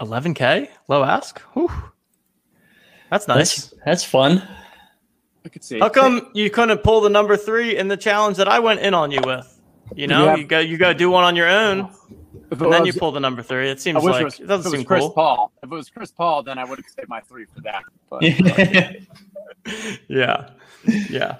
11k 0.00 0.68
low 0.88 1.02
ask. 1.04 1.40
Whew. 1.54 1.70
That's 3.10 3.28
nice. 3.28 3.66
That's 3.66 3.74
that's 3.84 4.04
fun. 4.04 4.46
I 5.44 5.48
could 5.48 5.64
see. 5.64 5.78
How 5.80 5.88
come 5.88 6.30
you 6.34 6.48
couldn't 6.50 6.78
pull 6.82 7.00
the 7.00 7.10
number 7.10 7.36
three 7.36 7.76
in 7.76 7.88
the 7.88 7.96
challenge 7.96 8.36
that 8.36 8.48
I 8.48 8.60
went 8.60 8.80
in 8.80 8.94
on 8.94 9.10
you 9.10 9.20
with? 9.24 9.60
You 9.94 10.06
know, 10.06 10.24
Yeah. 10.26 10.36
you 10.36 10.44
go 10.44 10.58
you 10.60 10.76
go 10.78 10.92
do 10.92 11.10
one 11.10 11.24
on 11.24 11.36
your 11.36 11.48
own, 11.48 11.80
If 12.50 12.60
it 12.60 12.62
and 12.64 12.72
then 12.72 12.82
was- 12.82 12.94
you 12.94 12.98
pull 13.00 13.12
the 13.12 13.20
number 13.20 13.42
three. 13.42 13.68
It 13.68 13.80
seems 13.80 14.02
like 14.02 14.20
it 14.20 14.24
was, 14.24 14.34
it 14.34 14.42
if 14.42 14.48
doesn't 14.48 14.66
it 14.66 14.70
was 14.70 14.78
seem 14.80 14.86
Chris 14.86 15.00
cool. 15.00 15.10
Paul. 15.10 15.52
If 15.62 15.70
it 15.70 15.74
was 15.74 15.90
Chris 15.90 16.10
Paul, 16.12 16.42
then 16.44 16.58
I 16.58 16.64
would 16.64 16.78
have 16.78 16.86
saved 16.96 17.08
my 17.08 17.20
three 17.20 17.44
for 17.46 17.60
that. 17.62 17.82
But 18.08 18.22
yeah, 20.08 20.50
yeah. 21.10 21.38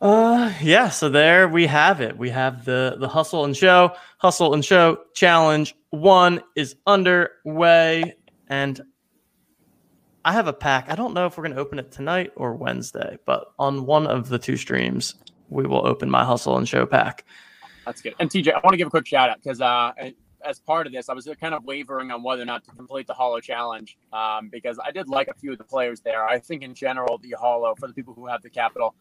Uh, 0.00 0.52
yeah. 0.62 0.88
So 0.88 1.08
there 1.08 1.48
we 1.48 1.66
have 1.66 2.00
it. 2.00 2.16
We 2.16 2.30
have 2.30 2.64
the 2.64 2.96
the 2.98 3.08
hustle 3.08 3.44
and 3.44 3.56
show, 3.56 3.94
hustle 4.18 4.54
and 4.54 4.64
show 4.64 5.00
challenge 5.14 5.74
one 5.90 6.42
is 6.56 6.76
underway, 6.86 8.14
and 8.48 8.80
I 10.24 10.32
have 10.32 10.46
a 10.46 10.52
pack. 10.52 10.86
I 10.88 10.94
don't 10.94 11.14
know 11.14 11.26
if 11.26 11.36
we're 11.36 11.44
gonna 11.44 11.60
open 11.60 11.78
it 11.78 11.92
tonight 11.92 12.32
or 12.36 12.54
Wednesday, 12.54 13.18
but 13.26 13.52
on 13.58 13.86
one 13.86 14.06
of 14.06 14.28
the 14.28 14.38
two 14.38 14.56
streams, 14.56 15.14
we 15.48 15.66
will 15.66 15.86
open 15.86 16.10
my 16.10 16.24
hustle 16.24 16.56
and 16.56 16.68
show 16.68 16.86
pack. 16.86 17.24
That's 17.84 18.02
good. 18.02 18.14
And 18.20 18.30
TJ, 18.30 18.52
I 18.52 18.60
want 18.62 18.72
to 18.72 18.76
give 18.76 18.88
a 18.88 18.90
quick 18.90 19.06
shout 19.06 19.30
out 19.30 19.42
because 19.42 19.60
uh, 19.60 19.92
as 20.44 20.60
part 20.60 20.86
of 20.86 20.92
this, 20.92 21.08
I 21.08 21.14
was 21.14 21.28
kind 21.40 21.54
of 21.54 21.64
wavering 21.64 22.10
on 22.10 22.22
whether 22.22 22.42
or 22.42 22.46
not 22.46 22.64
to 22.64 22.70
complete 22.72 23.06
the 23.06 23.14
Holo 23.14 23.40
Challenge 23.40 23.96
um, 24.12 24.48
because 24.50 24.78
I 24.84 24.90
did 24.90 25.08
like 25.08 25.28
a 25.28 25.34
few 25.34 25.52
of 25.52 25.58
the 25.58 25.64
players 25.64 26.00
there. 26.00 26.26
I 26.26 26.38
think 26.38 26.62
in 26.62 26.74
general, 26.74 27.18
the 27.18 27.34
Holo, 27.38 27.74
for 27.74 27.86
the 27.86 27.94
people 27.94 28.14
who 28.14 28.26
have 28.26 28.42
the 28.42 28.50
capital, 28.50 28.94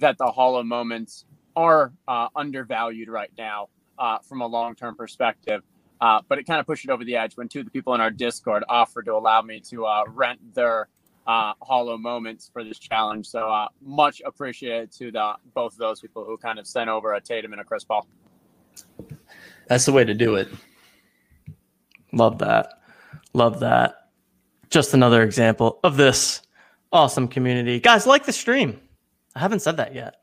that 0.00 0.18
the 0.18 0.26
Holo 0.26 0.62
moments 0.62 1.24
are 1.56 1.92
uh, 2.08 2.28
undervalued 2.36 3.08
right 3.08 3.30
now 3.38 3.68
uh, 3.98 4.18
from 4.18 4.40
a 4.40 4.46
long 4.46 4.74
term 4.74 4.94
perspective. 4.96 5.62
Uh, 6.00 6.20
but 6.28 6.38
it 6.38 6.46
kind 6.46 6.58
of 6.58 6.66
pushed 6.66 6.84
it 6.84 6.90
over 6.90 7.04
the 7.04 7.16
edge 7.16 7.36
when 7.36 7.46
two 7.48 7.60
of 7.60 7.66
the 7.66 7.70
people 7.70 7.94
in 7.94 8.00
our 8.00 8.10
Discord 8.10 8.64
offered 8.68 9.04
to 9.04 9.12
allow 9.12 9.42
me 9.42 9.60
to 9.60 9.84
uh, 9.84 10.04
rent 10.08 10.40
their 10.54 10.88
uh, 11.26 11.52
holo 11.60 11.98
moments 11.98 12.50
for 12.52 12.64
this 12.64 12.78
challenge. 12.78 13.26
So 13.26 13.50
uh, 13.50 13.68
much 13.82 14.22
appreciated 14.24 14.90
to 14.92 15.12
the 15.12 15.34
both 15.54 15.72
of 15.72 15.78
those 15.78 16.00
people 16.00 16.24
who 16.24 16.38
kind 16.38 16.58
of 16.58 16.66
sent 16.66 16.88
over 16.88 17.12
a 17.12 17.20
Tatum 17.20 17.52
and 17.52 17.60
a 17.60 17.64
Chris 17.64 17.84
Paul. 17.84 18.06
That's 19.68 19.84
the 19.84 19.92
way 19.92 20.04
to 20.04 20.14
do 20.14 20.36
it. 20.36 20.48
Love 22.12 22.38
that. 22.38 22.80
Love 23.34 23.60
that. 23.60 24.08
Just 24.70 24.94
another 24.94 25.22
example 25.22 25.78
of 25.84 25.96
this 25.96 26.42
awesome 26.92 27.28
community. 27.28 27.78
Guys, 27.78 28.06
like 28.06 28.24
the 28.24 28.32
stream. 28.32 28.80
I 29.34 29.38
haven't 29.40 29.60
said 29.60 29.76
that 29.78 29.94
yet. 29.94 30.16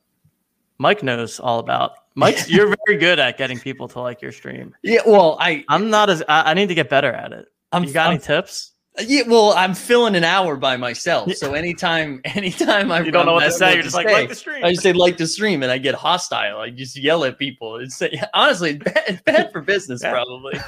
Mike 0.80 1.02
knows 1.04 1.40
all 1.40 1.60
about. 1.60 1.94
Mike, 2.16 2.38
you're 2.48 2.76
very 2.86 2.98
good 3.00 3.20
at 3.20 3.38
getting 3.38 3.60
people 3.60 3.88
to 3.90 4.00
like 4.02 4.22
your 4.22 4.32
stream. 4.32 4.76
Yeah. 4.84 5.02
Well, 5.06 5.38
I 5.40 5.64
I'm 5.70 5.90
not 5.90 6.10
as. 6.10 6.22
I, 6.28 6.52
I 6.52 6.54
need 6.54 6.68
to 6.70 6.76
get 6.76 6.90
better 6.90 7.12
at 7.12 7.32
it. 7.32 7.48
I'm 7.72 7.84
you 7.84 7.94
got 7.94 8.08
I'm- 8.08 8.12
any 8.14 8.20
tips? 8.22 8.74
Yeah, 9.00 9.22
well, 9.28 9.54
I'm 9.54 9.76
filling 9.76 10.16
an 10.16 10.24
hour 10.24 10.56
by 10.56 10.76
myself. 10.76 11.32
So 11.36 11.54
anytime, 11.54 12.20
anytime 12.26 12.92
I 12.92 13.02
You 13.02 13.12
don't 13.12 13.28
know 13.28 13.34
what 13.34 13.44
to 13.44 13.52
say. 13.52 13.76
You're 13.76 13.84
just 13.84 13.94
like 13.94 14.08
like 14.10 14.28
the 14.30 14.34
stream. 14.34 14.64
I 14.66 14.72
just 14.72 14.82
say 14.82 14.92
like 14.92 15.18
the 15.18 15.28
stream, 15.28 15.62
and 15.62 15.72
I 15.72 15.78
get 15.78 15.94
hostile. 15.94 16.58
I 16.60 16.72
just 16.72 16.98
yell 16.98 17.24
at 17.24 17.38
people. 17.38 17.76
It's 17.76 18.02
honestly 18.34 18.72
it's 18.72 18.84
bad, 18.84 19.04
it's 19.08 19.22
bad 19.22 19.52
for 19.52 19.62
business, 19.62 20.02
Yeah. 20.04 20.12
probably. 20.14 20.60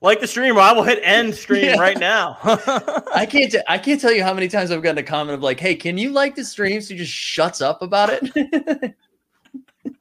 Like 0.00 0.20
the 0.20 0.26
stream, 0.26 0.56
or 0.56 0.60
I 0.60 0.72
will 0.72 0.82
hit 0.82 0.98
end 1.02 1.34
stream 1.34 1.64
Yeah. 1.64 1.78
right 1.80 1.98
now. 1.98 2.38
I 3.14 3.26
can't. 3.30 3.52
T- 3.52 3.60
I 3.68 3.78
can't 3.78 4.00
tell 4.00 4.12
you 4.12 4.22
how 4.22 4.32
many 4.34 4.48
times 4.48 4.70
I've 4.70 4.82
gotten 4.82 4.98
a 4.98 5.02
comment 5.02 5.34
of 5.34 5.42
like, 5.42 5.60
"Hey, 5.60 5.74
can 5.74 5.98
you 5.98 6.10
like 6.10 6.34
the 6.34 6.44
stream?" 6.44 6.80
So 6.80 6.94
he 6.94 6.98
just 6.98 7.12
shuts 7.12 7.60
up 7.60 7.82
about 7.82 8.10
it. 8.10 8.94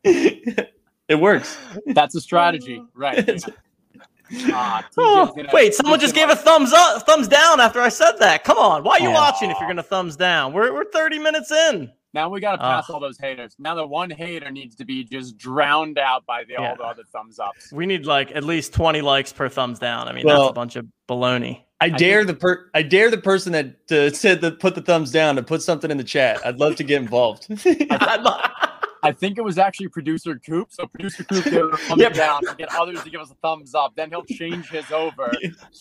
it 1.07 1.19
works. 1.19 1.57
That's 1.87 2.15
a 2.15 2.21
strategy, 2.21 2.81
right? 2.93 3.27
yeah. 3.27 4.49
Ah, 4.53 4.87
Oh, 4.97 5.33
gonna- 5.35 5.49
wait, 5.51 5.73
someone 5.73 5.99
just 5.99 6.13
gave 6.13 6.27
gonna- 6.27 6.39
a 6.39 6.43
thumbs 6.43 6.71
up, 6.71 7.05
thumbs 7.05 7.27
down 7.27 7.59
after 7.59 7.81
I 7.81 7.89
said 7.89 8.13
that. 8.19 8.43
Come 8.43 8.57
on, 8.57 8.83
why 8.83 8.93
are 8.97 8.99
you 9.01 9.09
Oh. 9.09 9.13
watching 9.13 9.49
if 9.49 9.57
you're 9.59 9.67
gonna 9.69 9.81
thumbs 9.83 10.15
down? 10.15 10.53
We're 10.53 10.71
we're 10.73 10.85
30 10.85 11.19
minutes 11.19 11.51
in. 11.51 11.91
Now 12.13 12.29
we 12.29 12.39
got 12.39 12.53
to 12.53 12.57
pass 12.57 12.85
Ugh. 12.89 12.93
all 12.95 12.99
those 12.99 13.17
haters. 13.19 13.55
Now 13.59 13.75
the 13.75 13.85
one 13.85 14.09
hater 14.09 14.49
needs 14.51 14.75
to 14.77 14.85
be 14.85 15.03
just 15.03 15.37
drowned 15.37 15.99
out 15.99 16.25
by 16.25 16.43
the, 16.43 16.53
Yeah. 16.53 16.69
all 16.71 16.75
the 16.75 16.83
other 16.83 17.03
thumbs 17.13 17.39
ups. 17.39 17.71
We 17.71 17.85
need 17.85 18.05
like 18.05 18.31
at 18.35 18.43
least 18.43 18.73
20 18.73 19.01
likes 19.01 19.31
per 19.31 19.47
thumbs 19.49 19.77
down. 19.79 20.07
I 20.07 20.13
mean, 20.13 20.25
Well- 20.25 20.41
that's 20.43 20.51
a 20.51 20.53
bunch 20.53 20.75
of 20.75 20.87
baloney. 21.07 21.61
I 21.81 21.87
dare 21.87 22.25
the 22.25 22.33
per. 22.33 22.69
I 22.73 22.81
dare 22.81 23.09
the 23.09 23.17
person 23.17 23.53
that 23.53 23.89
uh, 23.89 24.09
said 24.13 24.41
that 24.41 24.59
put 24.59 24.75
the 24.75 24.81
thumbs 24.81 25.11
down 25.11 25.37
to 25.37 25.43
put 25.43 25.61
something 25.61 25.89
in 25.89 25.95
the 25.95 26.03
chat. 26.03 26.45
I'd 26.45 26.59
love 26.59 26.75
to 26.75 26.83
get 26.83 27.01
involved. 27.01 27.47
I'd, 29.03 29.07
lo- 29.07 29.09
I 29.09 29.11
think 29.13 29.37
it 29.37 29.41
was 29.43 29.57
actually 29.57 29.87
producer 29.89 30.39
Coop. 30.45 30.67
So 30.71 30.87
producer 30.87 31.23
Coop 31.23 31.43
gave 31.45 31.65
a 31.65 31.77
thumbs 31.77 32.01
Yep. 32.01 32.13
down 32.13 32.41
and 32.47 32.57
get 32.57 32.73
others 32.75 33.03
to 33.03 33.09
give 33.09 33.21
us 33.21 33.31
a 33.31 33.35
thumbs 33.35 33.73
up. 33.75 33.93
Then 33.95 34.09
he'll 34.09 34.23
change 34.25 34.69
his 34.69 34.91
over. 34.91 35.31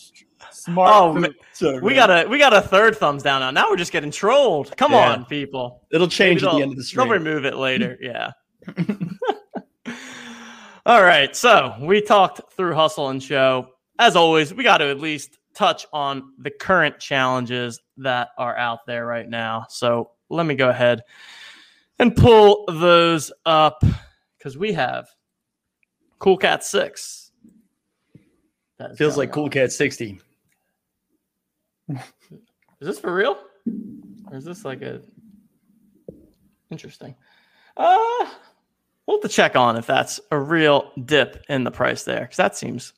Smart. 0.51 0.91
Oh, 0.93 1.13
Coop. 1.13 1.35
man. 1.61 1.83
We 1.83 1.95
got 1.95 2.09
a 2.09 2.27
we 2.29 2.37
got 2.39 2.53
a 2.53 2.61
third 2.61 2.95
thumbs 2.95 3.23
down 3.23 3.41
now. 3.41 3.51
Now 3.51 3.69
we're 3.69 3.75
just 3.77 3.91
getting 3.91 4.11
trolled. 4.11 4.75
Come 4.77 4.91
Yeah. 4.93 5.11
on, 5.13 5.25
people. 5.25 5.81
It'll 5.91 6.07
change 6.07 6.41
Maybe 6.41 6.49
at 6.51 6.55
the 6.57 6.61
end 6.63 6.71
of 6.71 6.77
the 6.77 6.83
stream. 6.83 7.07
They'll 7.07 7.17
remove 7.19 7.45
it 7.45 7.55
later. 7.55 7.97
Yeah. 8.01 8.31
All 10.85 11.03
right. 11.03 11.35
So 11.35 11.75
we 11.81 12.01
talked 12.01 12.53
through 12.53 12.73
hustle 12.73 13.09
and 13.09 13.21
show. 13.21 13.67
As 13.99 14.15
always, 14.15 14.53
we 14.53 14.63
got 14.63 14.77
to 14.77 14.85
at 14.85 14.99
least 14.99 15.37
touch 15.53 15.85
on 15.91 16.33
the 16.39 16.49
current 16.49 16.99
challenges 16.99 17.79
that 17.97 18.29
are 18.37 18.55
out 18.57 18.85
there 18.87 19.05
right 19.05 19.27
now. 19.27 19.65
So 19.69 20.11
let 20.29 20.45
me 20.45 20.55
go 20.55 20.69
ahead 20.69 21.01
and 21.99 22.15
pull 22.15 22.65
those 22.67 23.31
up 23.45 23.83
because 24.37 24.57
we 24.57 24.73
have 24.73 25.07
Cool 26.19 26.37
Cat 26.37 26.63
Six. 26.63 27.31
That 28.77 28.91
is 28.91 28.97
Feels 28.97 29.15
going 29.15 29.27
like 29.27 29.33
Cool. 29.33 29.49
Cat 29.49 29.71
60. 29.71 30.19
Is 31.91 31.99
this 32.79 32.99
for 32.99 33.13
real? 33.13 33.37
Or 34.31 34.37
is 34.37 34.45
this 34.45 34.63
like 34.63 34.81
a 34.81 35.01
interesting? 36.71 37.15
Uh 37.75 38.29
we'll 39.05 39.17
have 39.17 39.21
to 39.21 39.27
check 39.29 39.55
on 39.55 39.75
if 39.75 39.87
that's 39.87 40.19
a 40.31 40.39
real 40.39 40.91
dip 41.05 41.43
in 41.49 41.63
the 41.63 41.71
price 41.71 42.03
there, 42.03 42.21
because 42.21 42.37
that 42.37 42.55
seems 42.55 42.93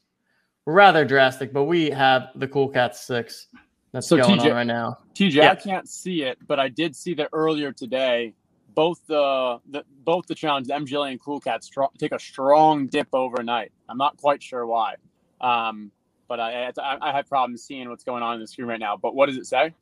rather 0.65 1.05
drastic. 1.05 1.51
But 1.53 1.63
we 1.63 1.89
have 1.89 2.29
the 2.35 2.47
Cool 2.47 2.67
Cat 2.69 2.95
Six 2.95 3.47
that's 3.91 4.07
So 4.07 4.17
going 4.17 4.39
TJ 4.39 4.45
on 4.45 4.51
right 4.51 4.67
now. 4.67 4.97
TJ, 5.15 5.33
Yeah. 5.33 5.51
I 5.51 5.55
can't 5.55 5.89
see 5.89 6.23
it, 6.23 6.37
but 6.47 6.59
I 6.59 6.67
did 6.69 6.95
see 6.95 7.13
that 7.15 7.29
earlier 7.33 7.71
today. 7.71 8.33
Both 8.73 9.05
the, 9.07 9.59
the 9.69 9.83
both 10.03 10.27
the 10.27 10.35
challenge, 10.35 10.67
the 10.67 10.73
MGLE 10.73 11.11
and 11.11 11.19
Cool 11.21 11.39
Cats, 11.39 11.69
stro- 11.69 11.93
take 11.97 12.11
a 12.11 12.19
strong 12.19 12.87
dip 12.87 13.07
overnight. 13.13 13.71
I'm 13.89 13.97
not 13.97 14.17
quite 14.17 14.41
sure 14.41 14.65
why, 14.65 14.95
um, 15.41 15.91
but 16.27 16.39
I, 16.39 16.71
I 16.77 16.97
I 17.01 17.11
have 17.11 17.27
problems 17.27 17.63
seeing 17.63 17.89
what's 17.89 18.03
going 18.03 18.23
on 18.23 18.35
in 18.35 18.39
the 18.41 18.47
screen 18.47 18.67
right 18.67 18.79
now. 18.79 18.95
But 18.97 19.15
what 19.15 19.25
does 19.27 19.37
it 19.37 19.45
say? 19.45 19.73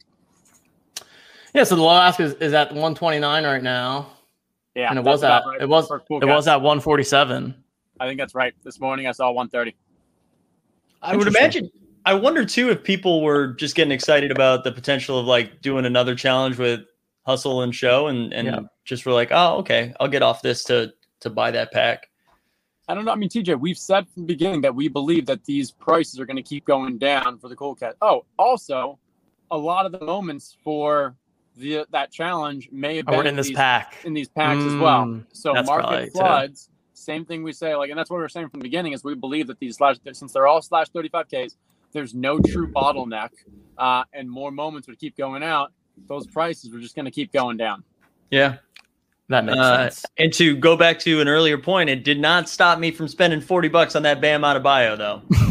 Yeah, 1.54 1.64
so 1.64 1.76
the 1.76 1.82
low 1.82 1.98
ask 1.98 2.20
is, 2.20 2.34
is 2.36 2.54
at 2.54 2.68
129 2.70 3.44
right 3.44 3.64
now. 3.64 4.12
Yeah, 4.76 4.90
And 4.92 5.00
it 5.00 5.06
was 5.06 5.24
at- 5.24 5.44
right 5.46 5.62
it 5.62 5.68
was- 5.68 5.88
Cool 6.08 6.22
It 6.22 6.26
was 6.26 6.48
at 6.48 6.58
147. 6.62 7.56
I 8.00 8.08
think 8.08 8.20
that's 8.20 8.36
right. 8.36 8.54
This 8.64 8.80
morning 8.80 9.08
I 9.08 9.12
saw 9.12 9.32
130. 9.32 9.76
I 11.02 11.16
would 11.16 11.28
imagine. 11.28 11.70
I 12.06 12.14
wonder 12.14 12.46
too 12.46 12.70
if 12.70 12.84
people 12.84 13.22
were 13.22 13.48
just 13.54 13.76
getting 13.76 13.92
excited 13.92 14.32
about 14.32 14.64
the 14.64 14.72
potential 14.72 15.20
of 15.20 15.26
like 15.26 15.62
doing 15.62 15.86
another 15.86 16.16
challenge 16.16 16.58
with 16.58 16.82
Hustle 17.26 17.62
and 17.62 17.74
Show, 17.76 18.08
and 18.08 18.34
and 18.34 18.48
Yeah. 18.48 18.60
Just 18.90 19.06
were 19.06 19.14
like, 19.14 19.30
oh, 19.32 19.58
okay, 19.60 19.94
I'll 20.00 20.08
get 20.08 20.24
off 20.24 20.42
this 20.42 20.64
to 20.66 20.92
to 21.22 21.30
buy 21.30 21.52
that 21.52 21.72
pack. 21.72 22.10
I 22.88 22.96
don't 22.96 23.06
know. 23.06 23.12
I 23.12 23.16
mean, 23.16 23.30
TJ, 23.30 23.60
we've 23.60 23.78
said 23.78 24.08
from 24.10 24.24
the 24.24 24.28
beginning 24.28 24.62
that 24.62 24.74
we 24.74 24.88
believe 24.88 25.28
that 25.28 25.46
these 25.46 25.70
prices 25.70 26.20
are 26.20 26.26
going 26.26 26.38
to 26.38 26.44
keep 26.44 26.66
going 26.66 26.98
down 26.98 27.38
for 27.38 27.48
the 27.48 27.56
cool 27.56 27.76
cat. 27.76 27.96
Oh, 28.02 28.26
also, 28.40 28.98
a 29.52 29.58
lot 29.58 29.86
of 29.86 29.92
the 29.92 30.04
moments 30.04 30.58
for 30.64 31.16
the 31.56 31.86
that 31.92 32.12
challenge 32.12 32.70
may 32.72 32.98
have 32.98 33.06
Oh, 33.08 33.18
been 33.18 33.28
in 33.28 33.36
this 33.36 33.48
these, 33.50 33.56
pack. 33.58 33.98
in 34.06 34.14
these 34.14 34.28
packs 34.30 34.64
as 34.64 34.76
well. 34.76 35.06
Mm, 35.06 35.26
So 35.34 35.54
market 35.54 36.06
too. 36.06 36.12
floods. 36.12 36.70
Same 36.94 37.26
thing 37.26 37.44
we 37.44 37.54
say, 37.54 37.76
like, 37.76 37.92
and 37.92 38.00
that's 38.00 38.10
what 38.10 38.18
we 38.18 38.24
are 38.24 38.30
saying 38.30 38.50
from 38.50 38.60
the 38.60 38.64
beginning 38.64 38.94
is 38.94 39.04
we 39.04 39.14
believe 39.14 39.46
that 39.48 39.60
these 39.60 39.78
slash 39.78 39.98
since 40.12 40.34
they're 40.34 40.48
all 40.48 40.62
slash 40.62 40.88
35ks, 40.90 41.56
there's 41.92 42.14
no 42.16 42.40
true 42.40 42.68
bottleneck, 42.72 43.30
uh, 43.78 44.04
and 44.14 44.30
more 44.30 44.52
moments 44.52 44.88
would 44.88 45.00
keep 45.00 45.16
going 45.16 45.44
out. 45.44 45.72
Those 46.08 46.26
prices 46.28 46.72
were 46.72 46.80
just 46.80 46.96
going 46.96 47.06
to 47.06 47.12
keep 47.12 47.32
going 47.32 47.58
down. 47.58 47.84
Yeah. 48.32 48.58
That 49.30 49.46
makes 49.46 49.58
Uh, 49.60 49.90
sense. 49.90 50.06
and 50.18 50.34
to 50.34 50.56
go 50.56 50.76
back 50.76 51.00
to 51.00 51.22
an 51.22 51.28
earlier 51.28 51.58
point, 51.58 51.90
it 51.90 52.04
did 52.04 52.20
not 52.20 52.50
stop 52.50 52.80
me 52.80 52.92
from 52.92 53.08
spending 53.08 53.42
forty 53.42 53.68
bucks 53.68 53.96
on 53.96 54.04
that 54.04 54.22
Bam 54.22 54.42
Adebayo 54.42 54.98
though. 54.98 55.22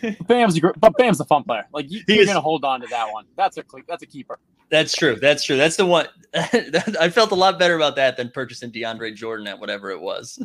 Bam's 0.28 0.56
a, 0.56 0.60
but 0.78 0.96
Bam's 0.96 1.20
a 1.20 1.24
fun 1.24 1.42
player. 1.44 1.66
Like 1.72 1.90
you, 1.90 2.02
you're 2.06 2.20
is- 2.20 2.26
going 2.26 2.36
to 2.36 2.40
hold 2.40 2.64
on 2.64 2.80
to 2.80 2.86
that 2.88 3.12
one. 3.12 3.24
That's 3.36 3.56
a 3.56 3.62
cle- 3.62 3.82
that's 3.88 4.02
a 4.02 4.06
keeper. 4.06 4.38
That's 4.70 4.94
true. 4.94 5.16
That's 5.16 5.42
true. 5.44 5.56
That's 5.56 5.76
the 5.76 5.86
one. 5.86 6.06
I 6.34 7.08
felt 7.10 7.30
a 7.32 7.34
lot 7.34 7.58
better 7.58 7.74
about 7.74 7.96
that 7.96 8.16
than 8.18 8.30
purchasing 8.30 8.70
DeAndre 8.70 9.14
Jordan 9.14 9.46
at 9.46 9.58
whatever 9.58 9.90
it 9.90 10.00
was. 10.00 10.38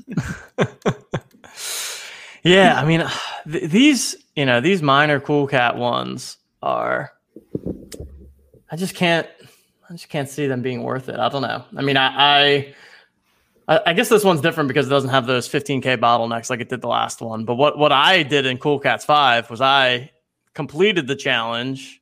yeah, 2.44 2.80
I 2.80 2.86
mean, 2.86 3.04
th- 3.52 3.70
these 3.70 4.16
you 4.36 4.46
know 4.46 4.62
these 4.62 4.82
minor 4.82 5.20
cool 5.20 5.48
cat 5.48 5.78
ones 5.78 6.38
are. 6.62 7.12
I 8.72 8.76
just 8.76 8.96
can't. 8.96 9.28
I 9.90 9.94
just 9.94 10.10
can't 10.10 10.30
see 10.30 10.48
them 10.48 10.62
being 10.62 10.84
worth 10.84 11.10
it. 11.10 11.20
I 11.20 11.30
don't 11.30 11.42
know. 11.42 11.66
I 11.76 11.82
mean, 11.82 11.98
I, 11.98 12.74
I, 13.68 13.82
I 13.86 13.94
guess 13.94 14.10
this 14.10 14.24
one's 14.24 14.42
different 14.42 14.68
because 14.68 14.88
it 14.88 14.90
doesn't 14.90 15.10
have 15.10 15.26
those 15.26 15.48
15k 15.50 15.98
bottlenecks 15.98 16.50
like 16.50 16.62
it 16.62 16.70
did 16.70 16.82
the 16.82 16.88
last 16.88 17.22
one. 17.22 17.46
But 17.46 17.56
what 17.56 17.78
what 17.78 17.92
I 17.92 18.24
did 18.24 18.46
in 18.46 18.58
Cool 18.58 18.80
Cats 18.80 19.06
Five 19.06 19.50
was 19.50 19.62
I 19.62 20.12
completed 20.54 21.08
the 21.08 21.16
challenge 21.16 22.02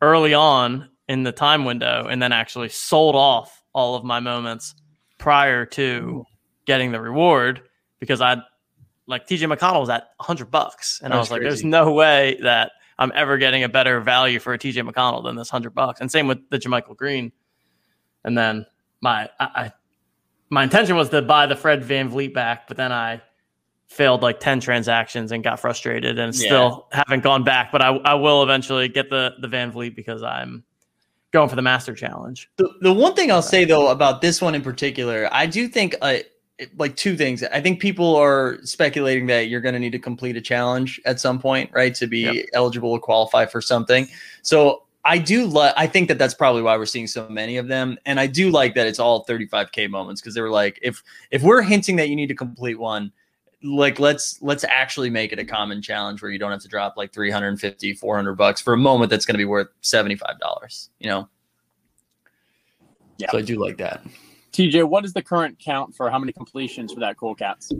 early 0.00 0.34
on 0.34 0.88
in 1.08 1.22
the 1.22 1.32
time 1.32 1.64
window 1.64 2.06
and 2.08 2.22
then 2.22 2.32
actually 2.32 2.68
sold 2.68 3.14
off 3.14 3.62
all 3.72 3.94
of 3.94 4.04
my 4.04 4.20
moments 4.20 4.74
prior 5.18 5.64
to 5.64 6.24
getting 6.66 6.92
the 6.92 7.00
reward 7.00 7.62
because 8.00 8.20
I 8.20 8.36
like 9.06 9.26
TJ 9.26 9.52
McConnell 9.52 9.80
was 9.80 9.90
at 9.90 10.08
100 10.16 10.50
bucks 10.50 11.00
and 11.02 11.12
I 11.12 11.18
was 11.18 11.30
like 11.30 11.40
crazy. 11.40 11.48
there's 11.50 11.64
no 11.64 11.92
way 11.92 12.38
that 12.42 12.72
I'm 13.02 13.12
ever 13.14 13.36
getting 13.38 13.64
a 13.64 13.68
better 13.68 14.00
value 14.00 14.38
for 14.38 14.52
a 14.54 14.58
TJ 14.58 14.88
McConnell 14.88 15.24
than 15.24 15.36
this 15.36 15.52
100 15.52 15.70
bucks. 15.74 16.00
And 16.00 16.10
same 16.10 16.26
with 16.28 16.38
the 16.50 16.58
JaMychal 16.58 16.96
Green. 16.96 17.32
And 18.24 18.36
then 18.38 18.64
my 19.00 19.28
I, 19.40 19.44
I 19.64 19.72
my 20.50 20.62
intention 20.62 20.96
was 20.96 21.08
to 21.10 21.22
buy 21.22 21.46
the 21.46 21.56
Fred 21.56 21.82
VanVleet 21.82 22.34
back 22.34 22.68
but 22.68 22.76
then 22.76 22.92
I 22.92 23.20
failed 23.88 24.22
like 24.22 24.38
10 24.40 24.60
transactions 24.60 25.32
and 25.32 25.42
got 25.44 25.58
frustrated 25.60 26.18
and 26.18 26.34
Yeah. 26.34 26.46
still 26.46 26.88
haven't 26.92 27.22
gone 27.22 27.44
back. 27.44 27.70
But 27.72 27.82
I, 27.82 27.88
I 28.04 28.14
will 28.14 28.42
eventually 28.42 28.88
get 28.88 29.10
the 29.10 29.34
the 29.40 29.48
VanVleet 29.48 29.94
because 29.96 30.22
I'm 30.22 30.64
going 31.32 31.48
for 31.48 31.56
the 31.56 31.62
master 31.62 31.94
challenge. 31.94 32.50
The, 32.56 32.70
the 32.82 32.92
one 32.92 33.14
thing 33.14 33.30
I'll 33.32 33.42
say 33.42 33.64
though 33.64 33.88
about 33.88 34.20
this 34.20 34.40
one 34.40 34.54
in 34.54 34.62
particular, 34.62 35.28
I 35.32 35.46
do 35.46 35.66
think 35.68 35.94
uh, 36.02 36.06
it- 36.18 36.31
like 36.76 36.96
two 36.96 37.16
things. 37.16 37.42
I 37.42 37.60
think 37.60 37.80
people 37.80 38.14
are 38.16 38.58
speculating 38.64 39.26
that 39.26 39.48
you're 39.48 39.60
going 39.60 39.72
to 39.74 39.78
need 39.80 39.92
to 39.92 39.98
complete 39.98 40.36
a 40.36 40.40
challenge 40.40 41.00
at 41.04 41.18
some 41.20 41.38
point, 41.38 41.70
right, 41.72 41.94
to 41.96 42.06
be 42.06 42.20
Yep. 42.22 42.46
eligible 42.54 42.94
to 42.94 43.00
qualify 43.00 43.46
for 43.46 43.60
something. 43.60 44.06
So 44.42 44.84
I 45.04 45.18
do 45.18 45.46
like. 45.46 45.74
I 45.76 45.86
think 45.86 46.08
that 46.08 46.18
that's 46.18 46.34
probably 46.34 46.62
why 46.62 46.76
we're 46.76 46.86
seeing 46.86 47.08
so 47.08 47.28
many 47.28 47.56
of 47.56 47.66
them, 47.68 47.98
and 48.06 48.20
I 48.20 48.28
do 48.28 48.50
like 48.50 48.74
that 48.74 48.86
it's 48.86 49.00
all 49.00 49.24
35k 49.24 49.90
moments 49.90 50.20
because 50.20 50.34
they 50.34 50.40
were 50.40 50.50
like, 50.50 50.78
if 50.82 51.02
if 51.30 51.42
we're 51.42 51.62
hinting 51.62 51.96
that 51.96 52.08
you 52.08 52.16
need 52.16 52.28
to 52.28 52.34
complete 52.34 52.78
one. 52.78 53.12
Like 53.64 54.00
let's 54.00 54.42
let's 54.42 54.64
actually 54.64 55.08
make 55.08 55.32
it 55.32 55.38
a 55.38 55.44
common 55.44 55.80
challenge 55.80 56.20
where 56.20 56.32
you 56.32 56.38
don't 56.40 56.50
have 56.50 56.62
to 56.62 56.68
drop 56.68 56.96
like 56.96 57.12
350 57.12 57.92
400 57.92 58.34
bucks 58.34 58.60
for 58.60 58.72
a 58.74 58.76
moment 58.76 59.08
that's 59.08 59.24
going 59.24 59.34
to 59.34 59.38
be 59.38 59.44
worth 59.44 59.68
$75 59.84 60.88
you 60.98 61.08
know 61.08 61.28
Yeah. 63.18 63.30
so 63.30 63.38
I 63.38 63.42
do 63.42 63.60
like 63.60 63.76
that. 63.76 64.04
TJ, 64.52 64.88
what 64.88 65.04
is 65.04 65.12
the 65.12 65.22
current 65.22 65.58
count 65.58 65.94
for 65.94 66.10
how 66.10 66.18
many 66.18 66.32
completions 66.32 66.92
for 66.92 67.00
that 67.00 67.16
Cool 67.16 67.34
Cats? 67.34 67.72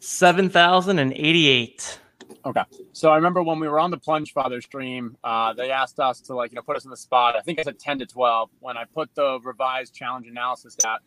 7088 0.00 1.98
Okay. 2.44 2.62
So 2.92 3.10
I 3.10 3.16
remember 3.16 3.42
when 3.42 3.58
we 3.58 3.68
were 3.68 3.80
on 3.80 3.90
the 3.90 3.96
Plunge 3.96 4.32
Father 4.32 4.60
stream, 4.60 5.16
uh, 5.24 5.52
they 5.54 5.70
asked 5.70 5.98
us 5.98 6.20
to 6.22 6.34
like 6.34 6.52
you 6.52 6.56
know 6.56 6.62
put 6.62 6.76
us 6.76 6.84
in 6.84 6.90
the 6.90 6.96
spot. 6.96 7.36
I 7.36 7.40
think 7.40 7.58
I 7.58 7.62
said 7.62 7.78
ten 7.78 7.98
to 8.00 8.06
twelve 8.06 8.50
when 8.60 8.76
I 8.76 8.84
put 8.84 9.14
the 9.14 9.40
revised 9.42 9.94
challenge 9.94 10.26
analysis 10.26 10.76
at. 10.84 11.00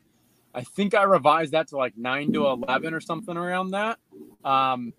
I 0.53 0.63
think 0.63 0.95
I 0.95 1.03
revised 1.03 1.51
that 1.51 1.67
to 1.69 1.77
like 1.77 1.97
nine 1.97 2.33
to 2.33 2.47
eleven 2.47 2.93
or 2.93 2.99
something 2.99 3.37
around 3.37 3.71
that. 3.71 3.99
Um, 4.43 4.93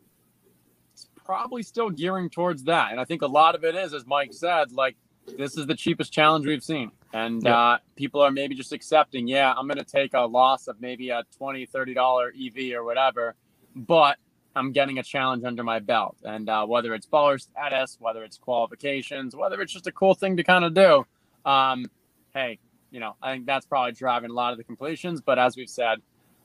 it's 0.92 1.08
probably 1.16 1.62
still 1.62 1.90
gearing 1.90 2.30
towards 2.30 2.64
that, 2.64 2.92
and 2.92 3.00
I 3.00 3.04
think 3.04 3.22
a 3.22 3.26
lot 3.26 3.54
of 3.54 3.64
it 3.64 3.74
is, 3.74 3.92
as 3.92 4.06
Mike 4.06 4.32
said, 4.32 4.72
like 4.72 4.96
this 5.36 5.56
is 5.56 5.66
the 5.66 5.74
cheapest 5.74 6.12
challenge 6.12 6.46
we've 6.46 6.62
seen, 6.62 6.90
and 7.12 7.42
Yep. 7.44 7.54
uh, 7.54 7.78
people 7.96 8.20
are 8.22 8.30
maybe 8.30 8.54
just 8.54 8.72
accepting. 8.72 9.28
Yeah, 9.28 9.52
I'm 9.56 9.66
going 9.66 9.78
to 9.78 9.84
take 9.84 10.14
a 10.14 10.20
loss 10.20 10.68
of 10.68 10.80
maybe 10.80 11.10
a 11.10 11.24
20 11.36 11.66
30 11.66 11.94
dollar 11.94 12.32
EV 12.38 12.74
or 12.74 12.84
whatever, 12.84 13.34
but 13.74 14.18
I'm 14.56 14.72
getting 14.72 14.98
a 14.98 15.02
challenge 15.02 15.44
under 15.44 15.62
my 15.64 15.78
belt. 15.78 16.16
And 16.24 16.48
uh, 16.48 16.66
whether 16.66 16.94
it's 16.94 17.06
baller 17.06 17.40
status, 17.40 17.96
whether 18.00 18.24
it's 18.24 18.38
qualifications, 18.38 19.36
whether 19.36 19.60
it's 19.60 19.72
just 19.72 19.86
a 19.86 19.92
cool 19.92 20.14
thing 20.14 20.36
to 20.38 20.44
kind 20.44 20.64
of 20.64 20.74
do, 20.74 21.06
um, 21.44 21.86
hey, 22.34 22.58
you 22.90 23.00
know, 23.00 23.14
I 23.22 23.32
think 23.34 23.46
that's 23.46 23.66
probably 23.66 23.92
driving 23.92 24.30
a 24.30 24.34
lot 24.34 24.52
of 24.52 24.58
the 24.58 24.64
completions. 24.64 25.20
But 25.20 25.38
as 25.38 25.56
we've 25.56 25.68
said, 25.70 25.98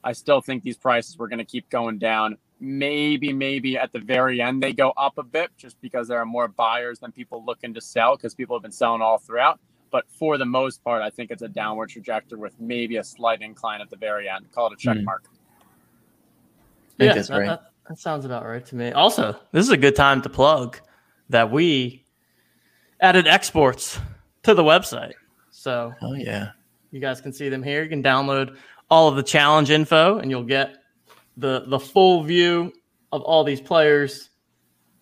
I 0.03 0.13
still 0.13 0.41
think 0.41 0.63
these 0.63 0.77
prices 0.77 1.17
were 1.17 1.27
going 1.27 1.39
to 1.39 1.45
keep 1.45 1.69
going 1.69 1.97
down. 1.97 2.37
Maybe, 2.65 3.33
maybe 3.33 3.77
at 3.77 3.91
the 3.91 3.99
very 3.99 4.39
end 4.41 4.63
they 4.63 4.71
go 4.71 4.91
up 4.91 5.17
a 5.17 5.23
bit 5.23 5.51
just 5.57 5.79
because 5.81 6.07
there 6.07 6.17
are 6.17 6.25
more 6.25 6.47
buyers 6.47 6.99
than 6.99 7.11
people 7.11 7.43
looking 7.45 7.73
to 7.73 7.81
sell 7.81 8.15
because 8.15 8.33
people 8.33 8.55
have 8.55 8.63
been 8.63 8.71
selling 8.71 9.01
all 9.01 9.17
throughout. 9.17 9.59
But 9.91 10.05
for 10.09 10.37
the 10.37 10.45
most 10.45 10.81
part, 10.81 11.01
I 11.01 11.09
think 11.09 11.29
it's 11.29 11.41
a 11.41 11.49
downward 11.49 11.89
trajectory 11.89 12.39
with 12.39 12.53
maybe 12.61 12.95
a 12.95 13.03
slight 13.03 13.41
incline 13.41 13.81
at 13.81 13.89
the 13.89 13.97
very 13.97 14.29
end. 14.29 14.49
Call 14.53 14.67
it 14.67 14.73
a 14.73 14.75
check 14.77 14.95
Mhm. 14.95 15.03
mark. 15.03 15.25
Yeah, 16.97 17.13
that, 17.15 17.29
right. 17.29 17.45
that- 17.47 17.71
that 17.89 17.99
sounds 17.99 18.23
about 18.23 18.45
right 18.45 18.65
to 18.67 18.75
me. 18.77 18.91
Also, 18.93 19.37
this 19.51 19.65
is 19.65 19.69
a 19.71 19.75
good 19.77 19.95
time 19.95 20.21
to 20.21 20.29
plug 20.29 20.79
that 21.29 21.51
we 21.51 22.05
added 23.01 23.27
exports 23.27 23.99
to 24.43 24.53
the 24.53 24.63
website. 24.63 25.11
So 25.51 25.93
Oh 26.01 26.13
yeah. 26.13 26.51
You 26.91 27.01
guys 27.01 27.19
can 27.19 27.33
see 27.33 27.49
them 27.49 27.61
here. 27.61 27.83
You 27.83 27.89
can 27.89 28.01
download 28.03 28.55
all 28.89 29.09
of 29.09 29.17
the 29.17 29.23
challenge 29.23 29.69
info 29.69 30.17
and 30.19 30.31
you'll 30.31 30.43
get 30.43 30.77
the 31.37 31.65
the 31.67 31.79
full 31.79 32.23
view 32.23 32.71
of 33.11 33.21
all 33.21 33.43
these 33.43 33.61
players 33.61 34.29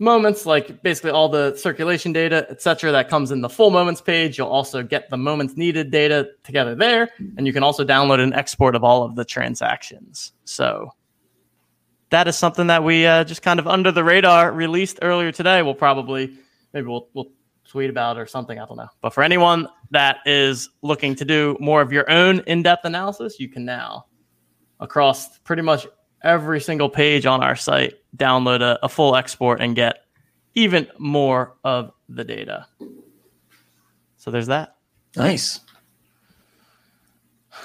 moments 0.02 0.44
like 0.44 0.82
basically 0.82 1.10
all 1.10 1.28
the 1.28 1.54
circulation 1.56 2.12
data 2.12 2.44
etc 2.50 2.90
that 2.90 3.08
comes 3.08 3.30
in 3.30 3.40
the 3.40 3.48
full 3.48 3.70
moments 3.70 4.00
page. 4.00 4.36
You'll 4.36 4.48
also 4.48 4.82
get 4.82 5.08
the 5.10 5.16
moments 5.16 5.56
needed 5.56 5.92
data 5.92 6.30
together 6.42 6.74
there 6.74 7.10
and 7.36 7.46
you 7.46 7.52
can 7.52 7.62
also 7.62 7.84
download 7.84 8.20
an 8.20 8.32
export 8.32 8.74
of 8.74 8.82
all 8.82 9.04
of 9.04 9.14
the 9.14 9.24
transactions. 9.24 10.32
So 10.44 10.90
that 12.10 12.26
is 12.26 12.36
something 12.36 12.66
that 12.66 12.82
we 12.82 13.06
uh, 13.06 13.24
just 13.24 13.42
kind 13.42 13.60
of 13.60 13.68
under 13.68 13.92
the 13.92 14.02
radar 14.02 14.52
released 14.52 14.98
earlier 15.02 15.30
today. 15.30 15.62
We'll 15.62 15.74
probably 15.74 16.36
maybe 16.72 16.88
we'll, 16.88 17.08
we'll 17.14 17.30
tweet 17.64 17.88
about 17.88 18.18
or 18.18 18.26
something 18.26 18.58
i 18.58 18.66
don't 18.66 18.76
know. 18.76 18.88
But 19.00 19.10
for 19.14 19.22
anyone 19.22 19.68
that 19.92 20.18
is 20.26 20.68
looking 20.82 21.14
to 21.14 21.24
do 21.24 21.56
more 21.60 21.80
of 21.80 21.92
your 21.92 22.10
own 22.10 22.40
in-depth 22.48 22.84
analysis 22.84 23.38
you 23.38 23.48
can 23.48 23.64
now 23.64 24.06
across 24.80 25.38
pretty 25.38 25.62
much 25.62 25.86
every 26.22 26.60
single 26.60 26.88
page 26.88 27.26
on 27.26 27.42
our 27.42 27.56
site, 27.56 27.94
download 28.16 28.60
a, 28.60 28.78
a 28.82 28.88
full 28.88 29.16
export, 29.16 29.60
and 29.60 29.74
get 29.74 30.04
even 30.54 30.86
more 30.98 31.54
of 31.64 31.92
the 32.08 32.24
data. 32.24 32.66
So 34.16 34.30
there's 34.30 34.46
that. 34.46 34.76
Nice. 35.16 35.60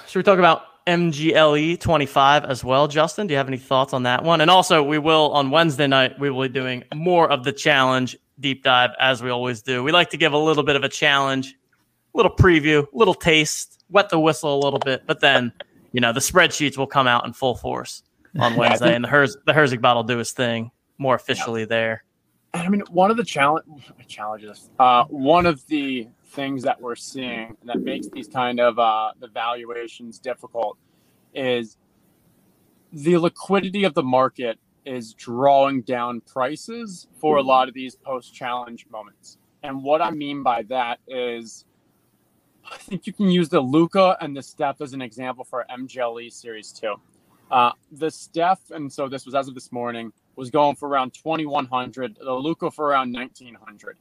Should 0.08 0.20
we 0.20 0.24
talk 0.24 0.39
about 0.39 0.86
MGLE 0.88 1.80
25 1.80 2.45
as 2.45 2.64
well, 2.64 2.88
Justin? 2.88 3.28
Do 3.28 3.34
you 3.34 3.38
have 3.38 3.47
any 3.47 3.58
thoughts 3.58 3.93
on 3.93 4.03
that 4.03 4.24
one? 4.24 4.41
And 4.41 4.49
also, 4.49 4.82
we 4.82 4.97
will 4.97 5.32
on 5.32 5.51
Wednesday 5.51 5.88
night, 5.88 6.18
we 6.20 6.30
will 6.30 6.47
be 6.47 6.53
doing 6.53 6.84
more 6.95 7.30
of 7.30 7.43
the 7.43 7.51
challenge 7.51 8.18
deep 8.39 8.64
dive 8.64 8.91
as 8.99 9.22
we 9.22 9.30
always 9.30 9.62
do. 9.62 9.84
We 9.84 9.91
like 9.91 10.10
to 10.12 10.18
give 10.18 10.34
a 10.34 10.38
little 10.38 10.64
bit 10.64 10.76
of 10.76 10.84
a 10.84 10.89
challenge, 10.89 11.55
a 12.14 12.18
little 12.18 12.34
preview, 12.34 12.84
a 12.91 12.97
little 12.97 13.14
taste, 13.14 13.84
wet 13.89 14.10
the 14.10 14.20
whistle 14.20 14.55
a 14.55 14.62
little 14.62 14.80
bit, 14.80 15.03
but 15.05 15.20
then, 15.20 15.51
you 15.91 16.01
know, 16.01 16.14
the 16.14 16.20
spreadsheets 16.20 16.78
will 16.78 16.88
come 16.88 17.08
out 17.08 17.26
in 17.26 17.34
full 17.34 17.55
force 17.55 18.03
on 18.40 18.56
Wednesday, 18.56 18.96
and 18.96 19.04
the 19.04 19.10
Hers 19.10 19.38
the 19.46 19.54
Herzig 19.54 19.82
bot 19.82 19.96
will 19.96 20.04
do 20.04 20.18
his 20.18 20.32
thing 20.32 20.72
more 20.98 21.16
officially 21.16 21.62
yeah. 21.62 21.68
there. 21.68 22.04
I 22.54 22.70
mean, 22.70 22.82
one 22.90 23.12
of 23.12 23.18
the 23.18 23.24
challenge 23.24 23.66
challenges, 24.08 24.70
uh, 24.80 25.04
one 25.06 25.46
of 25.46 25.66
the 25.68 26.08
things 26.30 26.64
that 26.64 26.82
we're 26.82 26.96
seeing 26.96 27.56
that 27.66 27.80
makes 27.80 28.08
these 28.10 28.28
kind 28.28 28.60
of 28.60 28.80
uh, 28.80 29.12
the 29.20 29.28
valuations 29.28 30.20
difficult 30.20 30.78
is 31.34 31.78
the 32.92 33.18
liquidity 33.18 33.84
of 33.84 33.94
the 33.94 34.04
market 34.04 34.58
is 34.86 35.14
drawing 35.14 35.82
down 35.82 36.22
prices 36.22 37.08
for 37.20 37.38
a 37.38 37.44
lot 37.44 37.68
of 37.68 37.74
these 37.74 37.96
post 37.96 38.34
challenge 38.34 38.88
moments. 38.90 39.38
And 39.64 39.84
what 39.84 40.02
I 40.02 40.12
mean 40.12 40.44
by 40.44 40.64
that 40.64 41.00
is, 41.08 41.66
I 42.70 42.78
think 42.78 43.06
you 43.06 43.14
can 43.14 43.30
use 43.30 43.50
the 43.50 43.60
Luka 43.60 44.18
and 44.22 44.36
the 44.36 44.42
Steph 44.42 44.82
as 44.82 44.94
an 44.94 45.02
example 45.02 45.44
for 45.44 45.66
MGLE 45.70 46.32
Series 46.32 46.72
2. 46.72 46.96
Uh, 47.50 47.72
the 47.91 48.12
Steph, 48.12 48.60
and 48.72 48.91
so 48.91 49.08
this 49.08 49.26
was 49.26 49.34
as 49.36 49.48
of 49.48 49.54
this 49.54 49.72
morning, 49.72 50.12
was 50.36 50.50
going 50.50 50.76
for 50.76 50.89
around 50.89 51.14
2,100. 51.14 52.18
The 52.20 52.34
Luka 52.34 52.72
for 52.72 52.88
around 52.88 53.14
1,900. 53.14 53.98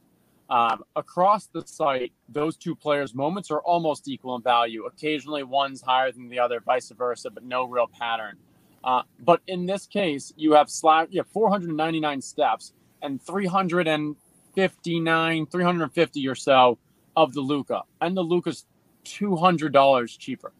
Um, 0.49 0.83
across 0.95 1.47
the 1.47 1.61
site, 1.65 2.13
those 2.29 2.55
two 2.55 2.73
players' 2.75 3.13
moments 3.13 3.51
are 3.51 3.59
almost 3.59 4.07
equal 4.07 4.33
in 4.35 4.41
value. 4.41 4.85
Occasionally, 4.85 5.43
one's 5.43 5.81
higher 5.81 6.09
than 6.11 6.29
the 6.29 6.39
other, 6.39 6.61
vice 6.61 6.89
versa, 6.91 7.29
but 7.29 7.43
no 7.43 7.65
real 7.65 7.87
pattern. 7.87 8.37
Uh, 8.83 9.01
but 9.19 9.41
in 9.47 9.65
this 9.65 9.87
case, 9.87 10.31
you 10.37 10.53
have 10.53 10.69
slack, 10.69 11.09
you 11.11 11.19
have 11.19 11.27
499 11.27 12.21
steps 12.21 12.71
and 13.01 13.21
359, 13.21 15.45
350 15.47 16.27
or 16.27 16.35
so 16.35 16.77
of 17.15 17.33
the 17.33 17.41
Luka, 17.41 17.81
and 17.99 18.15
the 18.15 18.21
Luka's 18.21 18.65
$200 19.05 20.19
cheaper. 20.19 20.53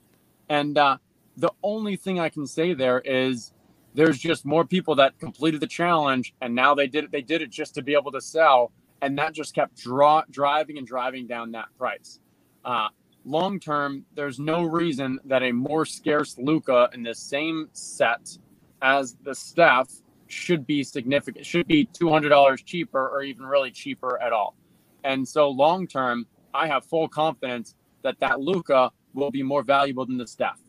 And 0.49 0.75
uh, 0.77 0.97
the 1.37 1.51
only 1.63 1.95
thing 1.95 2.19
I 2.19 2.29
can 2.29 2.45
say 2.47 2.73
there 2.73 2.99
is 2.99 3.53
there's 3.93 4.19
just 4.19 4.45
more 4.45 4.65
people 4.65 4.95
that 4.95 5.17
completed 5.19 5.59
the 5.61 5.67
challenge 5.67 6.33
and 6.41 6.53
now 6.53 6.75
they 6.75 6.87
did 6.87 7.05
it 7.05 7.11
they 7.11 7.21
did 7.21 7.41
it 7.41 7.49
just 7.49 7.75
to 7.75 7.81
be 7.81 7.93
able 7.93 8.11
to 8.11 8.21
sell 8.21 8.71
and 9.01 9.17
that 9.17 9.33
just 9.33 9.53
kept 9.53 9.75
draw, 9.77 10.23
driving 10.29 10.77
and 10.77 10.87
driving 10.87 11.27
down 11.27 11.51
that 11.51 11.67
price. 11.77 12.19
Uh, 12.65 12.87
long 13.25 13.59
term, 13.59 14.05
there's 14.15 14.39
no 14.39 14.63
reason 14.63 15.19
that 15.25 15.43
a 15.43 15.51
more 15.51 15.85
scarce 15.85 16.37
Luka 16.37 16.89
in 16.93 17.03
the 17.03 17.13
same 17.13 17.69
set 17.73 18.37
as 18.81 19.15
the 19.23 19.35
Steph 19.35 19.89
should 20.27 20.65
be 20.67 20.83
significant, 20.83 21.45
should 21.45 21.67
be 21.67 21.85
$200 21.85 22.65
cheaper 22.65 23.07
or 23.09 23.21
even 23.23 23.45
really 23.45 23.71
cheaper 23.71 24.21
at 24.21 24.33
all. 24.33 24.55
And 25.03 25.27
so 25.27 25.49
long 25.49 25.87
term, 25.87 26.25
I 26.53 26.67
have 26.67 26.85
full 26.85 27.07
confidence 27.07 27.75
that 28.03 28.19
that 28.19 28.39
Luka 28.39 28.91
will 29.13 29.31
be 29.31 29.43
more 29.43 29.63
valuable 29.63 30.05
than 30.05 30.17
the 30.17 30.27
Steph. 30.27 30.59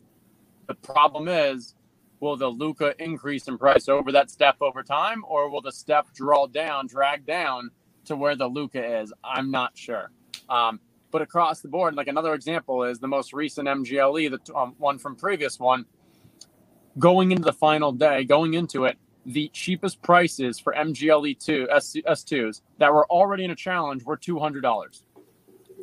The 0.69 0.75
problem 0.75 1.27
is, 1.27 1.73
will 2.19 2.37
the 2.37 2.47
Luka 2.47 2.93
increase 3.03 3.47
in 3.47 3.57
price 3.57 3.89
over 3.89 4.11
that 4.11 4.29
Steph 4.29 4.61
over 4.61 4.83
time, 4.83 5.25
or 5.27 5.49
will 5.49 5.61
the 5.61 5.71
Steph 5.71 6.13
draw 6.13 6.45
down, 6.45 6.85
drag 6.85 7.25
down 7.25 7.71
to 8.05 8.15
where 8.15 8.35
the 8.35 8.45
Luka 8.45 9.01
is? 9.01 9.11
I'm 9.23 9.49
not 9.49 9.75
sure. 9.75 10.11
Um, 10.47 10.79
but 11.09 11.23
across 11.23 11.61
the 11.61 11.69
board, 11.69 11.95
like 11.95 12.07
another 12.07 12.35
example 12.35 12.83
is 12.83 12.99
the 12.99 13.07
most 13.07 13.33
recent 13.33 13.67
MGLE, 13.67 14.29
the 14.29 14.55
um, 14.55 14.75
one 14.77 14.99
from 14.99 15.15
previous 15.15 15.59
one. 15.59 15.85
Going 16.99 17.31
into 17.31 17.45
the 17.45 17.53
final 17.53 17.91
day, 17.91 18.23
going 18.23 18.53
into 18.53 18.85
it, 18.85 18.99
the 19.25 19.49
cheapest 19.51 20.03
prices 20.03 20.59
for 20.59 20.73
MGLE 20.73 21.43
two 21.43 21.67
S 21.71 21.95
S2s 22.07 22.61
that 22.77 22.93
were 22.93 23.07
already 23.07 23.43
in 23.43 23.49
a 23.49 23.55
challenge 23.55 24.03
were 24.03 24.17
two 24.17 24.37
hundred 24.37 24.61
dollars. 24.61 25.03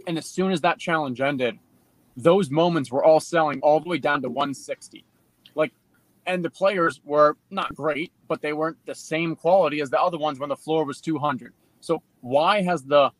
And 0.07 0.16
as 0.16 0.26
soon 0.26 0.53
as 0.53 0.61
that 0.61 0.78
challenge 0.78 1.20
ended, 1.20 1.59
those 2.17 2.51
moments 2.51 2.91
were 2.91 3.05
all 3.05 3.21
selling 3.21 3.61
all 3.61 3.81
the 3.81 3.89
way 3.89 3.99
down 3.99 4.23
to 4.23 4.29
160. 4.29 5.05
Like, 5.55 5.73
and 6.27 6.45
the 6.45 6.51
players 6.51 7.01
were 7.05 7.37
not 7.51 7.75
great, 7.75 8.12
but 8.29 8.41
they 8.41 8.53
weren't 8.53 8.79
the 8.87 8.95
same 8.95 9.37
quality 9.37 9.81
as 9.81 9.91
the 9.91 10.01
other 10.01 10.19
ones 10.19 10.39
when 10.39 10.49
the 10.49 10.57
floor 10.57 10.85
was 10.85 11.01
200. 11.01 11.53
So 11.81 12.03
why 12.21 12.62
has 12.62 12.83
the 12.85 13.11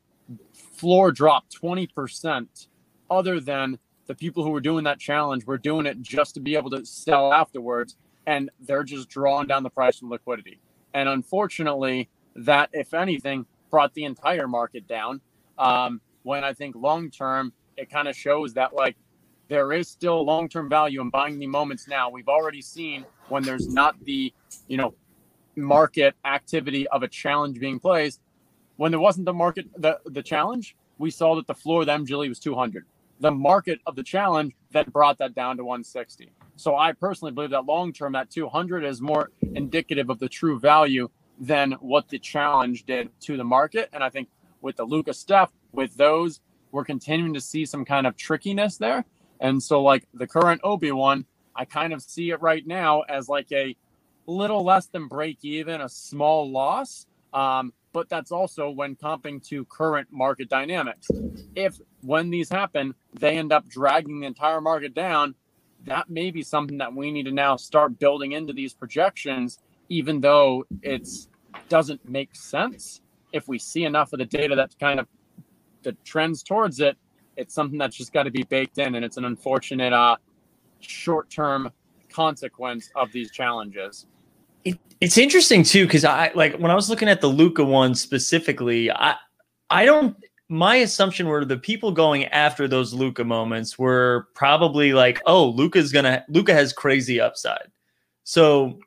floor 0.53 1.13
dropped 1.13 1.61
20% 1.61 2.67
other 3.11 3.39
than 3.39 3.79
the 4.07 4.15
people 4.15 4.43
who 4.45 4.51
were 4.51 4.61
doing 4.61 4.85
that 4.85 4.99
challenge 4.99 5.47
were 5.47 5.59
doing 5.59 5.87
it 5.87 6.01
just 6.01 6.35
to 6.35 6.41
be 6.41 6.57
able 6.57 6.71
to 6.71 6.85
sell 6.85 7.33
afterwards 7.33 7.97
and 8.27 8.51
they're 8.61 8.85
just 8.85 9.09
drawing 9.09 9.47
down 9.47 9.63
the 9.63 9.71
price 9.71 9.99
from 9.99 10.11
liquidity. 10.11 10.59
And 10.95 11.09
unfortunately, 11.09 12.09
that, 12.35 12.71
if 12.73 12.93
anything, 12.93 13.47
brought 13.71 13.95
the 13.95 14.05
entire 14.05 14.49
market 14.49 14.87
down. 14.89 15.21
Um, 15.59 16.01
when 16.23 16.43
I 16.45 16.53
think 16.53 16.75
long 16.75 17.11
term, 17.11 17.53
it 17.77 17.91
kind 17.91 18.09
of 18.09 18.17
shows 18.17 18.55
that 18.55 18.75
like 18.75 18.97
there 19.49 19.73
is 19.73 19.89
still 19.89 20.25
long 20.25 20.49
term 20.49 20.69
value 20.69 21.01
in 21.01 21.11
buying 21.11 21.39
the 21.39 21.47
moments 21.47 21.87
now. 21.89 22.11
We've 22.11 22.29
already 22.29 22.63
seen 22.63 23.05
when 23.29 23.43
there's 23.43 23.69
not 23.69 23.97
the 24.05 24.33
you 24.69 24.77
know 24.77 24.95
market 25.55 26.15
activity 26.25 26.87
of 26.89 27.03
a 27.03 27.09
challenge 27.09 27.59
being 27.59 27.79
placed. 27.79 28.21
When 28.77 28.91
there 28.91 29.01
wasn't 29.01 29.27
the 29.27 29.33
market 29.33 29.67
the 29.77 30.01
the 30.07 30.23
challenge, 30.23 30.77
we 30.99 31.11
saw 31.11 31.35
that 31.37 31.47
the 31.47 31.55
floor 31.55 31.81
of 31.81 31.87
the 31.87 31.93
MGLE 31.93 32.29
was 32.29 32.39
200. 32.39 32.85
The 33.21 33.31
market 33.31 33.81
of 33.87 33.97
the 33.97 34.03
challenge 34.03 34.55
that 34.73 34.93
brought 34.93 35.19
that 35.19 35.35
down 35.35 35.57
to 35.57 35.65
160. 35.65 36.31
So 36.57 36.77
I 36.77 36.93
personally 36.93 37.33
believe 37.33 37.51
that 37.51 37.65
long 37.65 37.93
term, 37.93 38.13
that 38.13 38.31
200 38.31 38.85
is 38.85 39.01
more 39.01 39.31
indicative 39.55 40.11
of 40.11 40.19
the 40.19 40.29
true 40.29 40.59
value 40.59 41.09
than 41.39 41.73
what 41.73 42.09
the 42.09 42.19
challenge 42.19 42.85
did 42.85 43.11
to 43.21 43.37
the 43.37 43.45
market. 43.45 43.89
And 43.93 44.03
I 44.03 44.11
think 44.11 44.29
with 44.61 44.77
the 44.77 44.85
Lucas 44.85 45.19
Steph, 45.19 45.51
with 45.73 45.97
those 45.97 46.41
we're 46.77 46.85
continuing 46.85 47.33
to 47.33 47.41
see 47.41 47.65
some 47.65 47.87
kind 47.87 48.07
of 48.07 48.19
trickiness 48.19 48.77
there. 48.77 49.03
And 49.41 49.63
so, 49.63 49.83
like 49.83 50.07
the 50.13 50.27
current 50.27 50.61
Obi 50.63 50.93
one, 50.93 51.25
I 51.55 51.65
kind 51.65 51.95
of 51.95 52.03
see 52.03 52.31
it 52.33 52.43
right 52.43 52.67
now 52.67 53.01
as 53.09 53.31
like 53.31 53.51
a 53.51 53.75
little 54.27 54.63
less 54.63 54.87
than 54.87 55.09
break 55.09 55.39
even, 55.41 55.81
a 55.81 55.89
small 55.89 56.51
loss. 56.51 57.07
Um, 57.33 57.73
but 57.95 58.11
that's 58.11 58.31
also 58.31 58.69
when 58.69 58.95
comping 58.95 59.43
to 59.49 59.65
current 59.65 60.09
market 60.13 60.51
dynamics. 60.51 61.09
If 61.55 61.81
when 62.03 62.29
these 62.29 62.51
happen, 62.51 62.95
they 63.15 63.39
end 63.39 63.55
up 63.55 63.67
dragging 63.67 64.21
the 64.21 64.27
entire 64.27 64.61
market 64.61 64.93
down, 64.93 65.35
that 65.85 66.11
may 66.11 66.31
be 66.31 66.43
something 66.43 66.77
that 66.77 66.93
we 66.93 67.11
need 67.11 67.25
to 67.25 67.33
now 67.33 67.57
start 67.57 67.99
building 67.99 68.33
into 68.33 68.53
these 68.53 68.75
projections, 68.75 69.61
even 69.89 70.21
though 70.21 70.67
it's 70.83 71.29
doesn't 71.71 72.07
make 72.07 72.37
sense. 72.37 73.01
If 73.33 73.49
we 73.49 73.59
see 73.59 73.85
enough 73.85 74.13
of 74.13 74.19
the 74.19 74.27
data 74.27 74.55
that 74.57 74.79
kind 74.79 75.01
of 75.01 75.07
the 75.87 75.97
trends 76.05 76.43
towards 76.43 76.81
it, 76.81 76.97
it's 77.37 77.55
something 77.55 77.79
that's 77.79 77.97
just 77.97 78.13
got 78.13 78.25
to 78.25 78.31
be 78.31 78.43
baked 78.43 78.79
in, 78.79 78.97
and 78.97 79.05
it's 79.05 79.17
an 79.17 79.25
unfortunate 79.25 79.93
uh, 79.93 80.17
short-term 80.81 81.71
consequence 82.11 82.91
of 82.97 83.13
these 83.13 83.31
challenges. 83.31 84.07
It, 84.65 84.79
it's 85.01 85.17
interesting 85.17 85.63
too 85.63 85.87
because 85.87 86.05
I 86.05 86.33
like 86.35 86.57
when 86.57 86.73
I 86.73 86.75
was 86.75 86.91
looking 86.91 87.09
at 87.09 87.21
the 87.21 87.29
Luka 87.29 87.65
one 87.65 87.95
specifically. 87.95 88.91
I 88.91 89.15
I 89.71 89.85
don't. 89.85 90.17
My 90.49 90.77
assumption 90.77 91.29
were 91.29 91.45
the 91.45 91.57
people 91.57 91.93
going 91.93 92.25
after 92.27 92.67
those 92.67 92.93
Luka 92.93 93.25
moments 93.25 93.79
were 93.79 94.29
probably 94.35 94.93
like, 94.93 95.21
oh, 95.27 95.51
Luka's 95.51 95.93
gonna 95.93 96.25
Luka 96.29 96.53
has 96.53 96.73
crazy 96.73 97.21
upside. 97.21 97.71
So 98.25 98.81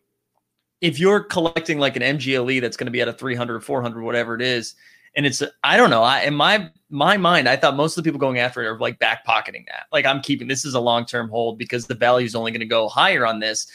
if 0.82 1.00
you're 1.00 1.22
collecting 1.22 1.80
like 1.80 1.96
an 1.96 2.18
MGLE 2.18 2.62
that's 2.62 2.78
going 2.78 2.88
to 2.88 2.92
be 2.92 3.02
at 3.02 3.08
a 3.08 3.14
300, 3.14 3.62
400, 3.62 4.02
whatever 4.02 4.36
it 4.36 4.42
is, 4.42 4.76
And 5.16 5.26
it's 5.26 5.42
I 5.64 5.78
don't 5.78 5.90
know. 5.90 6.04
I 6.04 6.22
in 6.22 6.36
my 6.36 6.70
my 6.90 7.18
mind, 7.18 7.48
I 7.48 7.56
thought 7.56 7.76
most 7.76 7.98
of 7.98 8.04
the 8.04 8.08
people 8.08 8.20
going 8.20 8.40
after 8.40 8.64
it 8.64 8.68
are 8.68 8.80
like 8.80 9.00
back 9.00 9.24
pocketing 9.26 9.66
that. 9.68 9.86
Like 9.92 10.06
I'm 10.06 10.22
keeping 10.22 10.48
this 10.48 10.66
is 10.66 10.74
a 10.74 10.80
long 10.80 11.06
term 11.06 11.30
hold 11.30 11.58
because 11.58 11.88
the 11.88 11.96
value 11.96 12.26
is 12.26 12.36
only 12.36 12.52
going 12.52 12.60
to 12.62 12.66
go 12.66 12.88
higher 12.88 13.26
on 13.26 13.40
this. 13.40 13.68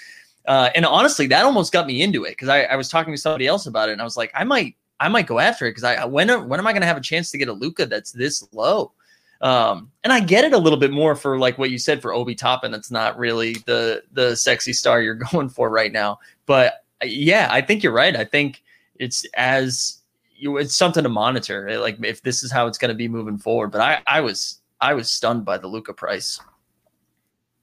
Uh, 0.46 0.70
and 0.74 0.84
honestly, 0.84 1.26
that 1.28 1.44
almost 1.44 1.72
got 1.72 1.86
me 1.86 2.02
into 2.02 2.24
it 2.24 2.30
because 2.30 2.48
I, 2.48 2.62
I 2.62 2.76
was 2.76 2.88
talking 2.88 3.14
to 3.14 3.18
somebody 3.18 3.46
else 3.46 3.66
about 3.66 3.88
it, 3.88 3.92
and 3.92 4.00
I 4.00 4.04
was 4.04 4.16
like, 4.16 4.30
I 4.34 4.44
might 4.44 4.76
I 5.00 5.08
might 5.08 5.26
go 5.26 5.38
after 5.38 5.66
it 5.66 5.70
because 5.70 5.84
I 5.84 6.04
when 6.04 6.28
when 6.48 6.60
am 6.60 6.66
I 6.66 6.72
going 6.72 6.82
to 6.82 6.86
have 6.86 6.96
a 6.96 7.02
chance 7.02 7.30
to 7.30 7.38
get 7.38 7.48
a 7.48 7.52
Luka 7.52 7.86
that's 7.86 8.12
this 8.12 8.46
low? 8.52 8.92
Um, 9.40 9.90
and 10.04 10.12
I 10.12 10.20
get 10.20 10.44
it 10.44 10.52
a 10.52 10.58
little 10.58 10.78
bit 10.78 10.90
more 10.90 11.16
for 11.16 11.38
like 11.38 11.58
what 11.58 11.70
you 11.70 11.78
said 11.78 12.00
for 12.00 12.14
Obi 12.14 12.34
Toppin. 12.34 12.70
That's 12.70 12.90
not 12.90 13.18
really 13.18 13.54
the 13.66 14.02
the 14.12 14.36
sexy 14.36 14.72
star 14.72 15.02
you're 15.02 15.14
going 15.14 15.48
for 15.48 15.70
right 15.70 15.92
now. 15.92 16.18
But 16.46 16.84
yeah, 17.02 17.48
I 17.50 17.60
think 17.60 17.82
you're 17.82 17.92
right. 17.92 18.16
I 18.16 18.24
think 18.24 18.62
it's 18.96 19.24
as 19.34 19.98
you 20.44 20.58
it's 20.58 20.74
something 20.74 21.02
to 21.02 21.08
monitor. 21.08 21.68
Eh, 21.68 21.78
like 21.78 21.98
if 22.04 22.22
this 22.22 22.42
is 22.42 22.52
how 22.52 22.66
it's 22.66 22.78
going 22.78 22.90
to 22.90 22.94
be 22.94 23.08
moving 23.08 23.38
forward. 23.38 23.70
But 23.72 23.80
I 23.80 24.02
I 24.06 24.20
was 24.20 24.60
I 24.80 24.94
was 24.94 25.10
stunned 25.10 25.44
by 25.44 25.58
the 25.58 25.66
Luka 25.66 25.92
price. 25.92 26.40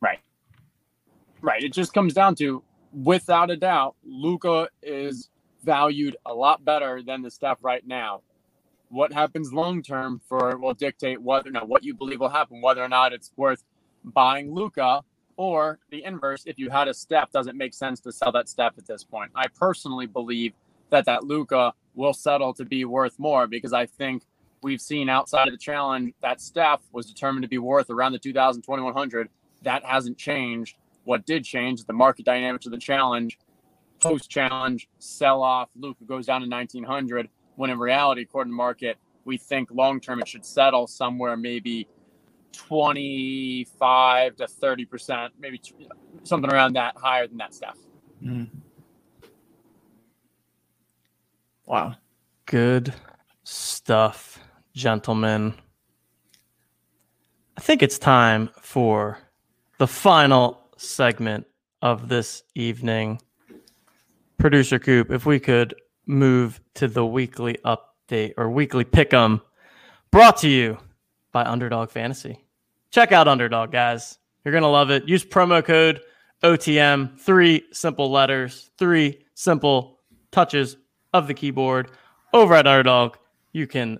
Right. 0.02 0.20
Right. 1.42 1.64
It 1.64 1.74
just 1.74 1.94
comes 1.94 2.14
down 2.14 2.36
to 2.36 2.64
without 2.92 3.50
a 3.50 3.58
doubt, 3.58 3.96
Luka 4.04 4.68
is 4.82 5.30
valued 5.64 6.18
a 6.26 6.34
lot 6.34 6.66
better 6.66 7.02
than 7.04 7.22
the 7.22 7.30
Steph 7.30 7.60
right 7.62 7.86
now 7.86 8.22
what 8.92 9.14
happens 9.14 9.54
long 9.54 9.82
term 9.82 10.22
for 10.28 10.58
will 10.58 10.74
dictate 10.74 11.22
whether 11.22 11.48
you 11.48 11.54
know, 11.54 11.64
what 11.64 11.84
you 11.84 11.94
believe 11.94 12.20
will 12.20 12.30
happen, 12.30 12.62
whether 12.62 12.84
or 12.84 12.90
not 12.90 13.14
it's 13.14 13.32
worth 13.38 13.64
buying 14.04 14.54
Luka 14.54 15.02
or 15.38 15.80
the 15.90 16.04
inverse. 16.04 16.44
If 16.46 16.60
you 16.60 16.70
had 16.70 16.88
a 16.88 16.94
Steph, 16.94 17.32
does 17.32 17.48
it 17.48 17.56
make 17.56 17.74
sense 17.74 18.02
to 18.02 18.12
sell 18.12 18.32
that 18.34 18.50
Steph 18.50 18.78
at 18.78 18.86
this 18.86 19.04
point? 19.04 19.32
I 19.34 19.48
personally 19.48 20.08
believe 20.08 20.54
that 20.90 21.06
that 21.06 21.24
Luka 21.24 21.74
will 21.96 22.14
settle 22.14 22.54
to 22.54 22.66
be 22.66 22.86
worth 22.86 23.18
more 23.20 23.48
because 23.48 23.74
I 23.74 23.86
think 23.86 24.24
we've 24.62 24.82
seen 24.82 25.10
outside 25.10 25.48
of 25.48 25.54
the 25.54 25.58
challenge 25.58 26.14
that 26.22 26.42
Steph 26.42 26.82
was 26.92 27.06
determined 27.06 27.44
to 27.44 27.50
be 27.50 27.58
worth 27.58 27.90
around 27.90 28.14
the 28.14 28.20
2000 28.20 28.62
2100. 28.62 29.30
That 29.64 29.84
hasn't 29.84 30.18
changed. 30.18 30.78
What 31.04 31.26
did 31.26 31.44
change 31.44 31.80
is 31.80 31.86
the 31.86 31.94
market 31.94 32.26
dynamics 32.26 32.66
of 32.66 32.72
the 32.72 32.78
challenge. 32.78 33.38
Post 34.00 34.30
challenge, 34.30 34.88
sell 35.00 35.44
off. 35.44 35.70
Luka 35.76 36.04
goes 36.06 36.26
down 36.26 36.42
to 36.42 36.48
1900 36.48 37.30
when 37.56 37.70
in 37.70 37.78
reality, 37.78 38.22
according 38.24 38.52
to 38.52 38.56
market, 38.56 38.98
we 39.26 39.38
think 39.38 39.70
long 39.72 40.00
term 40.00 40.20
it 40.20 40.28
should 40.28 40.46
settle 40.46 40.88
somewhere 40.88 41.38
maybe 41.38 41.88
25 42.54 44.36
to 44.38 44.48
30 44.48 44.86
percent, 44.86 45.34
maybe 45.40 45.62
something 46.24 46.52
around 46.52 46.74
that, 46.74 46.98
higher 46.98 47.28
than 47.28 47.38
that 47.38 47.54
stuff. 47.54 47.78
Mm. 48.24 48.50
Wow, 51.72 51.96
good 52.48 52.94
stuff, 53.46 54.44
gentlemen. 54.74 55.54
I 57.56 57.62
think 57.62 57.82
it's 57.82 57.98
time 57.98 58.50
for 58.60 59.20
the 59.78 59.88
final 59.88 60.68
segment 60.76 61.48
of 61.82 62.10
this 62.10 62.44
evening. 62.56 63.22
Producer 64.38 64.80
Coop, 64.80 65.12
if 65.12 65.26
we 65.26 65.40
could 65.40 65.74
move 66.06 66.60
to 66.74 66.90
the 66.90 67.06
weekly 67.06 67.58
update 67.64 68.34
or 68.36 68.50
weekly 68.50 68.84
pick'em 68.84 69.40
brought 70.12 70.36
to 70.40 70.50
you 70.50 70.78
by 71.32 71.46
Underdog 71.46 71.90
Fantasy. 71.90 72.44
Check 72.90 73.14
out 73.14 73.30
Underdog, 73.30 73.72
guys. 73.72 74.20
You're 74.44 74.52
going 74.52 74.64
to 74.64 74.68
love 74.68 74.92
it. 74.92 75.08
Use 75.08 75.24
promo 75.24 75.64
code 75.64 76.02
OTM, 76.44 77.18
three 77.18 77.64
simple 77.72 78.12
letters, 78.12 78.72
three 78.78 79.24
simple 79.36 80.02
touches 80.32 80.76
of 81.14 81.28
the 81.28 81.34
keyboard. 81.34 81.92
Over 82.34 82.56
at 82.56 82.68
Underdog, 82.68 83.18
you 83.52 83.68
can 83.68 84.00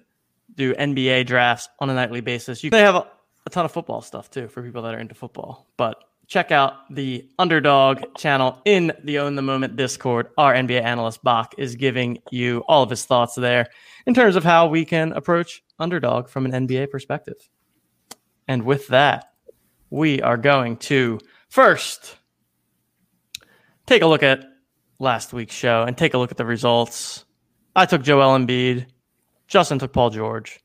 do 0.56 0.74
NBA 0.76 1.26
drafts 1.26 1.70
on 1.80 1.90
a 1.90 1.94
nightly 1.94 2.22
basis. 2.22 2.64
You 2.64 2.70
they 2.70 2.82
have 2.82 2.96
a, 2.96 3.08
a 3.46 3.50
ton 3.50 3.66
of 3.66 3.72
football 3.72 4.02
stuff 4.02 4.30
too 4.30 4.48
for 4.48 4.64
people 4.64 4.82
that 4.84 4.94
are 4.94 5.00
into 5.00 5.16
football. 5.16 5.68
But 5.78 6.04
check 6.28 6.52
out 6.52 6.74
the 6.90 7.28
underdog 7.40 8.02
channel 8.16 8.62
in 8.64 8.94
the 9.04 9.20
Own 9.20 9.36
the 9.36 9.42
Moment 9.42 9.76
Discord. 9.76 10.28
Our 10.38 10.54
NBA 10.54 10.82
analyst 10.82 11.22
Bach 11.24 11.54
is 11.58 11.76
giving 11.76 12.20
you 12.32 12.64
all 12.68 12.84
of 12.84 12.90
his 12.90 13.06
thoughts 13.06 13.36
there 13.36 13.68
in 14.06 14.14
terms 14.14 14.38
of 14.38 14.44
how 14.44 14.68
we 14.68 14.86
can 14.86 15.12
approach 15.14 15.62
underdog 15.78 16.30
from 16.30 16.46
an 16.46 16.68
NBA 16.68 16.90
perspective. 16.90 17.50
And 18.48 18.64
with 18.64 18.88
that, 18.88 19.34
we 19.90 20.22
are 20.22 20.38
going 20.38 20.78
to 20.78 21.20
first 21.50 22.16
take 23.86 24.02
a 24.02 24.08
look 24.08 24.24
at 24.24 24.46
last 25.02 25.34
week's 25.34 25.56
show 25.56 25.84
and 25.84 25.98
take 25.98 26.14
a 26.14 26.18
look 26.18 26.32
at 26.32 26.38
the 26.38 26.46
results. 26.46 27.26
I 27.76 27.86
took 27.86 28.04
Joel 28.04 28.38
Embiid, 28.38 28.86
Justin 29.48 29.80
took 29.80 29.92
Paul 29.92 30.12
George, 30.12 30.60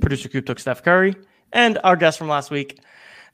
producer 0.00 0.28
Coop 0.28 0.44
took 0.44 0.58
Steph 0.58 0.82
Curry, 0.82 1.14
and 1.52 1.78
our 1.84 1.96
guest 1.96 2.18
from 2.18 2.28
last 2.28 2.50
week, 2.50 2.80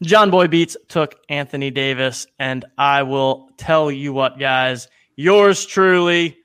John 0.03 0.31
Boy 0.31 0.49
Beats 0.49 0.77
took 0.89 1.17
Anthony 1.29 1.71
Davis, 1.71 2.27
and 2.39 2.65
I 2.77 3.05
will 3.05 3.51
tell 3.57 3.91
you 3.91 4.13
what, 4.13 4.39
guys, 4.39 4.89
yours 5.17 5.65
truly 5.65 6.37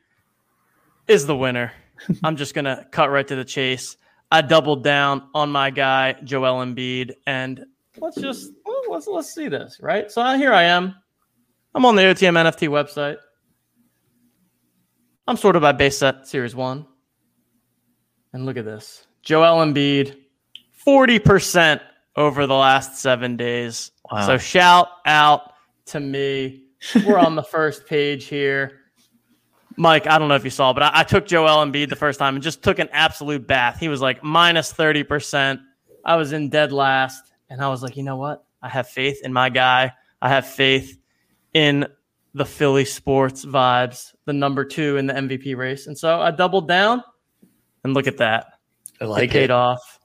is 1.07 1.25
the 1.25 1.35
winner. 1.35 1.73
I'm 2.23 2.37
just 2.37 2.53
gonna 2.53 2.87
cut 2.91 3.09
right 3.09 3.27
to 3.27 3.35
the 3.35 3.45
chase. 3.45 3.97
I 4.31 4.41
doubled 4.41 4.83
down 4.83 5.27
on 5.33 5.49
my 5.49 5.71
guy 5.71 6.13
Joel 6.23 6.65
Embiid, 6.65 7.15
and 7.25 7.65
let's 7.97 8.17
just 8.17 8.51
let's 8.87 9.07
let's 9.07 9.33
see 9.33 9.49
this 9.49 9.79
right. 9.81 10.09
So 10.09 10.21
uh, 10.21 10.37
here 10.37 10.53
I 10.53 10.63
am. 10.63 10.95
I'm 11.75 11.85
on 11.85 11.95
the 11.95 12.03
OTM 12.03 12.33
NFT 12.33 12.69
website. 12.69 13.17
I'm 15.27 15.37
sorted 15.37 15.61
by 15.61 15.71
base 15.71 15.97
set 15.97 16.27
series 16.27 16.55
one, 16.55 16.85
and 18.33 18.45
look 18.45 18.57
at 18.57 18.65
this: 18.65 19.07
Joel 19.23 19.65
Embiid, 19.65 20.17
forty 20.71 21.19
percent 21.19 21.81
over 22.15 22.47
the 22.47 22.55
last 22.55 22.97
seven 22.97 23.37
days. 23.37 23.91
Wow. 24.11 24.25
So 24.25 24.37
shout 24.37 24.89
out 25.05 25.53
to 25.87 25.99
me. 25.99 26.63
We're 27.05 27.19
on 27.19 27.35
the 27.35 27.43
first 27.51 27.85
page 27.85 28.25
here. 28.25 28.79
Mike, 29.75 30.07
I 30.07 30.17
don't 30.17 30.27
know 30.27 30.35
if 30.35 30.43
you 30.43 30.49
saw, 30.49 30.73
but 30.73 30.81
I, 30.81 30.91
I, 30.95 31.03
took 31.03 31.27
Joel 31.27 31.63
Embiid 31.63 31.89
the 31.89 31.95
first 31.95 32.17
time 32.17 32.33
and 32.33 32.43
just 32.43 32.63
took 32.63 32.79
an 32.79 32.89
absolute 32.91 33.45
bath. 33.45 33.79
He 33.79 33.89
was 33.89 34.01
like 34.01 34.23
minus 34.23 34.73
30%. 34.73 35.59
I 36.03 36.15
was 36.15 36.31
in 36.31 36.49
dead 36.49 36.71
last. 36.71 37.31
And 37.49 37.61
I 37.61 37.69
was 37.69 37.83
like, 37.83 37.95
you 37.95 38.03
know 38.03 38.17
what? 38.17 38.43
I 38.61 38.69
have 38.69 38.87
faith 38.89 39.21
in 39.23 39.31
my 39.31 39.49
guy. 39.49 39.93
I 40.21 40.29
have 40.29 40.47
faith 40.47 40.97
in 41.53 41.85
the 42.37 42.45
Philly 42.45 42.85
sports 42.85 43.43
vibes, 43.43 44.13
the 44.25 44.33
number 44.33 44.63
two 44.63 44.97
in 44.97 45.07
the 45.07 45.13
MVP 45.13 45.57
race. 45.57 45.87
And 45.87 45.97
so 45.97 46.21
I 46.21 46.29
doubled 46.29 46.67
down 46.67 47.03
and 47.83 47.95
look 47.95 48.05
at 48.05 48.17
that. 48.17 48.45
I 49.01 49.05
like 49.05 49.23
it. 49.23 49.31
Paid 49.31 49.51
off. 49.51 49.99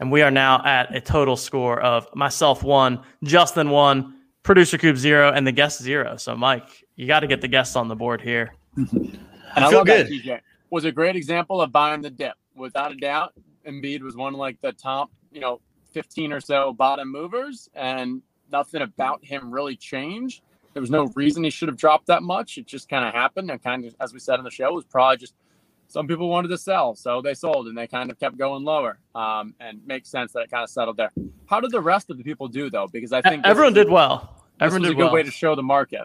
And 0.00 0.10
we 0.10 0.22
are 0.22 0.30
now 0.30 0.64
at 0.64 0.94
a 0.94 1.00
total 1.00 1.36
score 1.36 1.80
of 1.80 2.08
myself 2.14 2.64
one, 2.64 3.02
Justin 3.22 3.70
one, 3.70 4.16
producer 4.42 4.78
Coop 4.78 4.96
zero, 4.96 5.30
and 5.30 5.46
the 5.46 5.52
guest 5.52 5.80
zero. 5.80 6.16
So, 6.16 6.34
Mike, 6.34 6.84
you 6.96 7.06
got 7.06 7.20
to 7.20 7.26
get 7.26 7.40
the 7.40 7.48
guests 7.48 7.76
on 7.76 7.86
the 7.86 7.94
board 7.94 8.20
here. 8.20 8.54
and 8.76 9.18
I, 9.54 9.66
I 9.66 9.70
feel 9.70 9.84
good. 9.84 10.08
That, 10.26 10.42
Was 10.70 10.86
a 10.86 10.92
great 10.92 11.14
example 11.14 11.60
of 11.62 11.70
buying 11.70 12.02
the 12.02 12.10
dip. 12.10 12.34
Without 12.56 12.90
a 12.90 12.96
doubt, 12.96 13.34
Embiid 13.66 14.00
was 14.00 14.16
one 14.16 14.34
of 14.34 14.40
like 14.40 14.60
the 14.60 14.72
top, 14.72 15.10
you 15.30 15.40
know, 15.40 15.60
15 15.92 16.32
or 16.32 16.40
so 16.40 16.72
bottom 16.72 17.12
movers, 17.12 17.68
and 17.74 18.22
nothing 18.50 18.82
about 18.82 19.24
him 19.24 19.52
really 19.52 19.76
changed. 19.76 20.42
There 20.72 20.80
was 20.80 20.90
no 20.90 21.06
reason 21.14 21.42
he 21.42 21.50
should 21.50 21.68
have 21.68 21.76
dropped 21.76 22.06
that 22.06 22.22
much. 22.22 22.58
It 22.58 22.66
just 22.66 22.88
kind 22.88 23.06
of 23.06 23.12
happened. 23.12 23.50
And 23.50 23.62
kind 23.62 23.84
of, 23.84 23.94
as 24.00 24.12
we 24.12 24.20
said 24.20 24.38
in 24.38 24.44
the 24.44 24.50
show, 24.50 24.72
was 24.72 24.84
probably 24.84 25.16
just– 25.16 25.34
some 25.90 26.06
people 26.06 26.28
wanted 26.28 26.48
to 26.48 26.58
sell, 26.58 26.94
so 26.94 27.20
they 27.20 27.34
sold 27.34 27.66
and 27.66 27.76
they 27.76 27.88
kind 27.88 28.10
of 28.10 28.18
kept 28.20 28.38
going 28.38 28.64
lower. 28.64 28.98
Um, 29.14 29.54
and 29.58 29.84
makes 29.86 30.08
sense 30.08 30.32
that 30.32 30.40
it 30.40 30.50
kind 30.50 30.62
of 30.62 30.70
settled 30.70 30.96
there. 30.96 31.10
How 31.46 31.60
did 31.60 31.72
the 31.72 31.80
rest 31.80 32.10
of 32.10 32.16
the 32.16 32.22
people 32.22 32.46
do 32.46 32.70
though? 32.70 32.86
Because 32.86 33.12
I 33.12 33.20
think 33.20 33.44
everyone 33.44 33.74
did 33.74 33.90
well. 33.90 34.44
Everyone 34.60 34.82
did 34.82 34.92
a 34.92 34.94
good 34.94 35.04
well. 35.04 35.12
way 35.12 35.22
to 35.24 35.30
show 35.30 35.56
the 35.56 35.62
market. 35.62 36.02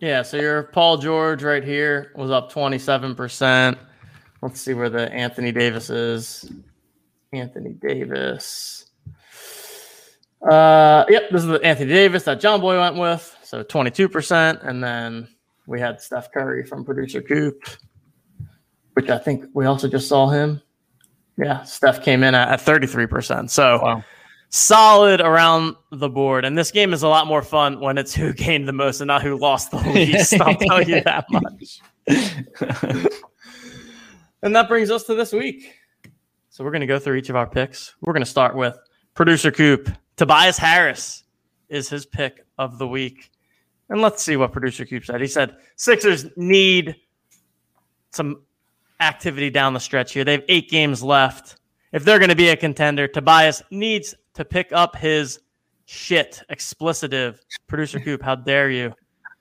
Yeah, 0.00 0.22
so 0.22 0.38
your 0.38 0.64
Paul 0.64 0.98
George 0.98 1.44
right 1.44 1.62
here 1.62 2.12
was 2.16 2.30
up 2.30 2.52
27%. 2.52 3.78
Let's 4.42 4.60
see 4.60 4.74
where 4.74 4.90
the 4.90 5.12
Anthony 5.12 5.52
Davis 5.52 5.88
is. 5.90 6.50
Anthony 7.32 7.74
Davis. 7.74 8.86
Uh, 10.42 11.04
yep, 11.08 11.30
this 11.30 11.42
is 11.42 11.48
the 11.48 11.60
Anthony 11.62 11.90
Davis 11.90 12.24
that 12.24 12.40
John 12.40 12.60
Boy 12.60 12.78
went 12.78 12.96
with. 12.96 13.36
So 13.48 13.64
22%. 13.64 14.66
And 14.66 14.82
then 14.82 15.28
we 15.66 15.80
had 15.80 16.00
Steph 16.00 16.30
Curry 16.32 16.64
from 16.64 16.84
producer 16.84 17.22
Coop 17.22 17.62
which 18.98 19.10
I 19.10 19.18
think 19.18 19.44
we 19.54 19.64
also 19.64 19.86
just 19.86 20.08
saw 20.08 20.28
him. 20.28 20.60
Yeah, 21.36 21.62
Steph 21.62 22.02
came 22.02 22.24
in 22.24 22.34
at, 22.34 22.48
at 22.48 22.60
33%. 22.60 23.48
So 23.48 23.80
wow. 23.80 24.02
solid 24.48 25.20
around 25.20 25.76
the 25.92 26.08
board. 26.08 26.44
And 26.44 26.58
this 26.58 26.72
game 26.72 26.92
is 26.92 27.04
a 27.04 27.08
lot 27.08 27.28
more 27.28 27.42
fun 27.42 27.78
when 27.78 27.96
it's 27.96 28.12
who 28.12 28.32
gained 28.32 28.66
the 28.66 28.72
most 28.72 29.00
and 29.00 29.06
not 29.06 29.22
who 29.22 29.38
lost 29.38 29.70
the 29.70 29.76
least. 29.76 30.40
I'll 30.40 30.56
tell 30.68 30.82
you 30.82 31.00
that 31.02 31.26
much. 31.30 31.80
and 34.42 34.56
that 34.56 34.66
brings 34.66 34.90
us 34.90 35.04
to 35.04 35.14
this 35.14 35.32
week. 35.32 35.72
So 36.50 36.64
we're 36.64 36.72
going 36.72 36.80
to 36.80 36.88
go 36.88 36.98
through 36.98 37.18
each 37.18 37.30
of 37.30 37.36
our 37.36 37.46
picks. 37.46 37.94
We're 38.00 38.14
going 38.14 38.24
to 38.24 38.30
start 38.30 38.56
with 38.56 38.76
producer 39.14 39.52
Coop. 39.52 39.90
Tobias 40.16 40.58
Harris 40.58 41.22
is 41.68 41.88
his 41.88 42.04
pick 42.04 42.44
of 42.58 42.78
the 42.78 42.88
week. 42.88 43.30
And 43.90 44.00
let's 44.02 44.22
see 44.22 44.36
what 44.36 44.52
producer 44.52 44.84
Coop 44.84 45.04
said. 45.04 45.20
He 45.20 45.26
said 45.26 45.56
Sixers 45.76 46.26
need 46.36 46.96
some 48.10 48.42
activity 49.00 49.50
down 49.50 49.72
the 49.74 49.80
stretch 49.80 50.12
here. 50.12 50.24
They 50.24 50.32
have 50.32 50.44
eight 50.48 50.68
games 50.70 51.02
left. 51.02 51.56
If 51.92 52.04
they're 52.04 52.18
going 52.18 52.28
to 52.30 52.36
be 52.36 52.48
a 52.50 52.56
contender, 52.56 53.08
Tobias 53.08 53.62
needs 53.70 54.14
to 54.34 54.44
pick 54.44 54.72
up 54.72 54.94
his 54.96 55.40
shit. 55.86 56.42
Explicitive. 56.50 57.38
Producer 57.66 57.98
Coop, 58.00 58.22
how 58.22 58.34
dare 58.34 58.70
you? 58.70 58.92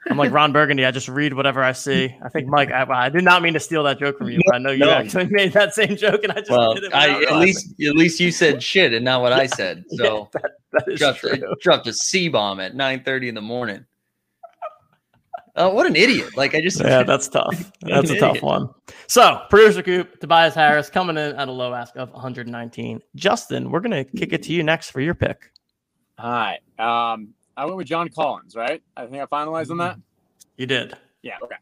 I'm 0.10 0.16
like 0.16 0.32
Ron 0.32 0.54
Burgundy. 0.54 0.86
I 0.86 0.92
just 0.92 1.10
read 1.10 1.34
whatever 1.34 1.62
I 1.62 1.74
see. 1.74 2.16
I 2.24 2.30
think 2.30 2.48
Mike. 2.48 2.72
I, 2.72 2.86
I 2.90 3.10
did 3.10 3.26
not 3.26 3.42
mean 3.42 3.54
to 3.56 3.60
steal 3.60 3.84
that 3.84 4.00
joke 4.00 4.18
from 4.18 4.30
you, 4.30 4.40
but 4.46 4.56
I 4.56 4.58
know 4.60 4.72
you 4.72 4.80
No. 4.86 4.92
actually 4.92 5.26
made 5.30 5.52
that 5.52 5.74
same 5.74 5.98
joke, 5.98 6.24
and 6.24 6.32
I 6.32 6.36
just 6.36 6.50
Well, 6.52 6.76
did 6.76 6.86
it. 6.86 6.94
I, 6.94 7.24
at 7.26 7.36
least 7.40 7.74
at 7.82 7.96
least 7.98 8.22
you 8.22 8.32
said 8.32 8.64
shit 8.64 8.94
and 8.94 9.04
not 9.04 9.22
what 9.22 9.34
I 9.34 9.48
said. 9.48 9.84
Yeah, 9.92 10.06
So 10.06 10.30
that, 10.34 10.52
that 10.72 10.84
is 10.88 11.00
dropped, 11.00 11.20
true. 11.20 11.32
a, 11.32 11.56
dropped 11.62 11.88
a 11.88 11.94
C 11.94 12.30
bomb 12.30 12.62
at 12.62 12.74
9:30 12.74 13.28
in 13.28 13.36
the 13.36 13.42
morning. 13.42 13.84
Oh, 15.58 15.70
what 15.74 15.88
an 15.88 15.96
idiot! 15.96 16.38
Like 16.38 16.54
I 16.56 16.62
just 16.62 16.80
Yeah, 16.80 17.04
that's 17.04 17.28
tough. 17.28 17.72
That's 17.82 18.10
a 18.10 18.14
an 18.14 18.20
tough 18.20 18.30
idiot. 18.38 18.44
one. 18.44 18.70
So, 19.08 19.42
producer 19.50 19.82
Coop, 19.82 20.20
Tobias 20.20 20.54
Harris 20.54 20.90
coming 20.90 21.18
in 21.18 21.36
at 21.36 21.48
a 21.48 21.52
low 21.52 21.74
ask 21.74 21.96
of 21.96 22.12
119. 22.12 23.02
Justin, 23.16 23.72
we're 23.72 23.80
gonna 23.80 24.04
kick 24.04 24.34
it 24.34 24.44
to 24.44 24.54
you 24.54 24.62
next 24.64 24.92
for 24.92 25.02
your 25.02 25.16
pick. 25.16 25.52
All 26.20 26.30
right. 26.32 26.60
Um, 26.80 27.30
I 27.56 27.66
went 27.66 27.78
with 27.78 27.88
John 27.88 28.10
Collins, 28.10 28.56
right? 28.56 28.82
I 28.96 29.08
think 29.08 29.22
I 29.22 29.26
finalized 29.26 29.72
on 29.72 29.78
that. 29.78 29.98
You 30.58 30.66
did. 30.68 30.96
Yeah. 31.24 31.38
Okay. 31.42 31.56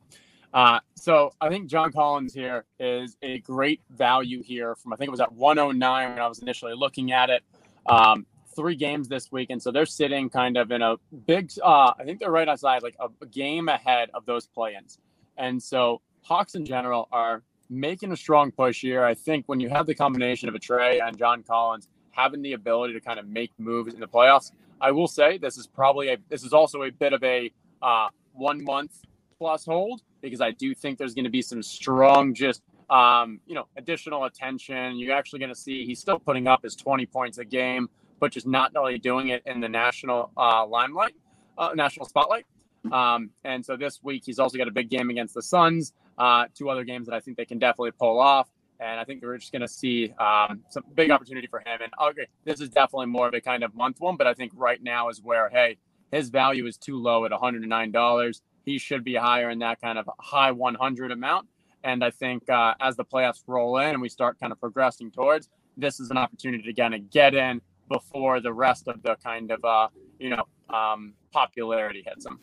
Uh, 0.53 0.79
so 0.95 1.33
I 1.41 1.49
think 1.49 1.67
John 1.69 1.91
Collins 1.91 2.33
here 2.33 2.65
is 2.79 3.17
a 3.21 3.39
great 3.39 3.81
value 3.89 4.41
here 4.41 4.75
from 4.75 4.93
I 4.93 4.95
think 4.95 5.09
it 5.09 5.11
was 5.11 5.19
at 5.19 5.31
109 5.31 6.09
when 6.11 6.19
I 6.19 6.27
was 6.27 6.39
initially 6.39 6.73
looking 6.73 7.11
at 7.11 7.29
it. 7.29 7.43
Um, 7.87 8.25
three 8.55 8.75
games 8.75 9.07
this 9.07 9.31
week, 9.31 9.49
and 9.49 9.61
so 9.61 9.71
they're 9.71 9.85
sitting 9.85 10.29
kind 10.29 10.57
of 10.57 10.71
in 10.71 10.81
a 10.81 10.95
big. 11.25 11.51
Uh, 11.61 11.93
I 11.97 12.03
think 12.03 12.19
they're 12.19 12.31
right 12.31 12.47
outside, 12.47 12.83
like 12.83 12.95
a, 12.99 13.25
game 13.25 13.69
ahead 13.69 14.09
of 14.13 14.25
those 14.25 14.47
play-ins, 14.47 14.99
and 15.37 15.61
so 15.61 16.01
Hawks 16.23 16.55
in 16.55 16.65
general 16.65 17.07
are 17.11 17.43
making 17.69 18.11
a 18.11 18.17
strong 18.17 18.51
push 18.51 18.81
here. 18.81 19.03
I 19.03 19.13
think 19.13 19.45
when 19.47 19.59
you 19.59 19.69
have 19.69 19.85
the 19.85 19.95
combination 19.95 20.49
of 20.49 20.55
a 20.55 20.59
Trae 20.59 21.05
and 21.05 21.17
John 21.17 21.43
Collins 21.43 21.87
having 22.11 22.41
the 22.41 22.53
ability 22.53 22.93
to 22.93 23.01
kind 23.01 23.19
of 23.19 23.27
make 23.27 23.51
moves 23.57 23.93
in 23.93 23.99
the 23.99 24.07
playoffs, 24.07 24.51
I 24.79 24.91
will 24.91 25.07
say 25.07 25.37
this 25.37 25.57
is 25.57 25.67
probably 25.67 26.09
a 26.09 26.17
this 26.29 26.43
is 26.43 26.53
also 26.53 26.83
a 26.83 26.91
bit 26.91 27.13
of 27.13 27.23
a 27.23 27.51
uh, 27.81 28.07
one 28.33 28.63
month 28.63 28.91
plus 29.37 29.65
hold 29.65 30.01
because 30.21 30.41
I 30.41 30.51
do 30.51 30.73
think 30.73 30.97
there's 30.97 31.13
going 31.13 31.25
to 31.25 31.31
be 31.31 31.41
some 31.41 31.61
strong 31.61 32.33
just 32.33 32.61
um, 32.89 33.39
you 33.45 33.55
know 33.55 33.67
additional 33.77 34.25
attention. 34.25 34.97
You're 34.97 35.15
actually 35.15 35.39
going 35.39 35.53
to 35.53 35.59
see 35.59 35.85
he's 35.85 35.99
still 35.99 36.19
putting 36.19 36.47
up 36.47 36.63
his 36.63 36.75
20 36.75 37.05
points 37.05 37.37
a 37.37 37.45
game, 37.45 37.89
but 38.19 38.31
just 38.31 38.47
not 38.47 38.73
really 38.73 38.97
doing 38.97 39.29
it 39.29 39.43
in 39.45 39.59
the 39.59 39.69
national 39.69 40.31
uh, 40.37 40.65
limelight, 40.65 41.15
uh, 41.57 41.71
national 41.75 42.05
spotlight. 42.05 42.45
Um, 42.91 43.31
and 43.43 43.65
so 43.65 43.75
this 43.75 43.99
week 44.03 44.23
he's 44.25 44.39
also 44.39 44.57
got 44.57 44.67
a 44.67 44.71
big 44.71 44.89
game 44.89 45.09
against 45.09 45.33
the 45.33 45.41
Suns. 45.41 45.93
Uh, 46.17 46.45
two 46.53 46.69
other 46.69 46.83
games 46.83 47.07
that 47.07 47.15
I 47.15 47.19
think 47.19 47.37
they 47.37 47.45
can 47.45 47.59
definitely 47.59 47.91
pull 47.91 48.19
off. 48.19 48.49
And 48.79 48.99
I 48.99 49.05
think 49.05 49.23
we're 49.23 49.37
just 49.37 49.51
going 49.51 49.61
to 49.61 49.67
see 49.67 50.13
um, 50.19 50.61
some 50.69 50.83
big 50.95 51.09
opportunity 51.09 51.47
for 51.47 51.59
him. 51.59 51.79
And 51.81 51.91
okay, 52.09 52.27
this 52.43 52.59
is 52.59 52.69
definitely 52.69 53.07
more 53.07 53.27
of 53.27 53.33
a 53.33 53.41
kind 53.41 53.63
of 53.63 53.73
month 53.73 53.99
one, 53.99 54.17
but 54.17 54.27
I 54.27 54.33
think 54.33 54.51
right 54.55 54.81
now 54.81 55.09
is 55.09 55.21
where, 55.21 55.49
hey, 55.49 55.77
his 56.11 56.29
value 56.29 56.65
is 56.67 56.77
too 56.77 56.97
low 56.97 57.25
at 57.25 57.31
$109. 57.31 58.41
He 58.65 58.77
should 58.77 59.03
be 59.03 59.15
higher 59.15 59.49
in 59.49 59.59
that 59.59 59.81
kind 59.81 59.97
of 59.97 60.09
high 60.19 60.51
100 60.51 61.11
amount. 61.11 61.47
And 61.83 62.03
I 62.03 62.11
think 62.11 62.49
uh, 62.49 62.73
as 62.81 62.95
the 62.95 63.05
playoffs 63.05 63.43
roll 63.47 63.77
in 63.77 63.89
and 63.89 64.01
we 64.01 64.09
start 64.09 64.39
kind 64.39 64.51
of 64.51 64.59
progressing 64.59 65.11
towards, 65.11 65.49
this 65.77 65.99
is 65.99 66.09
an 66.09 66.17
opportunity 66.17 66.63
to 66.63 66.73
kind 66.73 66.95
of 66.95 67.09
get 67.09 67.33
in 67.33 67.61
before 67.89 68.39
the 68.39 68.53
rest 68.53 68.87
of 68.87 69.01
the 69.03 69.15
kind 69.23 69.51
of, 69.51 69.63
uh, 69.63 69.87
you 70.19 70.29
know, 70.29 70.43
um, 70.75 71.13
popularity 71.31 72.03
hits 72.05 72.25
him. 72.25 72.39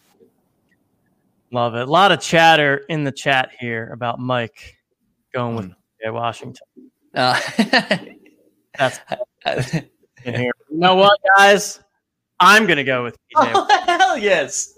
Love 1.51 1.75
it. 1.75 1.83
A 1.83 1.91
lot 1.91 2.13
of 2.13 2.21
chatter 2.21 2.85
in 2.89 3.05
the 3.05 3.13
chat 3.13 3.51
here 3.59 3.91
about 3.93 4.19
Mike 4.19 4.77
going 5.35 5.57
with 5.57 5.67
PJ 5.67 6.13
Washington. 6.13 6.67
Uh, 7.15 7.39
That's 8.79 9.01
in 9.45 10.35
here. 10.35 10.53
You 10.71 10.79
know 10.79 10.95
what, 10.95 11.19
guys? 11.37 11.81
I'm 12.41 12.67
gonna 12.67 12.85
go 12.85 13.05
with 13.05 13.15
PJ 13.15 13.19
oh, 13.55 13.85
hell 13.87 14.19
yes. 14.19 14.75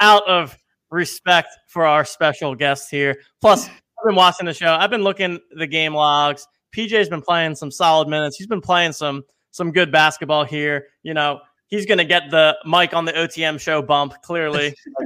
out 0.00 0.28
of 0.28 0.56
respect 0.90 1.48
for 1.68 1.86
our 1.86 2.04
special 2.04 2.54
guest 2.54 2.90
here. 2.90 3.20
Plus, 3.40 3.68
I've 3.68 4.06
been 4.06 4.14
watching 4.14 4.46
the 4.46 4.54
show. 4.54 4.72
I've 4.72 4.90
been 4.90 5.02
looking 5.02 5.40
the 5.52 5.66
game 5.66 5.94
logs. 5.94 6.46
PJ's 6.76 7.08
been 7.08 7.22
playing 7.22 7.54
some 7.54 7.70
solid 7.70 8.08
minutes. 8.08 8.36
He's 8.36 8.46
been 8.46 8.60
playing 8.60 8.92
some 8.92 9.24
some 9.50 9.72
good 9.72 9.90
basketball 9.90 10.44
here. 10.44 10.88
You 11.02 11.14
know, 11.14 11.40
he's 11.66 11.86
going 11.86 11.98
to 11.98 12.04
get 12.04 12.30
the 12.30 12.56
Mike 12.64 12.94
on 12.94 13.04
the 13.04 13.12
OTM 13.12 13.60
show 13.60 13.82
bump. 13.82 14.22
Clearly, 14.22 14.74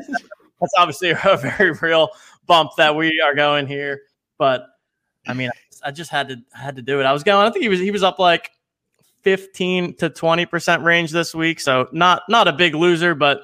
that's 0.61 0.73
obviously 0.77 1.11
a 1.11 1.37
very 1.59 1.73
real 1.81 2.11
bump 2.47 2.73
that 2.77 2.95
we 2.95 3.21
are 3.25 3.35
going 3.35 3.67
here. 3.67 4.03
But 4.39 4.67
I 5.27 5.35
mean, 5.35 5.51
I 5.85 5.91
just 5.91 6.11
had 6.11 6.29
to 6.29 6.37
I 6.55 6.59
had 6.59 6.77
to 6.77 6.83
do 6.83 7.01
it. 7.01 7.05
I 7.05 7.13
was 7.13 7.23
going. 7.23 7.47
I 7.47 7.51
think 7.51 7.63
he 7.63 7.69
was 7.69 7.81
he 7.81 7.91
was 7.91 8.03
up 8.03 8.19
like. 8.19 8.51
15 9.23 9.95
to 9.99 10.11
20% 10.11 10.83
range 10.83 11.13
this 11.13 11.33
week 11.33 11.61
so 11.61 11.89
not 11.93 12.23
not 12.29 12.49
a 12.49 12.53
big 12.53 12.75
loser 12.75 13.15
but 13.15 13.43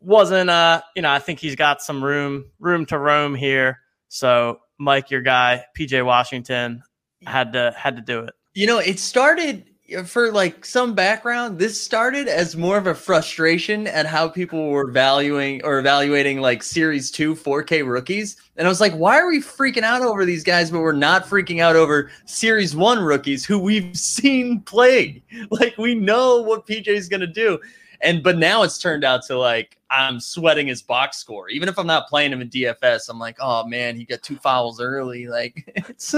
wasn't 0.00 0.48
uh 0.50 0.80
you 0.96 1.02
know 1.02 1.10
I 1.10 1.18
think 1.18 1.38
he's 1.38 1.54
got 1.54 1.82
some 1.82 2.02
room 2.02 2.46
room 2.58 2.86
to 2.86 2.98
roam 2.98 3.34
here. 3.34 3.78
So 4.08 4.60
Mike, 4.78 5.10
your 5.10 5.20
guy, 5.20 5.64
PJ 5.78 6.04
Washington, 6.04 6.82
had 7.26 7.52
to 7.52 7.74
had 7.76 7.96
to 7.96 8.02
do 8.02 8.20
it. 8.20 8.34
You 8.54 8.66
know, 8.66 8.78
it 8.78 8.98
started 8.98 9.69
for 10.04 10.30
like 10.32 10.64
some 10.64 10.94
background. 10.94 11.58
This 11.58 11.80
started 11.80 12.28
as 12.28 12.56
more 12.56 12.76
of 12.76 12.86
a 12.86 12.94
frustration 12.94 13.86
at 13.86 14.06
how 14.06 14.28
people 14.28 14.68
were 14.68 14.90
valuing 14.90 15.64
or 15.64 15.78
evaluating 15.78 16.40
like 16.40 16.62
Series 16.62 17.10
2 17.10 17.34
4K 17.34 17.86
rookies. 17.86 18.36
And 18.56 18.66
I 18.66 18.70
was 18.70 18.80
like, 18.80 18.92
why 18.94 19.18
are 19.18 19.28
we 19.28 19.40
freaking 19.40 19.82
out 19.82 20.02
over 20.02 20.24
these 20.24 20.44
guys, 20.44 20.70
but 20.70 20.80
we're 20.80 20.92
not 20.92 21.26
freaking 21.26 21.60
out 21.60 21.76
over 21.76 22.10
Series 22.24 22.76
1 22.76 22.98
rookies 23.00 23.44
who 23.44 23.58
we've 23.58 23.96
seen 23.96 24.60
play? 24.60 25.22
Like, 25.50 25.76
we 25.78 25.94
know 25.94 26.42
what 26.42 26.66
PJ's 26.66 27.08
going 27.08 27.20
to 27.20 27.26
do. 27.26 27.58
And 28.02 28.22
but 28.22 28.38
now 28.38 28.62
it's 28.62 28.78
turned 28.78 29.04
out 29.04 29.22
to 29.26 29.38
like 29.38 29.76
I'm 29.90 30.20
sweating 30.20 30.68
his 30.68 30.80
box 30.80 31.18
score. 31.18 31.48
Even 31.50 31.68
if 31.68 31.78
I'm 31.78 31.86
not 31.86 32.08
playing 32.08 32.32
him 32.32 32.40
in 32.40 32.48
DFS, 32.48 33.10
I'm 33.10 33.18
like, 33.18 33.36
oh 33.40 33.66
man, 33.66 33.96
he 33.96 34.04
got 34.04 34.22
two 34.22 34.36
fouls 34.36 34.80
early. 34.80 35.26
Like 35.26 35.64
it's 35.88 36.14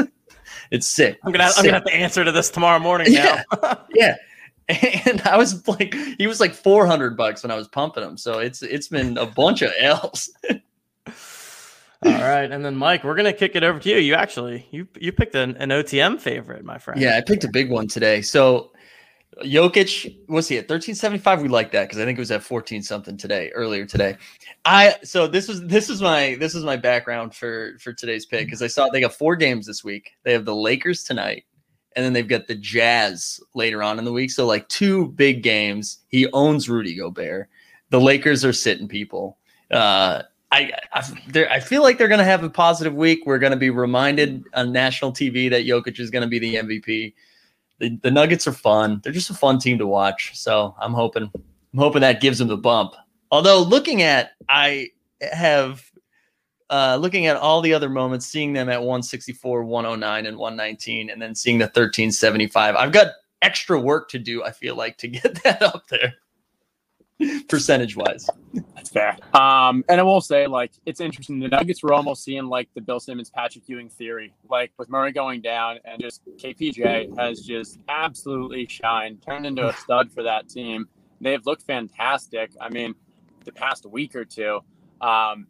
it's 0.70 0.86
sick. 0.86 1.18
I'm 1.24 1.32
gonna 1.32 1.44
It's 1.46 1.58
I'm 1.58 1.62
sick. 1.64 1.70
gonna 1.72 1.78
have 1.84 1.86
to 1.86 1.94
answer 1.94 2.24
to 2.24 2.32
this 2.32 2.50
tomorrow 2.50 2.78
morning 2.78 3.12
now. 3.12 3.42
Yeah. 3.62 3.74
Yeah. 3.94 4.16
And 5.06 5.20
I 5.22 5.36
was 5.36 5.66
like, 5.68 5.94
he 6.18 6.26
was 6.26 6.40
like 6.40 6.54
400 6.54 7.16
bucks 7.16 7.42
when 7.42 7.50
I 7.50 7.56
was 7.56 7.68
pumping 7.68 8.04
him. 8.04 8.16
So 8.16 8.38
it's 8.38 8.62
it's 8.62 8.88
been 8.88 9.18
a 9.18 9.26
bunch 9.26 9.60
of 9.62 9.72
L's. 9.78 10.30
All 12.04 12.10
right, 12.10 12.50
and 12.50 12.64
then 12.64 12.74
Mike, 12.74 13.04
we're 13.04 13.14
gonna 13.14 13.32
kick 13.32 13.54
it 13.54 13.62
over 13.62 13.78
to 13.78 13.88
you. 13.88 13.98
You 13.98 14.14
actually 14.14 14.66
you 14.72 14.88
you 14.98 15.12
picked 15.12 15.36
an, 15.36 15.56
an 15.58 15.68
OTM 15.68 16.20
favorite, 16.20 16.64
my 16.64 16.76
friend. 16.78 17.00
Yeah, 17.00 17.16
I 17.16 17.20
picked 17.20 17.44
a 17.44 17.48
big 17.48 17.70
one 17.70 17.86
today. 17.86 18.22
So 18.22 18.71
Jokic, 19.40 20.14
what's 20.26 20.48
he 20.48 20.58
at 20.58 20.68
1375? 20.68 21.40
We 21.40 21.48
like 21.48 21.72
that 21.72 21.84
because 21.84 21.98
I 21.98 22.04
think 22.04 22.18
it 22.18 22.20
was 22.20 22.30
at 22.30 22.42
14 22.42 22.82
something 22.82 23.16
today, 23.16 23.50
earlier 23.54 23.86
today. 23.86 24.16
I 24.66 24.96
so 25.04 25.26
this 25.26 25.48
was 25.48 25.66
this 25.66 25.88
is 25.88 26.02
my 26.02 26.36
this 26.38 26.54
is 26.54 26.64
my 26.64 26.76
background 26.76 27.34
for 27.34 27.78
for 27.78 27.94
today's 27.94 28.26
pick 28.26 28.46
because 28.46 28.60
I 28.60 28.66
saw 28.66 28.88
they 28.90 29.00
got 29.00 29.14
four 29.14 29.36
games 29.36 29.66
this 29.66 29.82
week. 29.82 30.10
They 30.24 30.32
have 30.32 30.44
the 30.44 30.54
Lakers 30.54 31.02
tonight, 31.02 31.44
and 31.96 32.04
then 32.04 32.12
they've 32.12 32.28
got 32.28 32.46
the 32.46 32.54
Jazz 32.54 33.40
later 33.54 33.82
on 33.82 33.98
in 33.98 34.04
the 34.04 34.12
week. 34.12 34.30
So 34.30 34.44
like 34.46 34.68
two 34.68 35.08
big 35.08 35.42
games. 35.42 36.00
He 36.08 36.30
owns 36.32 36.68
Rudy 36.68 36.94
Gobert. 36.94 37.48
The 37.88 38.00
Lakers 38.00 38.44
are 38.44 38.52
sitting 38.52 38.86
people. 38.86 39.38
Uh, 39.70 40.24
I 40.50 40.72
I, 40.92 41.16
I 41.50 41.60
feel 41.60 41.82
like 41.82 41.96
they're 41.96 42.06
going 42.08 42.18
to 42.18 42.24
have 42.24 42.44
a 42.44 42.50
positive 42.50 42.94
week. 42.94 43.20
We're 43.24 43.38
going 43.38 43.52
to 43.52 43.56
be 43.56 43.70
reminded 43.70 44.44
on 44.52 44.72
national 44.72 45.12
TV 45.12 45.48
that 45.48 45.64
Jokic 45.64 45.98
is 45.98 46.10
going 46.10 46.22
to 46.22 46.28
be 46.28 46.38
the 46.38 46.56
MVP. 46.56 47.14
The, 47.82 47.98
the 48.00 48.12
Nuggets 48.12 48.46
are 48.46 48.52
fun. 48.52 49.00
They're 49.02 49.12
just 49.12 49.28
a 49.28 49.34
fun 49.34 49.58
team 49.58 49.76
to 49.78 49.88
watch. 49.88 50.38
So 50.38 50.72
I'm 50.78 50.92
hoping 50.92 51.28
I'm 51.34 51.78
hoping 51.78 52.02
that 52.02 52.20
gives 52.20 52.38
them 52.38 52.46
the 52.46 52.56
bump. 52.56 52.94
Although 53.32 53.60
looking 53.60 54.02
at 54.02 54.30
I 54.48 54.90
have 55.32 55.82
uh, 56.70 56.96
looking 57.00 57.26
at 57.26 57.36
all 57.36 57.60
the 57.60 57.74
other 57.74 57.88
moments, 57.88 58.24
seeing 58.24 58.52
them 58.52 58.68
at 58.68 58.80
164, 58.80 59.64
109, 59.64 60.26
and 60.26 60.38
119, 60.38 61.10
and 61.10 61.20
then 61.20 61.34
seeing 61.34 61.58
the 61.58 61.64
1375. 61.64 62.76
I've 62.76 62.92
got 62.92 63.08
extra 63.42 63.80
work 63.80 64.08
to 64.10 64.18
do, 64.20 64.44
I 64.44 64.52
feel 64.52 64.76
like, 64.76 64.96
to 64.98 65.08
get 65.08 65.42
that 65.42 65.60
up 65.60 65.88
there. 65.88 66.14
Percentage 67.48 67.96
wise. 67.96 68.28
That's 68.74 68.90
fair. 68.90 69.16
Um, 69.34 69.84
and 69.88 70.00
I 70.00 70.02
will 70.02 70.20
say, 70.20 70.46
like, 70.46 70.72
it's 70.86 71.00
interesting. 71.00 71.40
The 71.40 71.48
Nuggets 71.48 71.82
were 71.82 71.92
almost 71.92 72.24
seeing 72.24 72.46
like 72.46 72.68
the 72.74 72.80
Bill 72.80 73.00
Simmons, 73.00 73.30
Patrick 73.30 73.68
Ewing 73.68 73.88
theory, 73.88 74.34
like 74.48 74.72
with 74.78 74.88
Murray 74.88 75.12
going 75.12 75.40
down, 75.40 75.78
and 75.84 76.00
just 76.00 76.22
KPJ 76.38 77.18
has 77.18 77.40
just 77.40 77.78
absolutely 77.88 78.66
shined, 78.66 79.22
turned 79.22 79.46
into 79.46 79.68
a 79.68 79.72
stud 79.74 80.10
for 80.12 80.22
that 80.22 80.48
team. 80.48 80.88
They've 81.20 81.44
looked 81.44 81.62
fantastic. 81.62 82.50
I 82.60 82.68
mean, 82.68 82.94
the 83.44 83.52
past 83.52 83.86
week 83.86 84.14
or 84.14 84.24
two. 84.24 84.60
Um, 85.00 85.46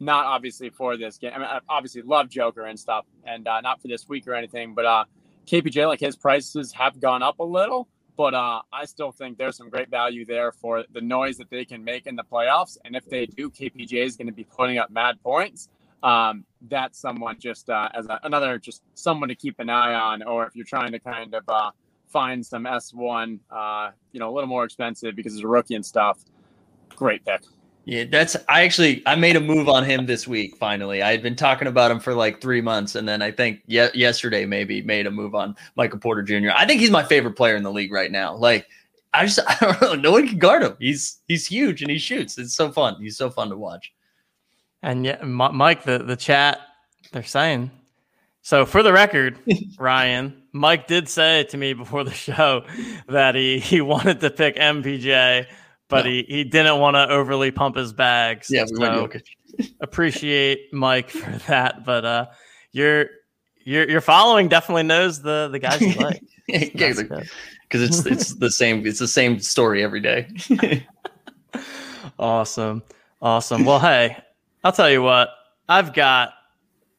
not 0.00 0.26
obviously 0.26 0.70
for 0.70 0.96
this 0.96 1.18
game. 1.18 1.32
I 1.34 1.38
mean, 1.38 1.48
I 1.48 1.60
obviously 1.68 2.02
love 2.02 2.28
Joker 2.28 2.66
and 2.66 2.78
stuff, 2.78 3.06
and 3.24 3.46
uh, 3.46 3.60
not 3.60 3.80
for 3.80 3.88
this 3.88 4.08
week 4.08 4.26
or 4.26 4.34
anything. 4.34 4.74
But 4.74 4.84
uh, 4.84 5.04
KPJ, 5.46 5.86
like 5.86 6.00
his 6.00 6.16
prices 6.16 6.72
have 6.72 7.00
gone 7.00 7.22
up 7.22 7.38
a 7.38 7.44
little, 7.44 7.88
but 8.16 8.34
uh, 8.34 8.62
I 8.72 8.84
still 8.84 9.12
think 9.12 9.38
there's 9.38 9.56
some 9.56 9.70
great 9.70 9.90
value 9.90 10.24
there 10.24 10.52
for 10.52 10.84
the 10.92 11.00
noise 11.00 11.36
that 11.38 11.50
they 11.50 11.64
can 11.64 11.82
make 11.82 12.06
in 12.06 12.16
the 12.16 12.24
playoffs. 12.24 12.76
And 12.84 12.94
if 12.94 13.04
they 13.08 13.26
do, 13.26 13.50
KPJ 13.50 13.94
is 14.04 14.16
going 14.16 14.28
to 14.28 14.32
be 14.32 14.44
putting 14.44 14.78
up 14.78 14.90
mad 14.90 15.20
points. 15.22 15.68
um, 16.04 16.44
that's 16.68 17.00
someone 17.00 17.36
just 17.40 17.70
uh, 17.70 17.88
as 17.94 18.06
a, 18.06 18.20
another 18.22 18.58
just 18.58 18.82
someone 18.94 19.30
to 19.30 19.34
keep 19.34 19.58
an 19.58 19.70
eye 19.70 19.94
on, 19.94 20.22
or 20.22 20.46
if 20.46 20.54
you're 20.54 20.66
trying 20.66 20.92
to 20.92 20.98
kind 20.98 21.34
of 21.34 21.44
uh, 21.48 21.70
find 22.08 22.44
some 22.44 22.64
S1, 22.64 23.40
uh, 23.50 23.90
you 24.12 24.20
know, 24.20 24.30
a 24.30 24.32
little 24.32 24.48
more 24.48 24.64
expensive 24.64 25.16
because 25.16 25.32
he's 25.32 25.42
a 25.42 25.48
rookie 25.48 25.74
and 25.74 25.84
stuff. 25.84 26.18
Great 26.90 27.24
pick. 27.24 27.42
Yeah, 27.86 28.04
that's 28.04 28.34
I 28.48 28.62
actually 28.62 29.02
I 29.06 29.14
made 29.14 29.36
a 29.36 29.40
move 29.40 29.68
on 29.68 29.84
him 29.84 30.06
this 30.06 30.26
week. 30.26 30.56
Finally, 30.56 31.02
I 31.02 31.10
had 31.10 31.22
been 31.22 31.36
talking 31.36 31.68
about 31.68 31.90
him 31.90 32.00
for 32.00 32.14
like 32.14 32.40
three 32.40 32.62
months, 32.62 32.94
and 32.94 33.06
then 33.06 33.20
I 33.20 33.30
think 33.30 33.60
ye- 33.66 33.90
yesterday 33.94 34.46
maybe 34.46 34.80
made 34.82 35.06
a 35.06 35.10
move 35.10 35.34
on 35.34 35.54
Michael 35.76 35.98
Porter 35.98 36.22
Jr. 36.22 36.50
I 36.54 36.66
think 36.66 36.80
he's 36.80 36.90
my 36.90 37.02
favorite 37.04 37.36
player 37.36 37.56
in 37.56 37.62
the 37.62 37.72
league 37.72 37.92
right 37.92 38.10
now. 38.10 38.36
Like 38.36 38.66
I 39.12 39.26
just 39.26 39.38
I 39.46 39.56
don't 39.60 39.82
know, 39.82 39.94
no 39.94 40.12
one 40.12 40.28
can 40.28 40.38
guard 40.38 40.62
him. 40.62 40.76
He's 40.78 41.18
he's 41.28 41.46
huge 41.46 41.82
and 41.82 41.90
he 41.90 41.98
shoots. 41.98 42.38
It's 42.38 42.54
so 42.54 42.72
fun. 42.72 42.96
He's 43.00 43.18
so 43.18 43.28
fun 43.28 43.50
to 43.50 43.56
watch. 43.56 43.92
And 44.82 45.04
yeah, 45.04 45.22
Mike, 45.22 45.84
the 45.84 45.98
the 45.98 46.16
chat 46.16 46.60
they're 47.12 47.22
saying. 47.22 47.70
So 48.40 48.66
for 48.66 48.82
the 48.82 48.92
record, 48.92 49.38
Ryan, 49.78 50.42
Mike 50.52 50.86
did 50.86 51.08
say 51.08 51.44
to 51.44 51.56
me 51.56 51.72
before 51.72 52.04
the 52.04 52.12
show 52.12 52.64
that 53.08 53.34
he 53.34 53.58
he 53.58 53.80
wanted 53.80 54.20
to 54.20 54.30
pick 54.30 54.56
MPJ, 54.56 55.46
but 55.88 56.04
No. 56.04 56.10
he 56.10 56.24
he 56.28 56.44
didn't 56.44 56.78
want 56.80 56.94
to 56.96 57.08
overly 57.08 57.50
pump 57.50 57.76
his 57.76 57.92
bags. 57.92 58.48
Yeah, 58.50 58.62
we 58.64 58.76
so 58.76 58.80
went 58.80 59.12
Jokic. 59.12 59.72
appreciate 59.80 60.72
Mike 60.72 61.10
for 61.10 61.30
that. 61.48 61.84
But 61.84 62.04
uh, 62.04 62.26
your 62.72 63.06
your 63.64 63.88
your 63.88 64.00
following 64.00 64.48
definitely 64.48 64.82
knows 64.84 65.22
the 65.22 65.48
the 65.50 65.58
guys 65.58 65.80
you 65.80 65.94
like. 65.94 66.22
because 66.46 66.98
it's 67.72 68.04
it's 68.06 68.34
the 68.34 68.50
same 68.50 68.86
it's 68.86 68.98
the 68.98 69.08
same 69.08 69.38
story 69.40 69.82
every 69.82 70.00
day. 70.00 70.28
Awesome. 72.18 72.82
Awesome. 73.22 73.64
Well, 73.64 73.80
hey, 73.80 74.16
I'll 74.62 74.72
tell 74.72 74.90
you 74.90 75.02
what, 75.02 75.30
I've 75.68 75.94
got 75.94 76.34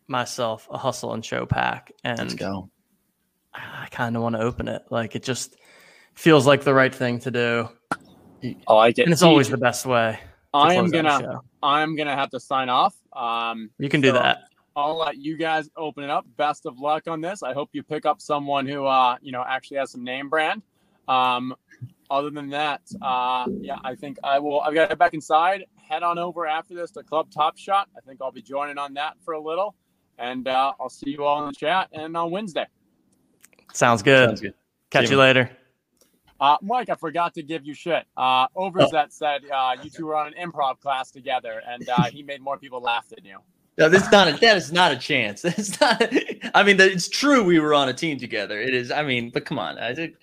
myself 0.08 0.68
a 0.72 0.78
hustle 0.78 1.14
and 1.14 1.24
show 1.24 1.46
pack, 1.46 1.92
Let's 2.04 2.20
and 2.22 2.38
go. 2.38 2.70
I 3.54 3.88
kind 3.92 4.16
of 4.16 4.22
want 4.24 4.36
to 4.36 4.42
open 4.42 4.68
it. 4.68 4.84
Like 4.90 5.16
it 5.16 5.24
just 5.24 5.56
feels 6.16 6.46
like 6.48 6.64
the 6.64 6.74
right 6.74 6.94
thing 6.94 7.20
to 7.20 7.32
do, 7.32 7.70
I 8.44 8.74
like 8.74 8.98
it. 9.00 9.04
and 9.04 9.14
it's 9.14 9.22
always 9.24 9.50
the 9.50 9.58
best 9.58 9.86
way. 9.86 10.20
to 10.22 10.58
I 10.58 10.74
am 10.76 10.90
close 10.90 10.94
out 10.94 11.00
a 11.00 11.04
gonna 11.04 11.34
show. 11.34 11.42
I'm 11.64 11.96
gonna 11.96 12.16
have 12.16 12.30
to 12.32 12.40
sign 12.40 12.70
off. 12.70 12.96
Um, 13.14 13.70
You 13.80 13.90
can 13.90 14.02
do 14.02 14.12
that. 14.14 14.44
I'll 14.78 14.98
let 14.98 15.18
you 15.18 15.38
guys 15.38 15.70
open 15.78 16.04
it 16.04 16.10
up. 16.10 16.26
Best 16.36 16.66
of 16.66 16.80
luck 16.80 17.08
on 17.08 17.22
this. 17.22 17.44
I 17.44 17.54
hope 17.54 17.70
you 17.72 17.82
pick 17.82 18.06
up 18.06 18.20
someone 18.22 18.68
who 18.68 18.86
uh, 18.86 19.16
you 19.22 19.32
know 19.32 19.44
actually 19.48 19.78
has 19.78 19.92
some 19.92 20.04
name 20.04 20.30
brand. 20.30 20.62
Um, 21.08 21.56
other 22.12 22.30
than 22.30 22.50
that, 22.50 22.82
uh, 23.02 23.48
yeah, 23.62 23.78
I 23.84 23.96
think 23.96 24.18
I 24.24 24.38
will. 24.40 24.62
I've 24.62 24.74
got 24.74 24.84
to 24.84 24.88
get 24.90 25.00
back 25.00 25.14
inside. 25.14 25.66
Head 25.78 26.04
on 26.04 26.18
over 26.18 26.46
after 26.46 26.74
this 26.74 26.92
to 26.92 27.04
Club 27.04 27.32
Top 27.32 27.58
Shot. 27.58 27.88
I 27.96 28.02
think 28.02 28.22
I'll 28.22 28.32
be 28.32 28.42
joining 28.42 28.78
on 28.78 28.94
that 28.96 29.14
for 29.24 29.34
a 29.34 29.40
little, 29.40 29.76
and 30.20 30.48
uh, 30.48 30.74
I'll 30.80 30.90
see 30.90 31.12
you 31.12 31.24
all 31.24 31.42
in 31.42 31.48
the 31.48 31.54
chat 31.54 31.90
and 31.94 32.16
on 32.18 32.32
Wednesday. 32.32 32.66
Sounds 33.74 34.02
good. 34.04 34.30
Sounds 34.30 34.42
good. 34.42 34.54
Catch 34.90 35.06
See 35.06 35.12
you 35.12 35.18
you. 35.18 35.22
later. 35.22 35.50
Uh, 36.40 36.58
Mike, 36.62 36.90
I 36.90 36.96
forgot 36.96 37.34
to 37.36 37.44
give 37.44 37.66
you 37.66 37.74
shit. 37.74 38.06
Uh, 38.18 38.48
Overzet 38.50 39.12
said 39.12 39.44
uh, 39.54 39.76
you 39.82 39.90
two 39.90 40.06
were 40.06 40.16
on 40.16 40.28
an 40.28 40.34
improv 40.34 40.80
class 40.80 41.12
together, 41.12 41.62
and 41.68 41.88
uh, 41.90 42.04
he 42.04 42.24
made 42.24 42.42
more 42.42 42.58
people 42.58 42.82
laugh 42.82 43.08
than 43.08 43.24
you. 43.24 43.38
No, 43.78 43.90
that's 43.90 44.12
not 44.12 44.28
a, 44.28 44.34
that 44.40 44.58
is 44.58 44.72
not 44.72 44.92
a 44.92 44.98
chance. 44.98 45.44
It's 45.58 45.80
not. 45.80 46.02
I 46.54 46.64
mean, 46.64 46.80
it's 46.80 47.10
true 47.10 47.44
we 47.44 47.60
were 47.60 47.74
on 47.74 47.90
a 47.90 47.94
team 47.94 48.18
together. 48.18 48.60
It 48.60 48.74
is. 48.74 48.92
I 48.92 49.04
mean, 49.04 49.30
but 49.30 49.46
come 49.46 49.60
on. 49.60 49.78
I 49.78 49.94
did. 49.94 50.16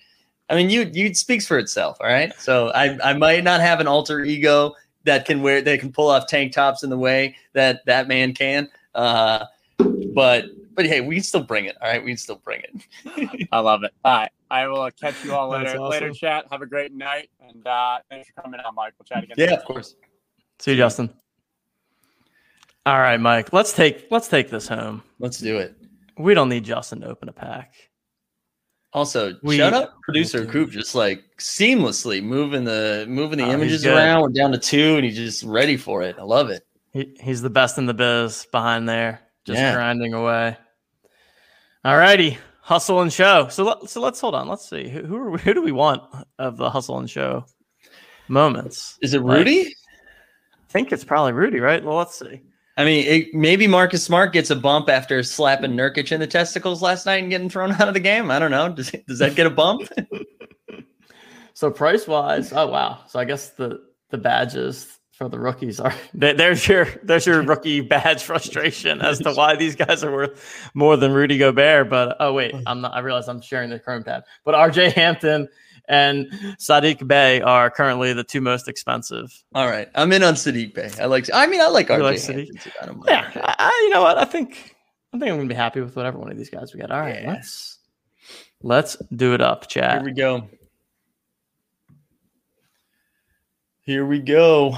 I 0.49 0.55
mean, 0.55 0.69
you 0.69 0.89
you 0.93 1.13
speaks 1.13 1.47
for 1.47 1.57
itself. 1.57 1.97
All 2.01 2.07
right. 2.07 2.33
So 2.39 2.69
I 2.69 2.97
I 3.11 3.13
might 3.13 3.43
not 3.43 3.61
have 3.61 3.79
an 3.79 3.87
alter 3.87 4.23
ego 4.23 4.73
that 5.03 5.25
can 5.25 5.41
wear 5.41 5.61
that 5.61 5.79
can 5.79 5.91
pull 5.91 6.09
off 6.09 6.27
tank 6.27 6.53
tops 6.53 6.83
in 6.83 6.89
the 6.89 6.97
way 6.97 7.35
that 7.53 7.85
that 7.85 8.07
man 8.07 8.33
can. 8.33 8.69
Uh, 8.95 9.45
but 10.13 10.45
but 10.73 10.85
hey, 10.85 11.01
we 11.01 11.15
can 11.15 11.23
still 11.23 11.43
bring 11.43 11.65
it. 11.65 11.75
All 11.81 11.89
right, 11.89 12.03
we 12.03 12.11
can 12.11 12.17
still 12.17 12.41
bring 12.43 12.61
it. 12.61 13.47
I 13.51 13.59
love 13.59 13.83
it. 13.83 13.93
All 14.03 14.17
right. 14.17 14.31
I 14.53 14.67
will 14.67 14.81
uh, 14.81 14.91
catch 14.91 15.15
you 15.25 15.33
all 15.33 15.49
later. 15.55 15.69
awesome. 15.79 15.89
Later, 15.89 16.11
chat. 16.11 16.45
Have 16.51 16.61
a 16.61 16.65
great 16.67 16.93
night. 16.93 17.29
And 17.41 17.65
uh, 17.65 17.97
thanks 18.09 18.29
for 18.29 18.41
coming 18.43 18.59
on, 18.59 18.75
Mike. 18.75 18.93
We'll 18.99 19.05
chat 19.05 19.23
again. 19.23 19.35
Yeah, 19.37 19.53
of 19.55 19.65
course. 19.65 19.95
See 20.59 20.71
you, 20.71 20.77
Justin. 20.77 21.09
All 22.85 22.99
right, 22.99 23.19
Mike. 23.19 23.51
Let's 23.53 23.73
take 23.73 24.07
let's 24.11 24.27
take 24.27 24.49
this 24.49 24.67
home. 24.67 25.03
Let's 25.19 25.39
do 25.39 25.57
it. 25.57 25.75
We 26.17 26.33
don't 26.33 26.49
need 26.49 26.65
Justin 26.65 27.01
to 27.01 27.07
open 27.07 27.29
a 27.29 27.33
pack. 27.33 27.73
Also, 28.91 29.33
We- 29.41 29.57
shout 29.57 29.73
out 29.73 29.99
producer 30.03 30.45
Coop, 30.45 30.69
just 30.69 30.93
like 30.93 31.23
seamlessly 31.39 32.21
moving 32.21 32.63
the 32.63 33.05
moving 33.09 33.39
the 33.39 33.45
Oh, 33.45 33.51
images 33.51 33.85
around. 33.87 34.21
We're 34.21 34.29
down 34.29 34.51
to 34.51 34.59
two, 34.59 34.97
and 34.97 35.03
he's 35.05 35.15
just 35.15 35.43
ready 35.43 35.77
for 35.77 36.03
it. 36.03 36.15
I 36.19 36.23
love 36.23 36.49
it. 36.51 36.61
He, 36.91 37.15
he's 37.19 37.41
the 37.41 37.49
best 37.49 37.79
in 37.79 37.87
the 37.87 37.93
biz 37.95 38.45
behind 38.51 38.87
there, 38.87 39.19
just 39.45 39.57
Yeah. 39.59 39.73
grinding 39.73 40.13
away. 40.13 40.55
All 41.83 41.97
righty, 41.97 42.37
hustle 42.63 43.01
and 43.01 43.11
show. 43.11 43.47
So 43.49 43.63
let, 43.65 43.89
so 43.89 43.99
let's 44.01 44.19
hold 44.19 44.33
on. 44.35 44.47
Let's 44.47 44.67
see 44.67 44.87
who 44.89 45.03
who, 45.03 45.17
are 45.17 45.29
we, 45.31 45.39
who 45.39 45.53
do 45.53 45.61
we 45.61 45.71
want 45.73 46.01
of 46.39 46.57
the 46.57 46.69
hustle 46.69 46.97
and 46.97 47.09
show 47.09 47.45
moments. 48.29 48.97
Is 49.01 49.13
it 49.13 49.21
Like- 49.21 49.39
Rudy? 49.39 49.67
I 49.67 50.71
think 50.73 50.91
it's 50.91 51.03
probably 51.03 51.33
Rudy, 51.33 51.59
right? 51.59 51.83
Well, 51.83 51.97
let's 51.97 52.17
see. 52.17 52.41
I 52.77 52.85
mean, 52.85 53.05
it, 53.05 53.33
maybe 53.35 53.67
Marcus 53.67 54.03
Smart 54.03 54.33
gets 54.33 54.49
a 54.49 54.55
bump 54.55 54.89
after 54.89 55.21
slapping 55.21 55.73
Nurkic 55.73 56.11
in 56.11 56.19
the 56.19 56.25
testicles 56.25 56.81
last 56.81 57.05
night 57.05 57.21
and 57.21 57.29
getting 57.29 57.49
thrown 57.49 57.71
out 57.79 57.87
of 57.87 57.93
the 57.93 57.99
game. 57.99 58.31
I 58.31 58.39
don't 58.39 58.49
know. 58.49 58.69
Does, 58.69 58.89
does 59.07 59.19
that 59.19 59.35
get 59.35 59.45
a 59.45 59.51
bump? 59.51 59.87
So 61.55 61.69
price 61.69 62.07
wise, 62.07 62.51
oh 62.51 62.65
wow. 62.65 63.01
So 63.07 63.19
I 63.19 63.25
guess 63.25 63.49
the 63.51 63.79
the 64.09 64.17
badges 64.17 64.97
for 65.23 65.29
the 65.29 65.39
rookies 65.39 65.79
are 65.79 65.93
there's 66.13 66.67
your 66.67 66.85
there's 67.03 67.25
your 67.25 67.41
rookie 67.43 67.79
badge 67.81 68.23
frustration 68.23 69.01
as 69.01 69.19
to 69.19 69.33
why 69.33 69.55
these 69.55 69.75
guys 69.75 70.03
are 70.03 70.11
worth 70.11 70.69
more 70.73 70.97
than 70.97 71.13
Rudy 71.13 71.37
Gobert. 71.37 71.89
But 71.89 72.17
oh 72.19 72.33
wait, 72.33 72.53
oh. 72.53 72.61
I'm 72.67 72.81
not. 72.81 72.93
I 72.93 72.99
realize 72.99 73.29
I'm 73.29 73.41
sharing 73.41 73.69
the 73.69 73.79
Chrome 73.79 74.03
tab. 74.03 74.23
But 74.43 74.55
R.J. 74.55 74.89
Hampton 74.91 75.47
and 75.87 76.27
Sadiq 76.59 77.07
Bey 77.07 77.39
are 77.41 77.69
currently 77.69 78.11
the 78.13 78.23
two 78.23 78.41
most 78.41 78.67
expensive. 78.67 79.31
All 79.55 79.67
right, 79.67 79.87
I'm 79.95 80.11
in 80.11 80.23
on 80.23 80.33
Sadiq 80.33 80.73
Bey. 80.73 80.89
I 80.99 81.05
like. 81.05 81.29
I 81.33 81.47
mean, 81.47 81.61
I 81.61 81.67
like 81.67 81.87
You 81.87 81.95
RJ. 81.95 82.01
like 82.03 82.21
Hampton, 82.21 82.57
too. 82.57 82.71
I 82.81 82.85
don't 82.85 82.97
mind. 82.97 83.07
Yeah, 83.09 83.31
I, 83.43 83.55
I- 83.59 83.81
you 83.85 83.89
know 83.91 84.01
what? 84.01 84.17
I 84.17 84.25
think 84.25 84.75
I 85.13 85.19
think 85.19 85.31
I'm 85.31 85.37
gonna 85.37 85.47
be 85.47 85.55
happy 85.55 85.79
with 85.79 85.95
whatever 85.95 86.17
one 86.19 86.31
of 86.31 86.37
these 86.37 86.49
guys 86.49 86.73
we 86.73 86.81
got. 86.81 86.91
All 86.91 86.99
right, 86.99 87.21
Yeah. 87.21 87.29
let's 87.31 87.79
let's 88.61 88.97
do 89.15 89.33
it 89.33 89.39
up, 89.41 89.67
chat. 89.69 89.93
Here 90.01 90.03
we 90.03 90.11
go. 90.11 90.49
Here 93.85 94.05
we 94.05 94.19
go. 94.19 94.77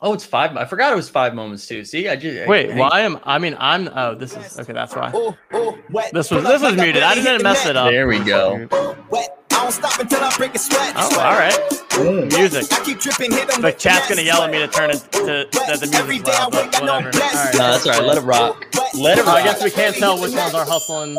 Oh, 0.00 0.12
it's 0.12 0.26
five. 0.26 0.54
I 0.56 0.66
forgot 0.66 0.92
it 0.92 0.96
was 0.96 1.08
five 1.08 1.34
moments 1.34 1.66
too. 1.66 1.84
See, 1.84 2.08
I 2.08 2.16
just 2.16 2.46
Wait, 2.48 2.70
I, 2.70 2.76
why 2.78 3.00
am 3.00 3.18
I 3.24 3.38
mean 3.38 3.56
I'm 3.58 3.88
oh 3.94 4.14
this 4.14 4.36
is 4.36 4.58
okay, 4.60 4.72
that's 4.74 4.94
why. 4.94 5.10
Ooh, 5.14 5.34
ooh, 5.56 5.78
wet. 5.90 6.12
This 6.12 6.30
was 6.30 6.42
this 6.44 6.60
was 6.60 6.62
like 6.72 6.76
muted. 6.76 7.02
I 7.02 7.14
didn't 7.14 7.32
hit 7.32 7.42
mess 7.42 7.64
the 7.64 7.70
it 7.70 7.76
up. 7.76 7.90
There 7.90 8.06
we 8.06 8.18
go. 8.20 8.56
net. 8.58 8.70
Wet. 9.10 9.32
I 9.52 9.62
don't 9.62 9.72
stop 9.72 9.98
until 9.98 10.20
I 10.22 10.36
break 10.36 10.54
a 10.54 10.58
sweat. 10.58 10.92
Oh, 10.96 11.08
Sweat. 11.08 11.26
all 11.26 11.32
right. 11.32 12.28
Music. 12.30 12.70
I 12.72 12.84
keep 12.84 13.00
dripping, 13.00 13.32
hit 13.32 13.52
'em 13.54 13.62
The 13.62 13.68
with 13.68 13.78
chat's 13.78 14.06
gonna 14.08 14.20
yell 14.20 14.42
at 14.42 14.50
me 14.50 14.58
to 14.58 14.68
turn 14.68 14.90
it 14.90 14.98
to 15.12 15.22
that 15.24 15.80
the 15.80 15.90
Every 15.96 16.16
music's 16.18 16.28
I 16.38 16.42
loud, 16.42 16.54
wake, 16.54 16.72
but 16.72 16.80
whatever. 16.82 17.06
All 17.06 17.12
blessed. 17.12 17.34
right. 17.34 17.54
No, 17.54 17.58
that's 17.72 17.86
all 17.86 17.92
right. 17.94 18.02
Let 18.04 18.18
it 18.18 18.20
rock. 18.20 18.66
Let 18.94 19.18
it 19.18 19.24
So 19.24 19.30
I 19.30 19.34
rock. 19.36 19.44
guess 19.44 19.64
we 19.64 19.70
can't 19.70 19.96
tell 19.96 20.20
which 20.20 20.32
ones 20.34 20.54
are 20.54 20.66
hustling. 20.66 21.16